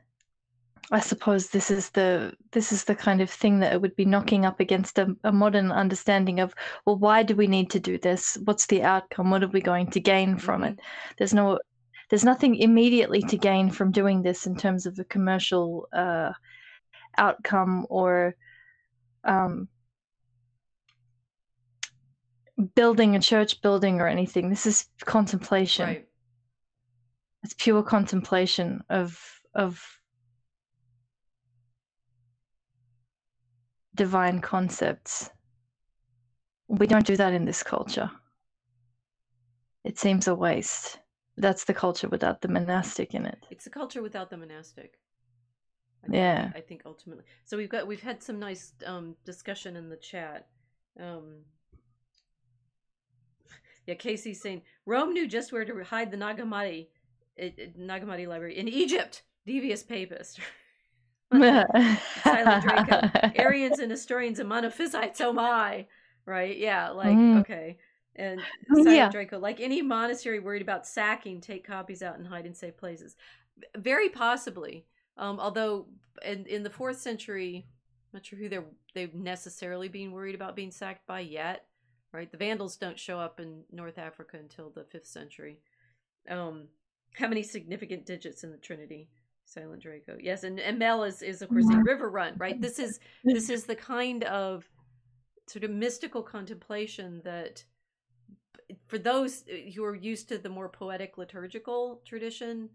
[0.91, 4.05] I suppose this is the this is the kind of thing that it would be
[4.05, 6.53] knocking up against a, a, modern understanding of
[6.85, 9.89] well why do we need to do this what's the outcome what are we going
[9.89, 11.13] to gain from it mm-hmm.
[11.17, 11.57] there's no
[12.09, 16.31] there's nothing immediately to gain from doing this in terms of a commercial uh,
[17.17, 18.35] outcome or
[19.23, 19.67] um,
[22.75, 24.49] building a church building or anything.
[24.49, 25.87] This is contemplation.
[25.87, 26.07] Right.
[27.43, 29.19] It's pure contemplation of
[29.53, 29.83] of
[33.93, 35.29] divine concepts.
[36.67, 38.09] We don't do that in this culture.
[39.83, 40.99] It seems a waste.
[41.37, 43.45] That's the culture without the monastic in it.
[43.51, 44.97] It's a culture without the monastic.
[46.03, 47.25] I yeah, think, I think ultimately.
[47.43, 50.47] So we've got we've had some nice um, discussion in the chat.
[50.99, 51.41] Um,
[53.87, 56.87] yeah, Casey's saying Rome knew just where to hide the Nag Hammadi,
[57.41, 57.47] uh,
[57.77, 59.23] Nag Hammadi library in Egypt.
[59.45, 60.39] Devious papist.
[61.31, 63.09] Silent Draco.
[63.35, 65.85] Arians and historians and monophysites, oh my.
[66.25, 66.57] Right?
[66.57, 67.39] Yeah, like, mm.
[67.41, 67.77] okay.
[68.15, 68.41] And
[68.73, 69.09] Silent yeah.
[69.09, 73.15] Draco, like any monastery worried about sacking, take copies out and hide in safe places.
[73.77, 74.85] Very possibly.
[75.17, 75.85] Um, although
[76.25, 80.55] in, in the fourth century, I'm not sure who they're they've necessarily been worried about
[80.55, 81.65] being sacked by yet
[82.15, 82.31] right?
[82.31, 85.59] The Vandals don't show up in North Africa until the fifth century.
[86.29, 86.67] Um,
[87.13, 89.09] how many significant digits in the Trinity?
[89.45, 90.17] Silent Draco.
[90.19, 92.59] Yes, and, and Mel is, is of course a river run, right?
[92.59, 94.67] This is this is the kind of
[95.47, 97.63] sort of mystical contemplation that
[98.87, 99.43] for those
[99.75, 102.69] who are used to the more poetic liturgical tradition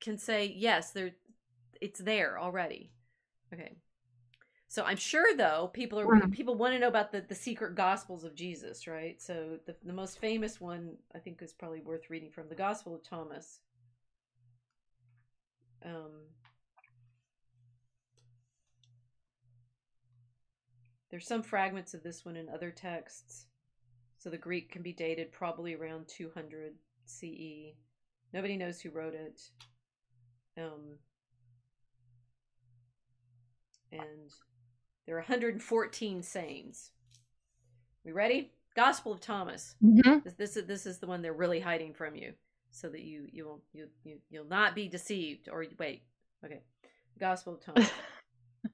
[0.00, 1.12] can say, yes, there
[1.80, 2.92] it's there already.
[3.52, 3.76] Okay.
[4.70, 6.30] So I'm sure though people are mm.
[6.30, 9.20] people want to know about the the secret gospels of Jesus, right?
[9.20, 12.94] So the the most famous one I think is probably worth reading from the Gospel
[12.94, 13.58] of Thomas.
[15.84, 16.12] Um,
[21.10, 23.46] there's some fragments of this one in other texts.
[24.18, 26.74] So the Greek can be dated probably around 200
[27.06, 27.74] CE.
[28.32, 29.40] Nobody knows who wrote it.
[30.56, 30.98] Um,
[33.90, 34.30] and
[35.10, 36.92] there are 114 sayings.
[38.04, 38.52] We ready?
[38.76, 39.74] Gospel of Thomas.
[39.82, 40.18] Mm-hmm.
[40.22, 42.32] This, this is this is the one they're really hiding from you,
[42.70, 45.48] so that you you will you, you you'll not be deceived.
[45.50, 46.02] Or wait,
[46.44, 46.60] okay,
[47.18, 47.90] Gospel of Thomas.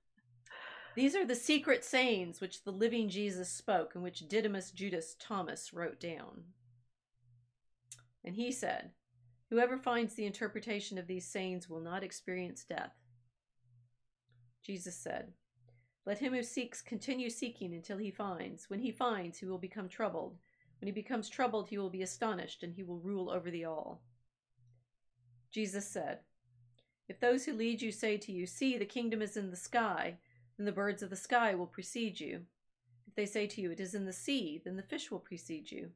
[0.95, 5.73] These are the secret sayings which the living Jesus spoke and which Didymus Judas Thomas
[5.73, 6.43] wrote down.
[8.27, 8.91] And he said,
[9.49, 12.93] Whoever finds the interpretation of these sayings will not experience death.
[14.63, 15.33] Jesus said,
[16.07, 18.71] Let him who seeks continue seeking until he finds.
[18.71, 20.39] When he finds, he will become troubled.
[20.81, 24.03] When he becomes troubled, he will be astonished, and he will rule over the all.
[25.51, 26.21] Jesus said,
[27.09, 30.19] If those who lead you say to you, See, the kingdom is in the sky,
[30.57, 32.43] then the birds of the sky will precede you.
[33.09, 35.73] If they say to you, It is in the sea, then the fish will precede
[35.73, 35.91] you.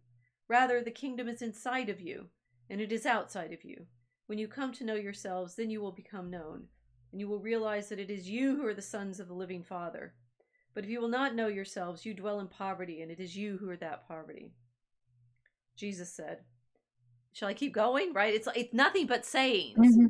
[0.48, 2.26] Rather, the kingdom is inside of you,
[2.68, 3.86] and it is outside of you.
[4.26, 6.64] When you come to know yourselves, then you will become known,
[7.12, 9.62] and you will realize that it is you who are the sons of the living
[9.62, 10.14] Father.
[10.74, 13.58] But if you will not know yourselves, you dwell in poverty, and it is you
[13.58, 14.52] who are that poverty.
[15.76, 16.38] Jesus said,
[17.32, 18.12] Shall I keep going?
[18.12, 18.34] Right?
[18.34, 19.78] It's it's nothing but sayings.
[19.78, 20.08] Mhm.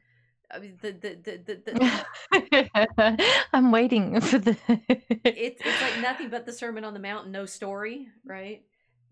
[0.53, 4.57] I mean, the, the, the, the, the, I'm waiting for the.
[4.69, 8.63] it's it's like nothing but the Sermon on the Mount, no story, right?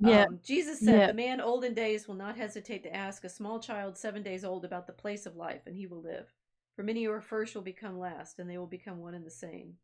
[0.01, 0.25] yeah.
[0.25, 1.07] Um, Jesus said, Yeah.
[1.07, 4.45] "The man old in days will not hesitate to ask a small child seven days
[4.45, 6.33] old about the place of life, and he will live.
[6.79, 9.33] For many who are first will become last, and they will become one and the
[9.33, 9.75] same."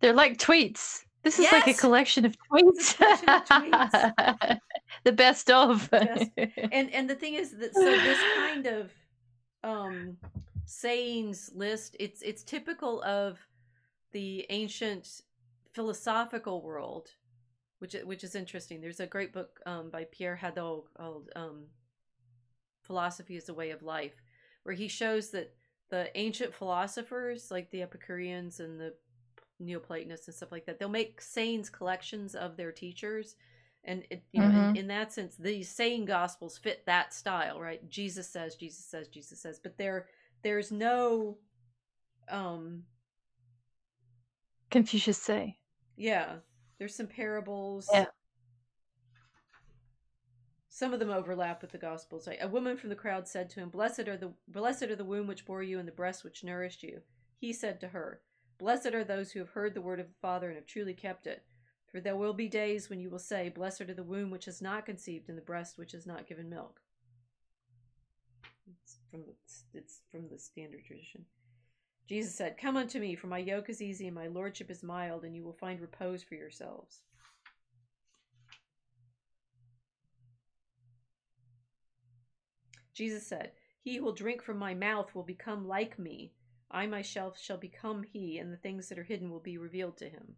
[0.00, 1.04] They're like tweets.
[1.22, 2.96] This is like a collection of tweets.
[2.96, 4.58] collection of tweets.
[5.04, 5.90] the best of.
[5.90, 6.30] Best.
[6.38, 8.90] And and the thing is that so this kind of
[9.62, 10.16] um
[10.64, 13.38] sayings list, it's it's typical of
[14.12, 15.20] the ancient
[15.74, 17.10] philosophical world,
[17.80, 18.80] which which is interesting.
[18.80, 21.66] There's a great book um, by Pierre Hadot called um,
[22.80, 24.14] "Philosophy is a Way of Life,"
[24.62, 25.54] where he shows that
[25.90, 28.94] the ancient philosophers, like the Epicureans and the
[29.58, 33.36] Neoplatonists and stuff like that, they'll make sayings collections of their teachers,
[33.84, 34.76] and it, you know, in, Mhm.
[34.76, 37.88] in that sense, these saying gospels fit that style, right?
[37.88, 40.08] Jesus says, Jesus says, Jesus says, but there
[40.42, 41.38] there's no
[42.28, 42.84] um
[44.70, 45.58] Confucius say.
[45.96, 46.36] Yeah,
[46.78, 47.88] there's some parables.
[47.92, 48.06] Yeah.
[50.80, 52.26] Some of them overlap with the Gospels.
[52.26, 55.26] A woman from the crowd said to him, "Blessed are the blessed are the womb
[55.26, 57.02] which bore you and the breast which nourished you."
[57.36, 58.22] He said to her,
[58.56, 61.26] "Blessed are those who have heard the word of the Father and have truly kept
[61.26, 61.44] it.
[61.84, 64.62] For there will be days when you will say, Blessed are the womb which has
[64.62, 66.80] not conceived and the breast which has not given milk."
[68.66, 69.34] It's from the,
[69.74, 71.26] it's from the standard tradition.
[72.06, 75.26] Jesus said, Come unto me, for my yoke is easy and my lordship is mild,
[75.26, 77.02] and you will find repose for yourselves.
[83.00, 86.34] Jesus said, He who will drink from my mouth will become like me.
[86.70, 90.08] I myself shall become he, and the things that are hidden will be revealed to
[90.10, 90.36] him.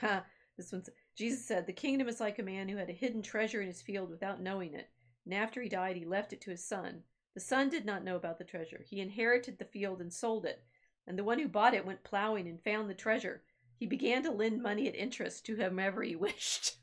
[0.00, 0.26] Ha!
[0.58, 3.62] This one's Jesus said, The kingdom is like a man who had a hidden treasure
[3.62, 4.90] in his field without knowing it.
[5.24, 7.04] And after he died, he left it to his son.
[7.32, 8.84] The son did not know about the treasure.
[8.86, 10.62] He inherited the field and sold it.
[11.06, 13.42] And the one who bought it went plowing and found the treasure.
[13.84, 16.76] He began to lend money at interest to whomever he wished.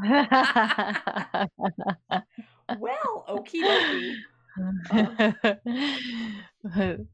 [2.78, 4.14] Well, okie dokie.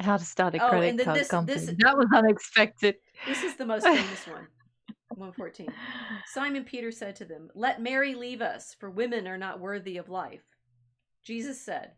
[0.00, 1.58] How to start a Oh, credit and card this- company.
[1.58, 2.94] this- That was unexpected.
[3.26, 4.46] This is the most famous one.
[5.10, 5.68] 114.
[6.32, 10.08] Simon Peter said to them, Let Mary leave us, for women are not worthy of
[10.08, 10.44] life.
[11.22, 11.90] Jesus said,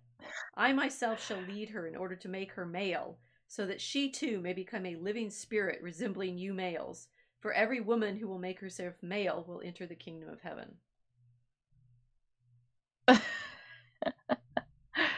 [0.57, 4.41] I myself shall lead her in order to make her male, so that she too
[4.41, 7.09] may become a living spirit resembling you males.
[7.41, 10.77] For every woman who will make herself male will enter the kingdom of heaven.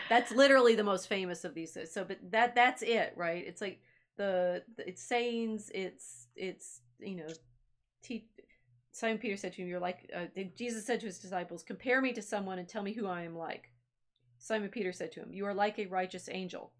[0.08, 1.76] That's literally the most famous of these.
[1.90, 3.44] So, but that that's it, right?
[3.46, 3.80] It's like
[4.16, 7.28] the, it's sayings, it's it's you know,
[8.02, 8.28] te-
[8.90, 10.26] Simon Peter said to him, "You're like." Uh,
[10.56, 13.36] Jesus said to his disciples, "Compare me to someone and tell me who I am
[13.36, 13.70] like."
[14.38, 16.72] Simon Peter said to him, "You are like a righteous angel."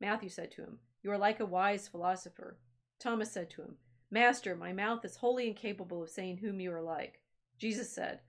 [0.00, 2.58] Matthew said to him, "You are like a wise philosopher."
[2.98, 3.78] Thomas said to him,
[4.10, 7.20] "Master, my mouth is wholly incapable of saying whom you are like."
[7.58, 8.20] Jesus said,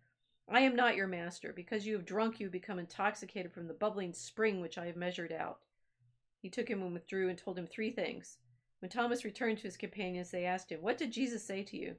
[0.51, 1.53] I am not your master.
[1.53, 4.95] Because you have drunk, you have become intoxicated from the bubbling spring which I have
[4.95, 5.59] measured out.
[6.41, 8.37] He took him and withdrew and told him three things.
[8.79, 11.95] When Thomas returned to his companions, they asked him, What did Jesus say to you?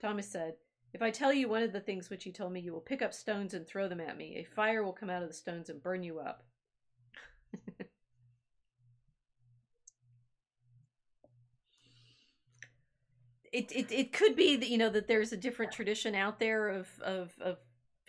[0.00, 0.54] Thomas said,
[0.92, 3.00] If I tell you one of the things which he told me, you will pick
[3.00, 4.36] up stones and throw them at me.
[4.36, 6.42] A fire will come out of the stones and burn you up.
[13.56, 16.68] it, it it could be that you know that there's a different tradition out there
[16.68, 17.56] of of of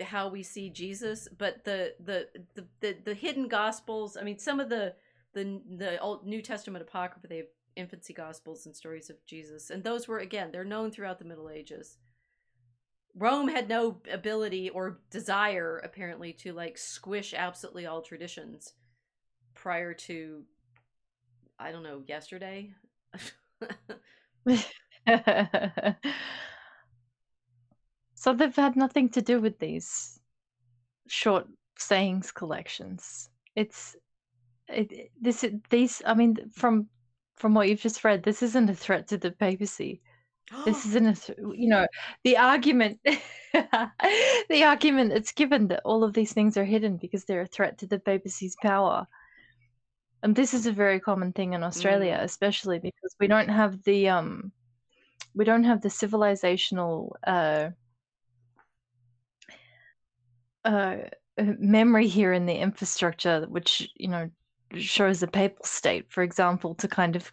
[0.01, 4.17] how we see Jesus, but the the the the, the hidden gospels.
[4.17, 4.93] I mean, some of the
[5.33, 7.45] the the Old New Testament apocrypha they have
[7.77, 11.49] infancy gospels and stories of Jesus, and those were again they're known throughout the Middle
[11.49, 11.97] Ages.
[13.15, 18.73] Rome had no ability or desire, apparently, to like squish absolutely all traditions
[19.55, 20.43] prior to,
[21.57, 22.71] I don't know, yesterday.
[28.15, 30.19] so they've had nothing to do with these
[31.07, 31.47] short
[31.77, 33.29] sayings collections.
[33.55, 33.95] It's
[34.67, 36.01] it, this these.
[36.05, 36.87] I mean, from
[37.35, 40.01] from what you've just read, this isn't a threat to the papacy
[40.65, 41.85] this isn't a th- you know
[42.23, 42.99] the argument
[43.53, 47.77] the argument that's given that all of these things are hidden because they're a threat
[47.77, 49.07] to the papacy's power
[50.23, 52.23] and this is a very common thing in australia mm.
[52.23, 54.51] especially because we don't have the um
[55.37, 57.69] we don't have the civilizational uh
[60.65, 60.97] uh
[61.59, 64.29] memory here in the infrastructure which you know
[64.75, 67.31] shows a papal state for example to kind of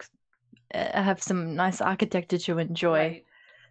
[0.74, 2.98] uh, have some nice architecture to enjoy.
[2.98, 3.24] Right.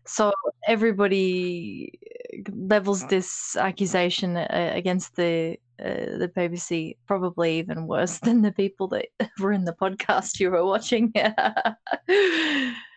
[0.06, 0.32] So
[0.68, 2.00] everybody
[2.34, 8.52] uh, levels this accusation uh, against the uh, the papacy, probably even worse than the
[8.52, 9.08] people that
[9.40, 11.14] were in the podcast you were watching.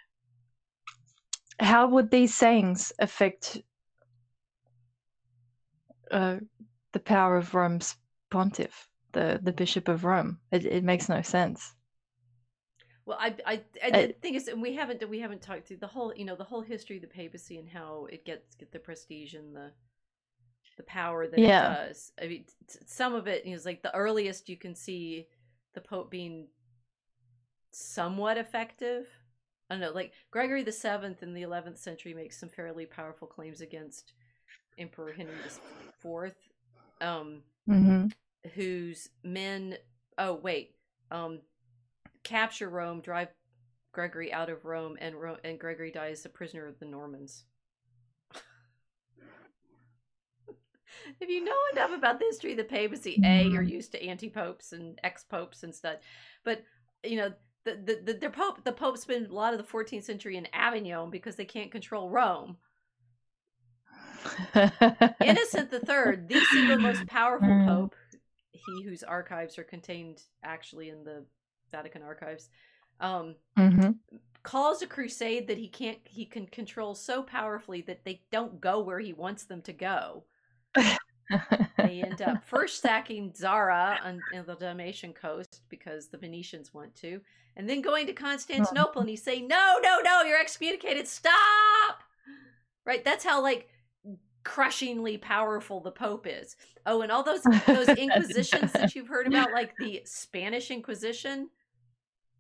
[1.59, 3.63] How would these sayings affect
[6.11, 6.37] uh,
[6.93, 7.97] the power of Rome's
[8.31, 10.39] pontiff, the the Bishop of Rome?
[10.53, 11.75] It, it makes no sense.
[13.07, 15.77] Well, I, I, I uh, the thing is, and we haven't, we haven't talked through
[15.77, 18.73] the whole, you know, the whole history of the papacy and how it gets get
[18.73, 19.71] the prestige and the,
[20.77, 21.85] the power that yeah.
[21.85, 22.13] it does.
[22.21, 22.45] I mean,
[22.85, 25.29] some of it is like the earliest you can see
[25.75, 26.49] the Pope being
[27.71, 29.07] somewhat effective.
[29.69, 33.27] I don't know, like Gregory the Seventh in the eleventh century makes some fairly powerful
[33.27, 34.13] claims against
[34.79, 35.61] Emperor Henry the
[35.99, 36.37] Fourth,
[37.01, 38.07] um, mm-hmm.
[38.55, 39.77] whose men.
[40.19, 40.77] Oh wait,
[41.11, 41.41] um,
[42.23, 43.29] capture Rome, drive
[43.93, 47.45] Gregory out of Rome, and Ro- and Gregory dies a prisoner of the Normans.
[51.21, 53.73] if you know enough about the history of the papacy, a you're mm-hmm.
[53.73, 55.97] used to anti popes and ex popes and stuff,
[56.45, 56.63] but
[57.03, 57.33] you know
[57.67, 60.47] the, the the the pope the pope spent a lot of the 14th century in
[60.53, 62.57] Avignon because they can't control Rome.
[65.25, 67.67] Innocent the Third, the single most powerful mm.
[67.67, 67.95] pope,
[68.53, 71.25] he whose archives are contained actually in the
[71.73, 72.49] Vatican archives,
[73.01, 73.91] um, mm-hmm.
[74.43, 78.81] calls a crusade that he can't he can control so powerfully that they don't go
[78.81, 80.25] where he wants them to go.
[81.87, 86.95] they end up first sacking Zara on, on, the Dalmatian coast because the Venetians want
[86.97, 87.21] to,
[87.57, 90.23] and then going to Constantinople and he's saying, "No, no, no!
[90.23, 91.07] You're excommunicated!
[91.07, 92.03] Stop!"
[92.85, 93.05] Right?
[93.05, 93.69] That's how like
[94.45, 96.57] crushingly powerful the Pope is.
[96.87, 101.51] Oh, and all those those inquisitions that you've heard about, like the Spanish Inquisition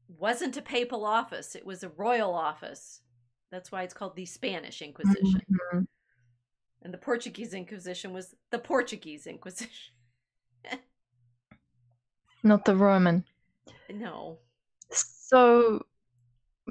[0.08, 3.00] wasn't a papal office, it was a royal office.
[3.50, 5.40] That's why it's called the Spanish Inquisition.
[5.50, 5.80] Mm-hmm.
[6.86, 9.92] And the Portuguese Inquisition was the Portuguese Inquisition.
[12.44, 13.24] Not the Roman.
[13.92, 14.38] No.
[14.92, 15.84] So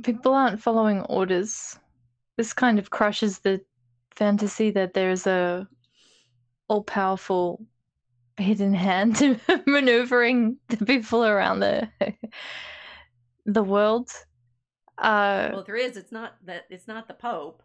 [0.03, 1.77] people aren't following orders.
[2.37, 3.59] This kind of crushes the
[4.15, 5.67] fantasy that there's a
[6.69, 7.65] all powerful
[8.37, 11.89] hidden hand maneuvering the people around the
[13.45, 14.09] the world.
[14.97, 15.97] Uh, well, there is.
[15.97, 16.67] It's not that.
[16.69, 17.61] It's not the Pope.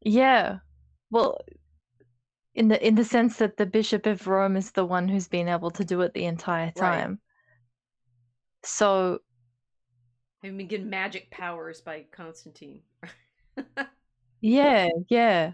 [0.00, 0.58] Yeah.
[1.10, 1.40] Well,
[2.54, 5.48] in the in the sense that the Bishop of Rome is the one who's been
[5.48, 7.10] able to do it the entire time.
[7.10, 7.18] Right.
[8.64, 9.20] So.
[10.42, 12.82] Have been given magic powers by Constantine.
[14.40, 15.52] yeah, yeah,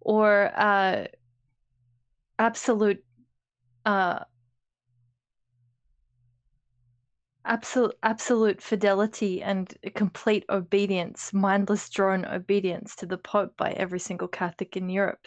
[0.00, 1.06] or uh,
[2.38, 3.04] absolute
[3.84, 4.20] uh
[7.48, 14.28] absolute absolute fidelity and complete obedience, mindless drone obedience to the Pope by every single
[14.28, 15.26] Catholic in Europe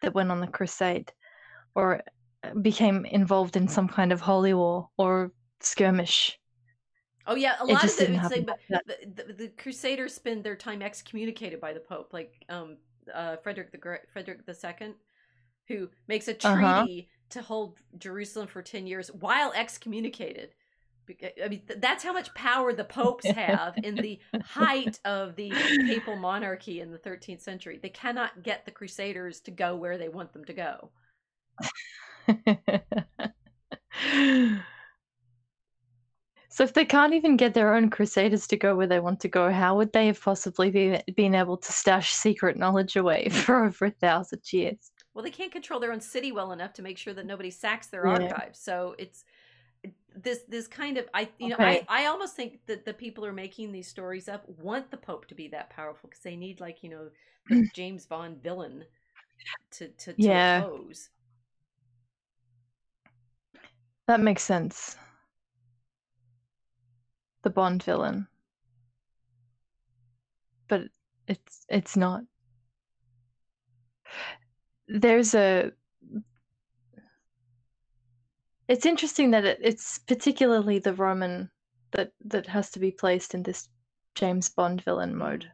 [0.00, 1.12] that went on the crusade
[1.74, 2.02] or
[2.42, 6.38] uh, became involved in some kind of holy war or skirmish.
[7.26, 11.60] Oh yeah, a lot of the, like, the, the, the, Crusaders spend their time excommunicated
[11.60, 12.78] by the Pope, like um,
[13.14, 14.94] uh, Frederick the Great, Frederick the Second,
[15.68, 16.82] who makes a uh-huh.
[16.84, 17.40] treaty uh-huh.
[17.40, 20.54] to hold Jerusalem for ten years while excommunicated.
[21.20, 25.50] Eh, I mean, that's how much power the popes have in the height of the
[25.50, 27.78] papal monarchy in the 13th century.
[27.82, 30.90] They cannot get the crusaders to go where they want them to go.
[36.48, 39.28] so, if they can't even get their own crusaders to go where they want to
[39.28, 43.64] go, how would they have possibly be, been able to stash secret knowledge away for
[43.64, 44.92] over a thousand years?
[45.12, 47.88] Well, they can't control their own city well enough to make sure that nobody sacks
[47.88, 48.12] their yeah.
[48.12, 48.60] archives.
[48.60, 49.24] So, it's
[50.22, 53.30] this this kind of I you know I I almost think that the people who
[53.30, 56.60] are making these stories up want the Pope to be that powerful because they need
[56.60, 57.08] like you know
[57.48, 58.84] the James Bond villain
[59.72, 60.58] to to, to Yeah.
[60.60, 61.10] oppose.
[64.06, 64.96] That makes sense.
[67.42, 68.26] The Bond villain.
[70.68, 70.82] But
[71.26, 72.22] it's it's not.
[74.88, 75.72] There's a
[78.70, 81.50] It's interesting that it, it's particularly the Roman
[81.90, 83.68] that that has to be placed in this
[84.14, 85.50] James Bond villain mode.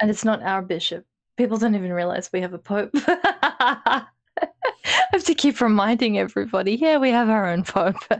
[0.00, 1.06] And it's not our bishop.
[1.38, 2.90] People don't even realize we have a pope.
[2.94, 4.04] I
[5.12, 7.96] have to keep reminding everybody, yeah, we have our own pope.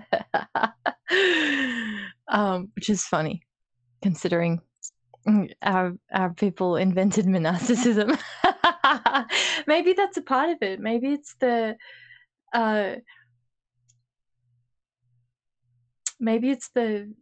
[2.29, 3.43] um, which is funny,
[4.01, 4.63] considering
[5.61, 8.17] our our people invented monasticism.
[9.67, 10.81] Maybe that's a part of it.
[10.81, 11.77] Maybe it's the
[12.55, 12.95] uh,
[16.21, 17.13] maybe it's the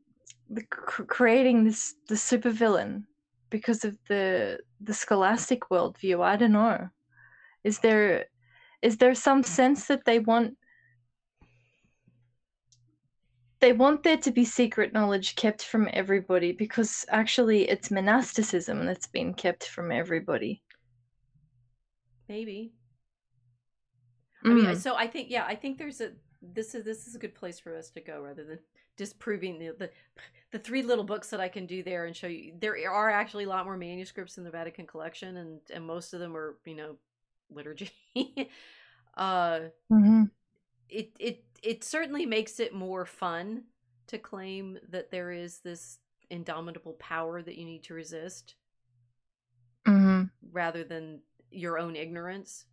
[0.51, 3.05] the creating this the supervillain
[3.51, 6.23] because of the the scholastic worldview.
[6.23, 6.89] I don't know.
[7.65, 8.27] Is there
[8.83, 10.57] is there some sense that they want
[13.61, 19.09] they want there to be secret knowledge kept from everybody because actually it's monasticism that's
[19.09, 20.63] been kept from everybody.
[22.29, 22.73] Maybe.
[24.45, 24.77] I mean, Mm.
[24.77, 27.59] so I think yeah, I think there's a this is this is a good place
[27.59, 28.61] for us to go rather than
[28.99, 29.91] disproving the the,
[30.53, 32.53] the three little books that I can do there and show you.
[32.61, 36.21] There are actually a lot more manuscripts in the Vatican collection, and and most of
[36.21, 36.97] them are you know
[37.51, 37.91] liturgy.
[39.17, 39.61] uh,
[39.91, 40.31] Mhm.
[40.89, 43.65] it it it certainly makes it more fun
[44.09, 45.99] to claim that there is this
[46.31, 48.55] indomitable power that you need to resist
[49.87, 50.31] Mhm.
[50.53, 52.67] rather than your own ignorance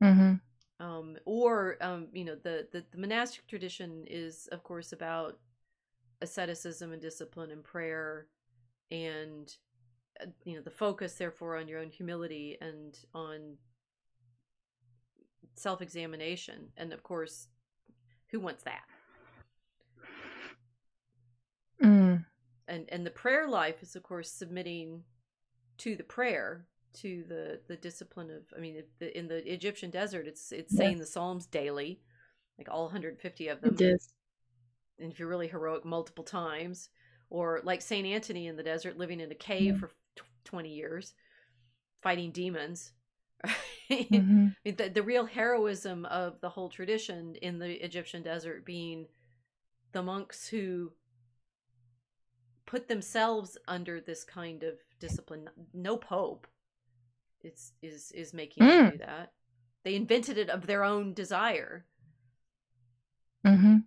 [0.00, 0.40] Mhm.
[0.80, 5.38] Um, or um, you know the, the the monastic tradition is of course about
[6.22, 8.26] asceticism and discipline and prayer
[8.90, 9.56] and
[10.20, 13.56] uh, you know the focus therefore on your own humility and on
[15.54, 17.48] self-examination and of course
[18.30, 18.82] who wants that
[21.82, 22.26] Mm.
[22.68, 25.02] and and the prayer life is of course submitting
[25.78, 30.26] to the prayer to the the discipline of i mean the, in the egyptian desert
[30.26, 32.00] it's it's saying the psalms daily
[32.58, 34.08] like all 150 of them It is.
[34.98, 36.88] and if you're really heroic multiple times
[37.28, 39.78] or like saint anthony in the desert living in a cave Yeah.
[39.80, 39.86] for
[40.16, 41.14] tw 20 years
[42.02, 42.92] fighting demons
[43.90, 44.54] Mhm.
[44.54, 49.06] I mean, the, the real heroism of the whole tradition in the Egyptian desert being
[49.92, 50.92] the monks who
[52.66, 55.48] put themselves under this kind of discipline.
[55.74, 56.46] No pope
[57.42, 58.92] is is is making them Mm.
[58.92, 59.32] do that.
[59.84, 61.86] They invented it of their own desire.
[63.44, 63.84] Mhm.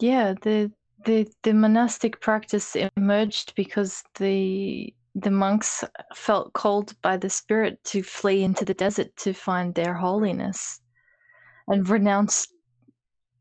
[0.00, 0.72] Yeah, the
[1.04, 5.82] the the monastic practice emerged because the the monks
[6.14, 10.80] felt called by the spirit to flee into the desert to find their holiness
[11.66, 12.46] and renounce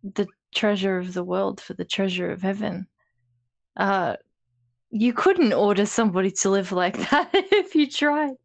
[0.03, 2.87] the treasure of the world for the treasure of heaven.
[3.75, 4.15] Uh,
[4.91, 8.35] you couldn't order somebody to live like that if you tried.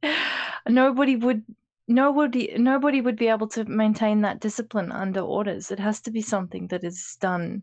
[0.68, 1.44] Nobody would
[1.88, 5.70] nobody nobody would be able to maintain that discipline under orders.
[5.70, 7.62] It has to be something that is done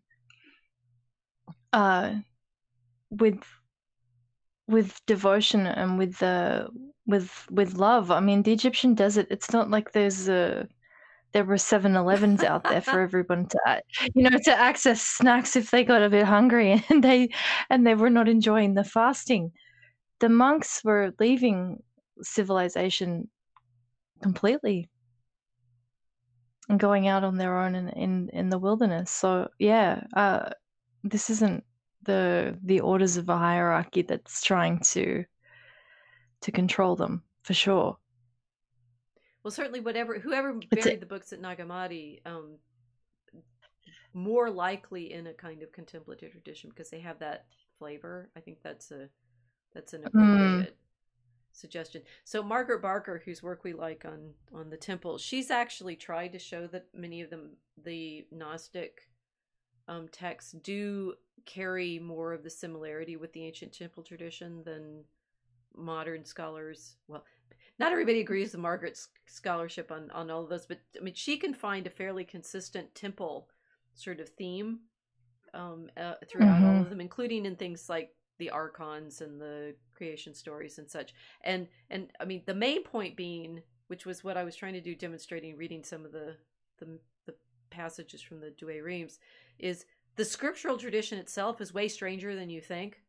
[1.72, 2.16] uh
[3.10, 3.44] with
[4.70, 6.68] with devotion and with uh,
[7.06, 8.12] with with love.
[8.12, 9.28] I mean, the Egyptian desert.
[9.32, 10.68] It's not like there's a
[11.32, 13.82] there were 7-Elevens out there for everyone to
[14.16, 17.30] you know to access snacks if they got a bit hungry and they
[17.70, 19.52] and they were not enjoying the fasting.
[20.20, 21.82] The monks were leaving
[22.22, 23.30] civilization
[24.22, 24.90] completely
[26.68, 29.12] and going out on their own in in, in the wilderness.
[29.12, 30.50] So yeah, uh,
[31.04, 31.64] this isn't
[32.04, 35.26] the the orders of a hierarchy that's trying to
[36.42, 37.98] to control them for sure.
[39.50, 42.60] Well, certainly, whatever whoever buried a- the books at Nag Hammadi, um,
[44.14, 47.48] more likely in a kind of contemplative tradition because they have that
[47.80, 48.30] flavor.
[48.38, 49.10] I think that's a
[49.74, 50.78] that's an appropriate
[51.52, 52.04] suggestion.
[52.26, 56.40] So Margaret Barker, whose work we like on on the temple, she's actually tried to
[56.40, 57.54] show that many of them
[57.84, 59.10] the Gnostic
[59.88, 61.16] um, texts do
[61.48, 65.06] carry more of the similarity with the ancient temple tradition than
[65.76, 66.98] modern scholars.
[67.08, 67.24] Well,
[67.80, 71.38] not everybody agrees with Margaret's scholarship on on all of those, but I mean she
[71.38, 73.50] can find a fairly consistent temple
[73.96, 74.80] sort of theme
[75.54, 76.84] um, uh, throughout all Mhm.
[76.84, 81.14] of them, including in things like the archons and the creation stories and such.
[81.42, 84.82] And and I mean the main point being, which was what I was trying to
[84.82, 86.38] do, demonstrating reading some of the
[86.78, 87.36] the, the
[87.70, 89.20] passages from the Douay Rheims
[89.60, 89.86] is
[90.16, 93.04] the scriptural tradition itself is way stranger than you think.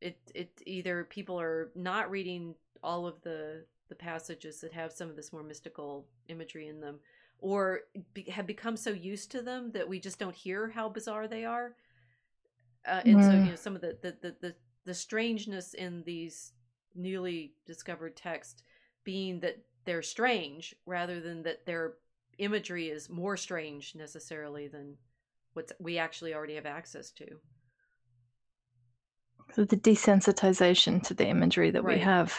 [0.00, 5.10] It it either people are not reading all of the the passages that have some
[5.10, 6.98] of this more mystical imagery in them,
[7.38, 7.80] or
[8.14, 11.44] be, have become so used to them that we just don't hear how bizarre they
[11.44, 11.76] are.
[12.88, 13.24] Uh, and mm.
[13.24, 14.54] so you know some of the the, the the
[14.86, 16.52] the strangeness in these
[16.94, 18.62] newly discovered texts
[19.04, 21.94] being that they're strange rather than that their
[22.38, 24.96] imagery is more strange necessarily than
[25.52, 27.26] what we actually already have access to.
[29.54, 31.98] So the desensitization to the imagery that right.
[31.98, 32.34] we have.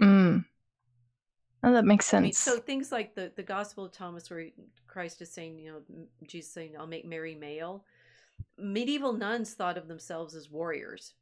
[0.00, 0.44] Mm.
[1.62, 2.20] Oh, that makes sense.
[2.20, 4.46] I mean, so things like the the Gospel of Thomas, where
[4.86, 7.84] Christ is saying, you know, Jesus saying, "I'll make Mary male."
[8.58, 11.14] Medieval nuns thought of themselves as warriors.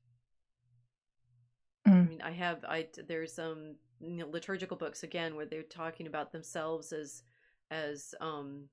[1.87, 1.93] Mm.
[1.93, 5.63] I mean, I have I there's some um, you know, liturgical books again where they're
[5.63, 7.23] talking about themselves as
[7.71, 8.69] as um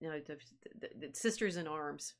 [0.00, 0.36] you know the,
[0.80, 2.14] the, the sisters in arms,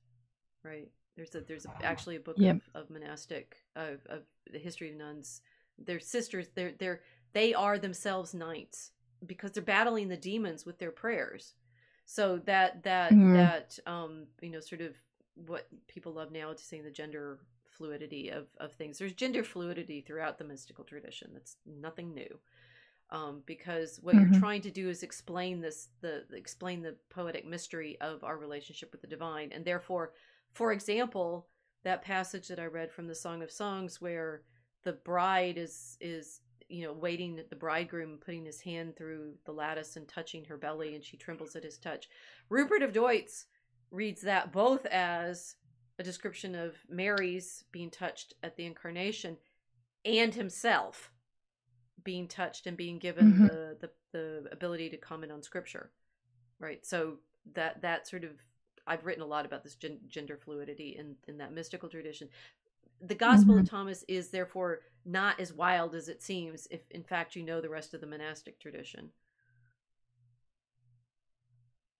[0.65, 0.89] right?
[1.17, 2.61] There's a there's a, actually a book yep.
[2.75, 5.41] of, of monastic of, of the history of nuns.
[5.85, 6.49] They're sisters.
[6.55, 7.01] They're they're
[7.33, 8.93] they are themselves knights
[9.27, 11.55] because they're battling the demons with their prayers.
[12.07, 13.35] So that that mm-hmm.
[13.35, 14.95] that um you know sort of
[15.47, 17.39] what people love now to say the gender
[17.81, 18.99] fluidity of, of things.
[18.99, 21.31] There's gender fluidity throughout the mystical tradition.
[21.33, 22.39] That's nothing new.
[23.13, 24.33] Um, because what mm-hmm.
[24.33, 28.93] you're trying to do is explain this the explain the poetic mystery of our relationship
[28.93, 30.13] with the divine and therefore
[30.53, 31.49] for example
[31.83, 34.43] that passage that i read from the song of songs where
[34.85, 39.97] the bride is is you know waiting the bridegroom putting his hand through the lattice
[39.97, 42.09] and touching her belly and she trembles at his touch.
[42.49, 43.47] Rupert of deutz
[43.91, 45.57] reads that both as
[45.99, 49.37] a description of Mary's being touched at the incarnation
[50.05, 51.11] and himself
[52.03, 53.47] being touched and being given mm-hmm.
[53.47, 55.91] the, the the ability to comment on scripture
[56.61, 56.85] right?
[56.85, 57.17] So
[57.55, 58.33] that that sort of
[58.87, 62.29] i've written a lot about this gen- gender fluidity in in that mystical tradition
[63.03, 63.63] the gospel mm-hmm.
[63.63, 67.61] of thomas is therefore not as wild as it seems if in fact you know
[67.61, 69.11] the rest of the monastic tradition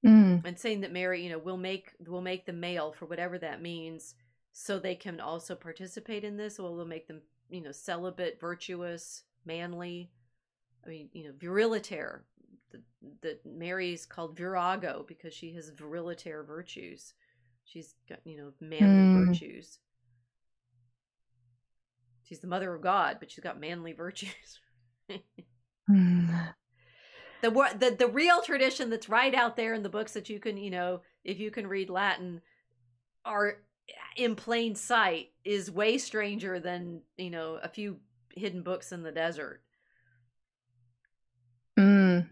[0.05, 0.45] mm.
[0.45, 3.63] and saying that Mary, you know, will make will make the male for whatever that
[3.63, 4.15] means,
[4.53, 6.59] so they can also participate in this.
[6.59, 10.11] Or will make them, you know, celibate, virtuous, manly.
[10.85, 12.21] I mean, you know, virilitaire.
[13.23, 17.15] That Mary's called virago because she has virilitaire virtues.
[17.65, 19.27] She's got, you know, manly mm.
[19.27, 19.79] virtues.
[22.31, 24.31] She's the mother of God, but she's got manly virtues.
[25.91, 26.55] mm
[27.43, 30.57] the the the real tradition that's right out there in the books that you can
[30.57, 32.41] you know if you can read Latin
[33.25, 33.59] are
[34.17, 37.97] in plain sight is way stranger than you know a few
[38.35, 39.63] hidden books in the desert.
[41.79, 42.29] Mm.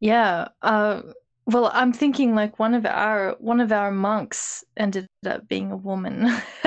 [0.00, 0.48] Yeah.
[0.62, 1.02] Uh,
[1.46, 5.76] well, I'm thinking like one of our one of our monks ended up being a
[5.76, 6.24] woman.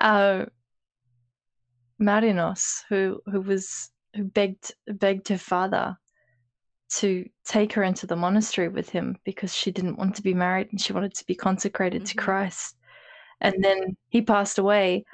[0.00, 0.46] uh,
[2.00, 5.96] Marinos, who who was who begged begged her father
[6.96, 10.68] to take her into the monastery with him because she didn't want to be married
[10.70, 12.18] and she wanted to be consecrated mm-hmm.
[12.18, 12.76] to Christ.
[13.40, 15.04] And then he passed away.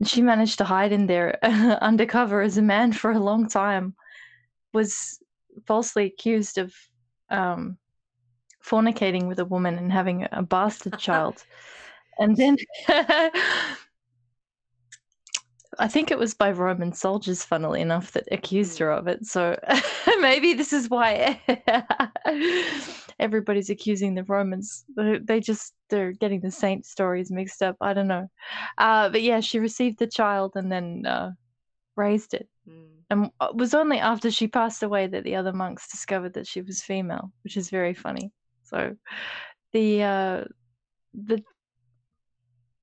[0.00, 3.94] And she managed to hide in there undercover as a man for a long time.
[4.72, 5.18] Was
[5.66, 6.72] falsely accused of
[7.30, 7.78] um,
[8.64, 11.44] fornicating with a woman and having a bastard child.
[12.18, 12.56] and then
[15.80, 19.24] I think it was by Roman soldiers, funnily enough, that accused her of it.
[19.24, 19.58] So
[20.20, 21.40] maybe this is why
[23.20, 24.84] everybody's accusing the Romans.
[24.96, 27.76] They just they're getting the saint stories mixed up.
[27.80, 28.28] I don't know,
[28.78, 31.32] uh, but yeah, she received the child and then uh,
[31.96, 32.48] raised it.
[32.68, 32.88] Mm.
[33.10, 36.46] And it uh, was only after she passed away that the other monks discovered that
[36.46, 38.30] she was female, which is very funny.
[38.64, 38.96] So
[39.72, 40.44] the uh,
[41.14, 41.42] the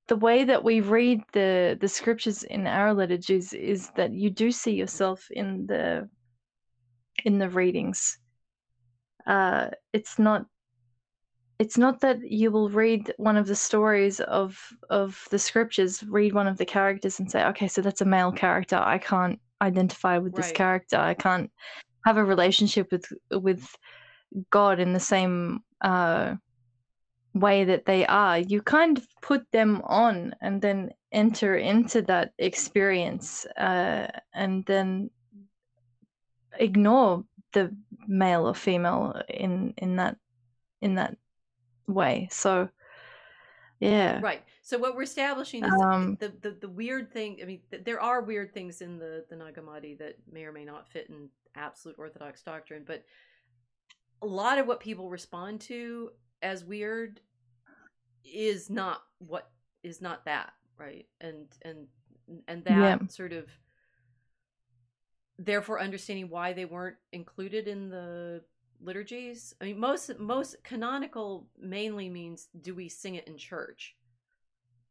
[0.08, 4.50] the way that we read the the scriptures in our liturgies is that you do
[4.50, 6.08] see yourself in the
[7.24, 8.18] in the readings.
[9.26, 10.46] Uh, it's not
[11.58, 14.58] it's not that you will read one of the stories of
[14.90, 18.32] of the scriptures, read one of the characters and say, okay, so that's a male
[18.32, 18.76] character.
[18.76, 20.54] I can't identify with this right.
[20.54, 20.96] character.
[20.96, 21.50] I can't
[22.04, 23.66] have a relationship with with
[24.50, 26.34] God in the same uh,
[27.36, 32.32] way that they are, you kind of put them on and then enter into that
[32.38, 35.10] experience uh, and then
[36.58, 37.74] ignore the
[38.06, 40.16] male or female in in that
[40.80, 41.16] in that
[41.86, 42.28] way.
[42.30, 42.68] So
[43.80, 44.20] yeah.
[44.20, 44.42] Right.
[44.66, 47.38] So what we're establishing is um, the, the the weird thing.
[47.40, 50.64] I mean, there are weird things in the the Nag Hammadi that may or may
[50.64, 53.04] not fit in absolute Orthodox doctrine, but
[54.22, 56.10] a lot of what people respond to
[56.42, 57.20] as weird
[58.24, 59.52] is not what
[59.84, 61.86] is not that right and and
[62.48, 63.06] and that yeah.
[63.06, 63.46] sort of
[65.38, 68.42] therefore understanding why they weren't included in the
[68.80, 73.94] liturgies i mean most most canonical mainly means do we sing it in church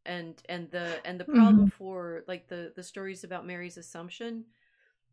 [0.05, 1.77] and and the and the problem mm-hmm.
[1.77, 4.45] for like the the stories about mary's assumption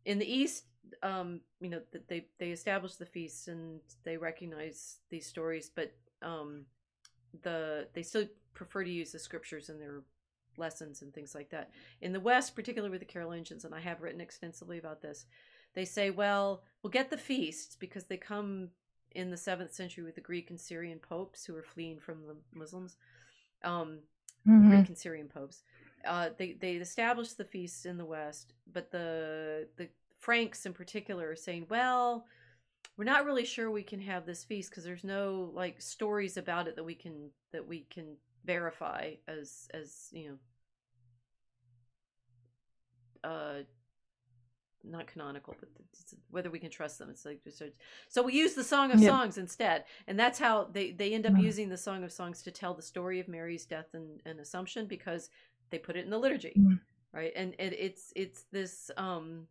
[0.05, 0.65] in the east
[1.01, 6.65] um you know they they establish the feasts and they recognize these stories but um
[7.41, 10.03] the they still prefer to use the scriptures in their
[10.57, 11.71] lessons and things like that.
[12.01, 15.25] In the West, particularly with the Carolingians, and I have written extensively about this,
[15.73, 18.69] they say, well, we'll get the feasts because they come
[19.11, 22.35] in the seventh century with the Greek and Syrian popes who are fleeing from the
[22.57, 22.95] Muslims,
[23.63, 23.99] um,
[24.47, 24.69] mm-hmm.
[24.69, 25.63] Greek and Syrian popes.
[26.05, 29.87] Uh, they they established the feasts in the West, but the the
[30.19, 32.25] Franks in particular are saying, well,
[32.97, 36.67] we're not really sure we can have this feast because there's no like stories about
[36.67, 38.15] it that we can that we can
[38.45, 40.37] verify as as you
[43.23, 43.63] know uh
[44.83, 45.69] not canonical but
[46.29, 47.39] whether we can trust them it's like
[48.09, 49.09] so we use the song of yep.
[49.09, 51.45] songs instead and that's how they they end up mm-hmm.
[51.45, 54.85] using the song of songs to tell the story of mary's death and, and assumption
[54.85, 55.29] because
[55.69, 56.75] they put it in the liturgy mm-hmm.
[57.13, 59.47] right and it, it's it's this um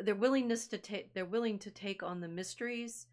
[0.00, 3.06] their willingness to take they're willing to take on the mysteries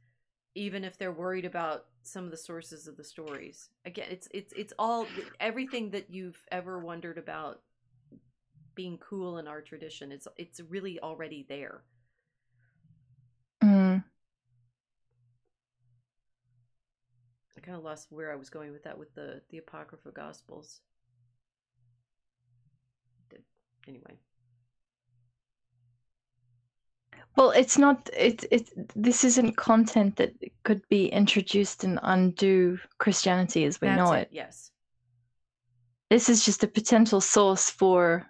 [0.56, 4.53] even if they're worried about some of the sources of the stories again it's it's
[4.53, 5.06] it's all
[5.40, 7.62] everything that you've ever wondered about
[8.76, 11.84] being cool in our tradition it's it's really already there
[13.64, 14.03] mm.
[17.57, 20.81] i kind of lost where i was going with that with the the apocrypha gospels
[23.88, 24.18] anyway
[27.35, 28.10] Well, it's not.
[28.15, 28.69] It it.
[28.95, 30.34] This isn't content that
[30.64, 34.22] could be introduced and undo Christianity as we That's know it.
[34.22, 34.30] it.
[34.31, 34.72] Yes.
[36.10, 38.26] This is just a potential source for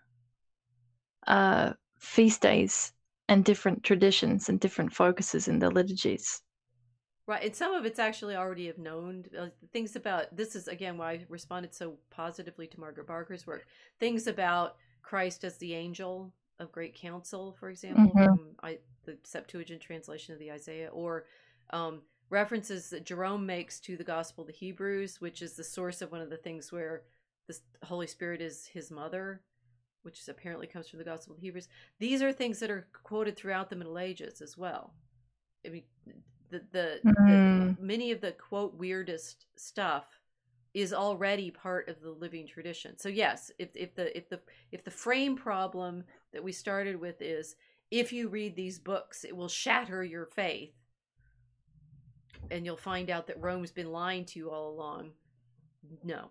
[1.28, 2.94] uh, feast days
[3.28, 6.42] and different traditions and different focuses in the liturgies.
[7.28, 10.36] Right, and some of it's actually already have known uh, things about.
[10.36, 13.66] This is again why I responded so positively to Margaret Barker's work.
[14.00, 18.24] Things about Christ as the angel of great counsel, for example, mm-hmm.
[18.24, 21.26] from I, the Septuagint translation of the Isaiah, or
[21.72, 26.02] um, references that Jerome makes to the Gospel of the Hebrews, which is the source
[26.04, 27.04] of one of the things where
[27.48, 29.42] the Holy Spirit is his mother,
[30.06, 31.68] which is, apparently comes from the Gospel of Hebrews.
[32.00, 34.94] These are things that are quoted throughout the Middle Ages as well.
[35.66, 35.84] I mean,
[36.52, 37.76] the the, mm.
[37.78, 40.06] the many of the quote weirdest stuff
[40.76, 42.98] is already part of the living tradition.
[43.00, 44.40] So yes, if if the if the
[44.72, 47.56] if the frame problem that we started with is
[47.90, 50.74] if you read these books, it will shatter your faith.
[52.52, 55.12] And you'll find out that Rome's been lying to you all along.
[56.04, 56.30] No.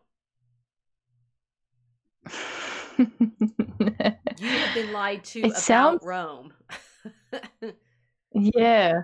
[3.81, 6.01] you have been lied to it about sounds...
[6.05, 6.53] Rome.
[8.33, 9.03] yeah.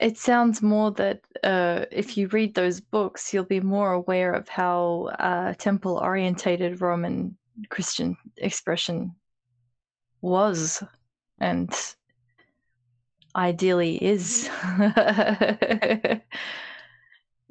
[0.00, 4.48] It sounds more that uh, if you read those books, you'll be more aware of
[4.48, 7.36] how uh, temple orientated Roman
[7.70, 9.14] Christian expression
[10.20, 10.82] was
[11.38, 11.72] and
[13.36, 14.48] ideally is.
[14.48, 16.18] Mm-hmm.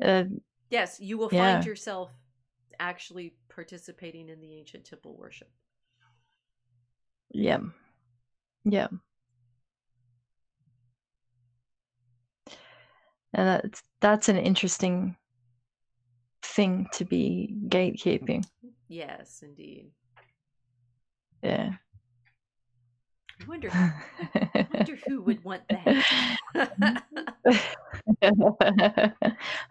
[0.03, 0.23] uh,
[0.69, 1.53] yes, you will yeah.
[1.53, 2.11] find yourself
[2.79, 5.49] actually participating in the ancient temple worship.
[7.31, 7.59] Yeah.
[8.63, 8.87] Yeah.
[13.33, 15.17] And that's that's an interesting
[16.43, 18.45] thing to be gatekeeping.
[18.87, 19.89] Yes, indeed.
[21.41, 21.73] Yeah.
[23.43, 26.37] I wonder, I wonder who would want that.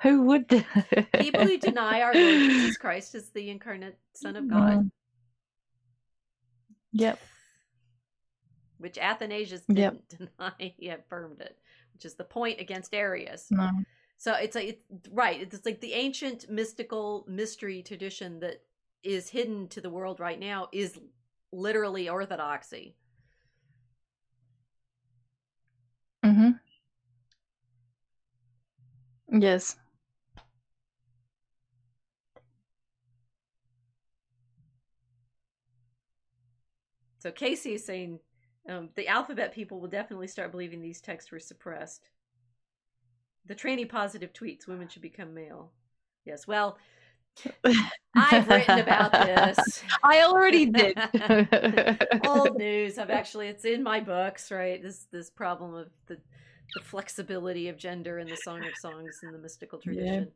[0.02, 0.48] who would?
[1.18, 4.80] People who deny our Lord Jesus Christ as the incarnate Son of God.
[4.80, 4.90] Mm.
[6.92, 7.18] Yep.
[8.78, 9.96] Which Athanasius didn't yep.
[10.38, 11.56] deny; he affirmed it,
[11.94, 13.46] which is the point against Arius.
[13.50, 13.70] No.
[14.18, 15.40] So it's like it's right.
[15.40, 18.62] It's like the ancient mystical mystery tradition that
[19.02, 20.98] is hidden to the world right now is
[21.52, 22.96] literally orthodoxy.
[26.24, 26.50] Mm-hmm.
[29.32, 29.76] Yes.
[37.18, 38.18] So Casey is saying
[38.68, 42.10] um, the alphabet people will definitely start believing these texts were suppressed.
[43.46, 45.72] The tranny positive tweets women should become male.
[46.24, 46.78] Yes, well,
[48.14, 49.82] I've written about this.
[50.04, 50.98] I already did.
[52.26, 52.98] Old news.
[52.98, 54.82] I've actually it's in my books, right?
[54.82, 56.18] This this problem of the
[56.74, 60.32] the flexibility of gender in the Song of Songs and the mystical tradition.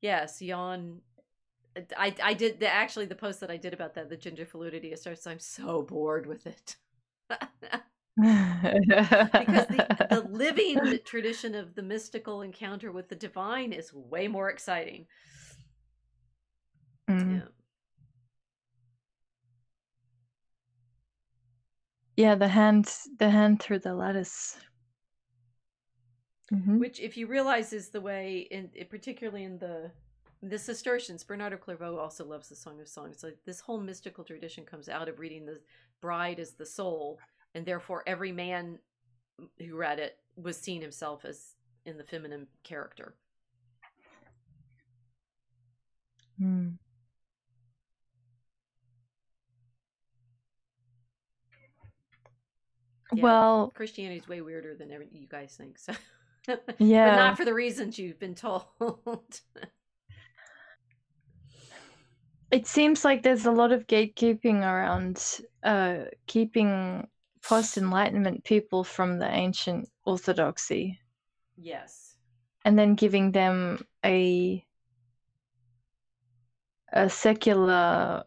[0.00, 0.20] Yeah.
[0.20, 1.00] Yes, yawn.
[1.96, 4.94] I I did the actually the post that I did about that the gender fluidity
[4.96, 5.26] starts.
[5.26, 6.76] I'm so bored with it.
[8.18, 14.50] because the, the living tradition of the mystical encounter with the divine is way more
[14.50, 15.06] exciting.
[17.08, 17.34] Mm.
[17.34, 17.48] Yeah.
[22.16, 24.58] Yeah, the hand, the hand through the lattice.
[26.52, 26.78] Mhm.
[26.78, 29.92] Which, if you realize, is the way, in it- particularly in the
[30.40, 33.24] the Cistercians, Bernard of Clairvaux also loves the Song of Songs.
[33.24, 35.60] Like this whole mystical tradition comes out of reading the
[36.00, 37.18] bride as the soul,
[37.54, 38.78] and therefore every man
[39.58, 43.14] who read it was seeing himself as in the feminine character.
[46.40, 46.78] Mm.
[53.12, 53.22] Yeah.
[53.22, 55.78] Well, Christianity's way weirder than every, you guys think.
[55.78, 55.94] So,
[56.66, 57.14] but yeah.
[57.14, 58.64] not for the reasons you've been told.
[62.50, 65.22] It seems like there's a lot of gatekeeping around
[65.62, 67.06] uh, keeping
[67.42, 70.98] post Enlightenment people from the ancient orthodoxy
[71.58, 72.16] yes.
[72.64, 74.64] and then giving them a
[76.94, 78.24] a secular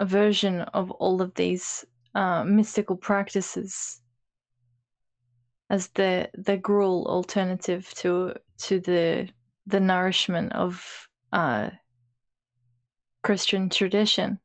[0.00, 4.01] version of all of these uh, mystical practices
[5.72, 9.28] as the the gruel alternative to to the
[9.66, 11.70] the nourishment of uh,
[13.22, 14.38] Christian tradition.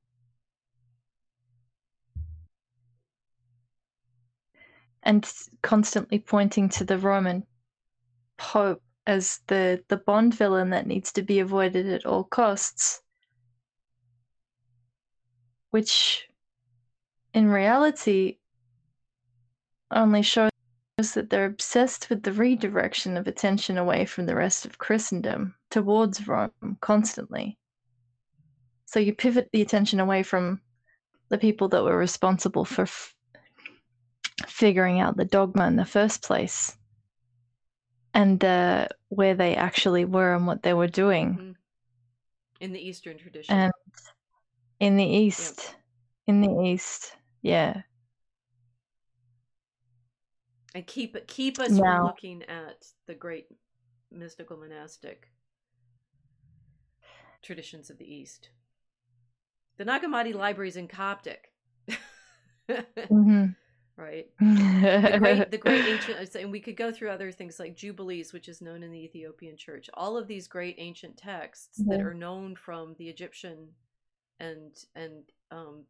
[5.03, 5.29] And
[5.61, 7.43] constantly pointing to the Roman
[8.37, 13.01] Pope as the, the Bond villain that needs to be avoided at all costs.
[15.71, 16.27] Which,
[17.33, 18.37] in reality,
[19.91, 20.51] only shows
[20.97, 26.27] that they're obsessed with the redirection of attention away from the rest of Christendom towards
[26.27, 26.49] Rome
[26.81, 27.59] constantly.
[28.85, 30.59] So you pivot the attention away from
[31.29, 33.13] the people that were responsible for f-
[34.47, 36.75] figuring out the dogma in the first place
[38.15, 41.37] and uh, where they actually were and what they were doing.
[41.37, 41.55] Mhm.
[42.59, 43.55] In the Eastern tradition.
[43.55, 43.73] And
[44.79, 45.75] in the East,
[46.25, 47.83] in the East, yeah.
[50.77, 53.47] And keep keep us Now- from looking at the great
[54.11, 55.31] mystical monastic
[57.41, 58.49] traditions of the East.
[59.77, 61.51] The Nag Hammadi library is in Coptic,
[63.07, 63.45] hmm
[63.95, 64.27] right?
[64.39, 68.47] The great, the great ancient, and we could go through other things like Jubilees, which
[68.47, 69.89] is known in the Ethiopian Church.
[69.95, 73.69] All of these great ancient texts that are known from the Egyptian
[74.39, 75.85] and and um,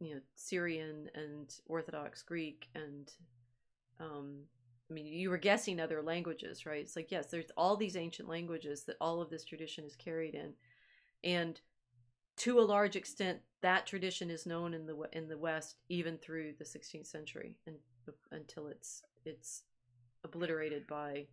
[0.00, 3.08] you know Syrian and Orthodox Greek and
[4.02, 4.40] um,
[4.90, 6.80] I mean you were guessing other languages, right?
[6.80, 10.34] It's like yes, there's all these ancient languages that all of this tradition is carried
[10.34, 10.52] in,
[11.24, 11.60] and
[12.38, 16.54] to a large extent, that tradition is known in the in the West even through
[16.58, 17.76] the 16th century, and
[18.32, 19.62] until it's it's
[20.24, 21.26] obliterated by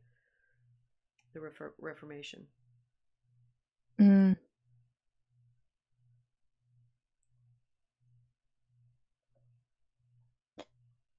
[1.33, 2.45] the Refor- Reformation.
[3.99, 4.37] Mm.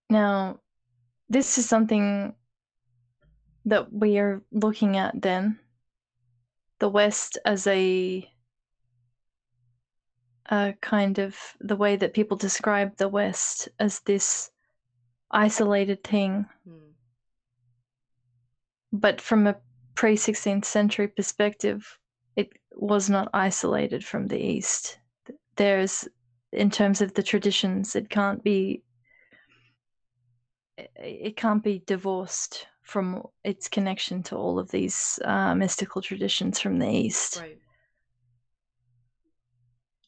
[0.08, 0.58] Now,
[1.30, 2.34] this is something
[3.64, 5.58] that we are looking at then.
[6.80, 8.28] The West as a,
[10.50, 14.50] a kind of the way that people describe the West as this
[15.30, 16.90] isolated thing, Hmm.
[18.92, 19.56] but from a
[19.94, 21.98] pre 16th century perspective,
[22.34, 24.98] it was not isolated from the East.
[25.54, 26.08] There's,
[26.52, 28.82] in terms of the traditions, it can't be.
[30.96, 36.78] It- can't be divorced from its connection to all of these uh, mystical traditions from
[36.78, 37.58] the East, Right.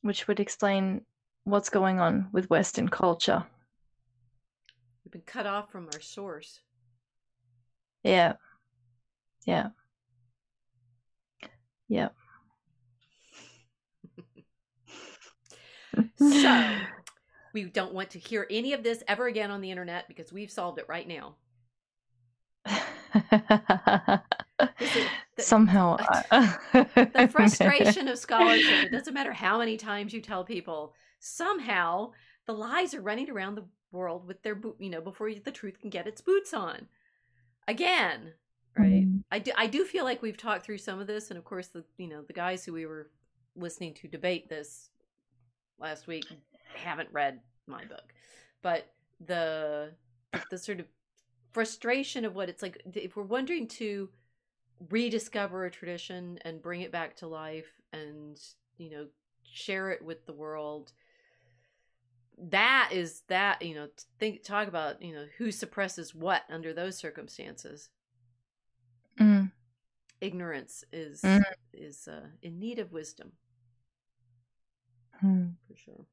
[0.03, 1.05] which would explain
[1.45, 3.45] what's going on with Western culture.
[5.05, 6.61] We've been cut off from our source.
[8.03, 8.35] Yeah.
[9.47, 9.69] Yeah.
[11.89, 12.09] Yeah.
[16.19, 16.77] So,
[17.53, 20.51] we don't want to hear any of this ever again on the internet because we've
[20.51, 21.37] solved it right now.
[23.31, 24.23] the-
[25.39, 25.97] Somehow.
[26.73, 32.13] The frustration of scholarship, it doesn't matter how many times you tell people, somehow
[32.47, 35.79] the lies are running around the world with their boot, you know, before the truth
[35.81, 36.87] can get its boots on.
[37.69, 38.33] Again,
[38.77, 39.07] right?
[39.07, 39.23] Mhm.
[39.31, 41.69] I do I do feel like we've talked through some of this and of course
[41.69, 43.11] the, you know, the guys who we were
[43.55, 44.91] listening to debate this
[45.79, 46.25] last week
[46.75, 48.13] haven't read my book,
[48.63, 48.87] but
[49.25, 49.93] the
[50.51, 50.87] the sort of
[51.53, 54.09] frustration of what it's like if we're wondering to
[54.91, 58.41] rediscover a tradition and bring it back to life and
[58.79, 59.07] you know
[59.45, 60.93] share it with the world
[62.39, 63.87] that is that you know
[64.19, 67.91] think talk about you know who suppresses what under those circumstances
[69.21, 69.53] Mm.
[70.23, 71.43] ignorance is Mm.
[71.75, 73.33] is uh, in need of wisdom
[75.23, 75.55] Mm.
[75.69, 76.07] for sure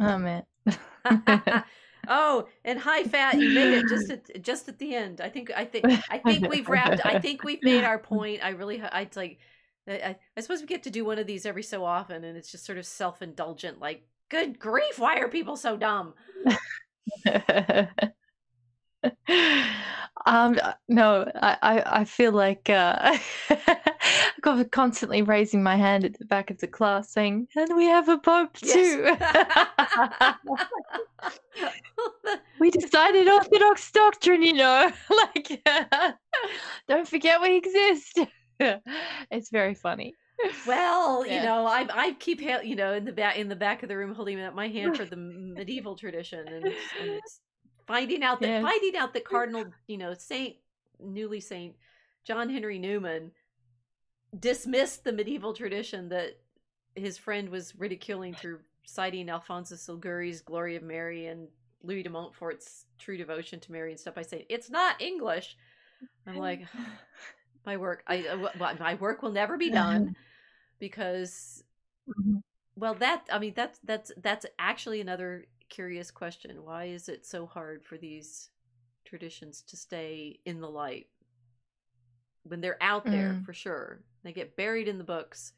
[0.00, 0.44] Oh man.
[2.08, 5.20] oh and high fat you made it just at just at the end.
[5.20, 8.42] I think i think i think we've wrapped i think we've made our point.
[8.42, 9.38] I really i like
[9.88, 12.50] I, I suppose we get to do one of these every so often and it's
[12.50, 16.14] just sort of self-indulgent like good grief why are people so dumb?
[20.26, 23.16] Um uh, no I, I i feel like uh
[24.70, 28.18] constantly raising my hand at the back of the class saying and we have a
[28.18, 30.36] pope too Yes.
[32.58, 35.62] we decided orthodox doctrine you know like
[36.88, 38.18] don't forget we exist
[39.30, 40.14] it's very funny
[40.66, 43.88] well, you know, I I keep you know in the back in the back of
[43.88, 47.20] the room holding up my hand for the medieval tradition, and and
[47.86, 48.62] finding out that Yes.
[48.62, 50.56] finding out that Cardinal, you know, Saint
[50.98, 51.76] newly Saint
[52.24, 53.32] John Henry Newman
[54.38, 56.38] dismissed the medieval tradition that
[56.94, 61.48] his friend was ridiculing through citing Alphonsus Liguori's "Glory of Mary" and
[61.82, 65.56] Louis de Montfort's "True Devotion to Mary" and stuff by saying it's not English.
[66.26, 66.66] I'm like,
[67.66, 70.14] my work, I uh, my work will never be done
[70.80, 71.64] because
[72.06, 72.42] Mhm.
[72.76, 77.46] well that i mean that's that's that's actually another curious question why is it so
[77.46, 78.50] hard for these
[79.04, 81.08] traditions to stay in the light
[82.50, 83.44] when they're out there Mm.
[83.44, 85.52] for sure they get buried in the books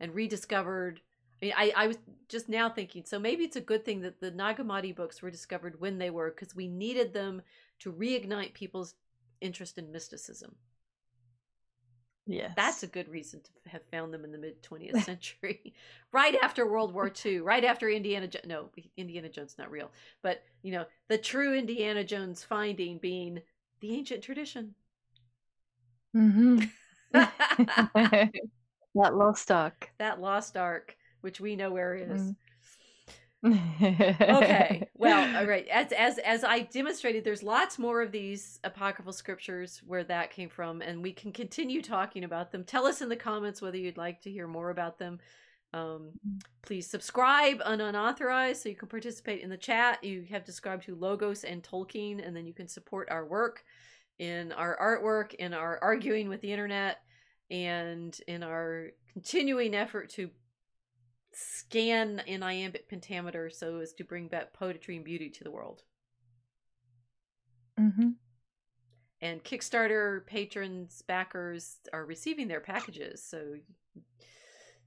[0.00, 1.00] and rediscovered
[1.42, 1.98] i mean i, I was
[2.28, 5.30] just now thinking so maybe it's a good thing that the Nag Hammadi books were
[5.30, 7.42] discovered when they were because we needed them
[7.80, 8.94] to reignite people's
[9.40, 10.56] interest in mysticism
[12.26, 15.74] yes that's a good reason to have found them in the mid 20th century,
[16.12, 18.46] right after World War II, right after Indiana Jones.
[18.46, 19.90] No, Indiana Jones not real,
[20.22, 23.42] but you know the true Indiana Jones finding being
[23.80, 24.74] the ancient tradition.
[26.12, 26.60] Hmm
[27.12, 28.30] that
[28.94, 32.22] lost ark That lost ark, which we know where it is.
[32.22, 32.36] Mm.
[33.44, 39.12] okay well all right as as as i demonstrated there's lots more of these apocryphal
[39.12, 42.64] scriptures where that came from and we can continue talking about them.
[42.64, 45.20] Tell us in the comments whether you'd like to hear more about them.
[45.74, 46.12] Um,
[46.62, 50.02] please subscribe on unauthorized so you can participate in the chat.
[50.02, 53.64] You have described to logos and tolkien and then you can support our work
[54.18, 56.98] in our artwork in our arguing with the internet
[57.50, 60.30] and in our continuing effort to
[61.32, 65.82] scan in iambic pentameter so as to bring back poetry and beauty to the world.
[67.78, 68.10] hmm
[69.20, 73.22] And Kickstarter patrons, backers are receiving their packages.
[73.22, 73.56] So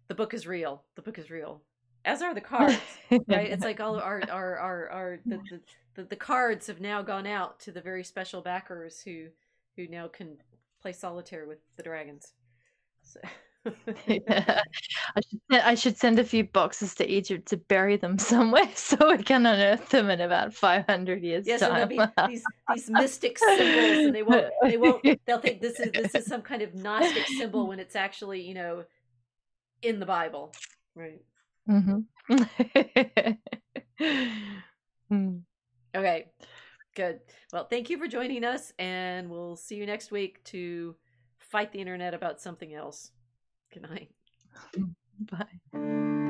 [0.07, 0.83] the book is real.
[0.95, 1.61] The book is real.
[2.05, 2.79] As are the cards,
[3.27, 3.51] right?
[3.51, 5.61] It's like all of our our our, our the, the,
[5.95, 9.27] the, the cards have now gone out to the very special backers who
[9.75, 10.37] who now can
[10.81, 12.33] play solitaire with the dragons.
[13.03, 13.19] So
[14.07, 14.61] Yeah.
[15.15, 18.97] I should I should send a few boxes to Egypt to bury them somewhere so
[19.11, 21.87] we can unearth them in about five hundred years Yeah, so there'll time.
[21.87, 26.15] be these these mystic symbols, and they won't they won't they'll think this is this
[26.15, 28.85] is some kind of Gnostic symbol when it's actually you know
[29.81, 30.53] in the Bible,
[30.95, 31.21] right?
[31.69, 31.99] Hmm
[35.11, 35.41] Mm.
[35.95, 36.25] Okay,
[36.95, 37.19] good.
[37.51, 40.95] Well, thank you for joining us, and we'll see you next week to
[41.39, 43.11] fight the internet about something else.
[43.73, 44.11] Good night.
[45.19, 46.28] Bye.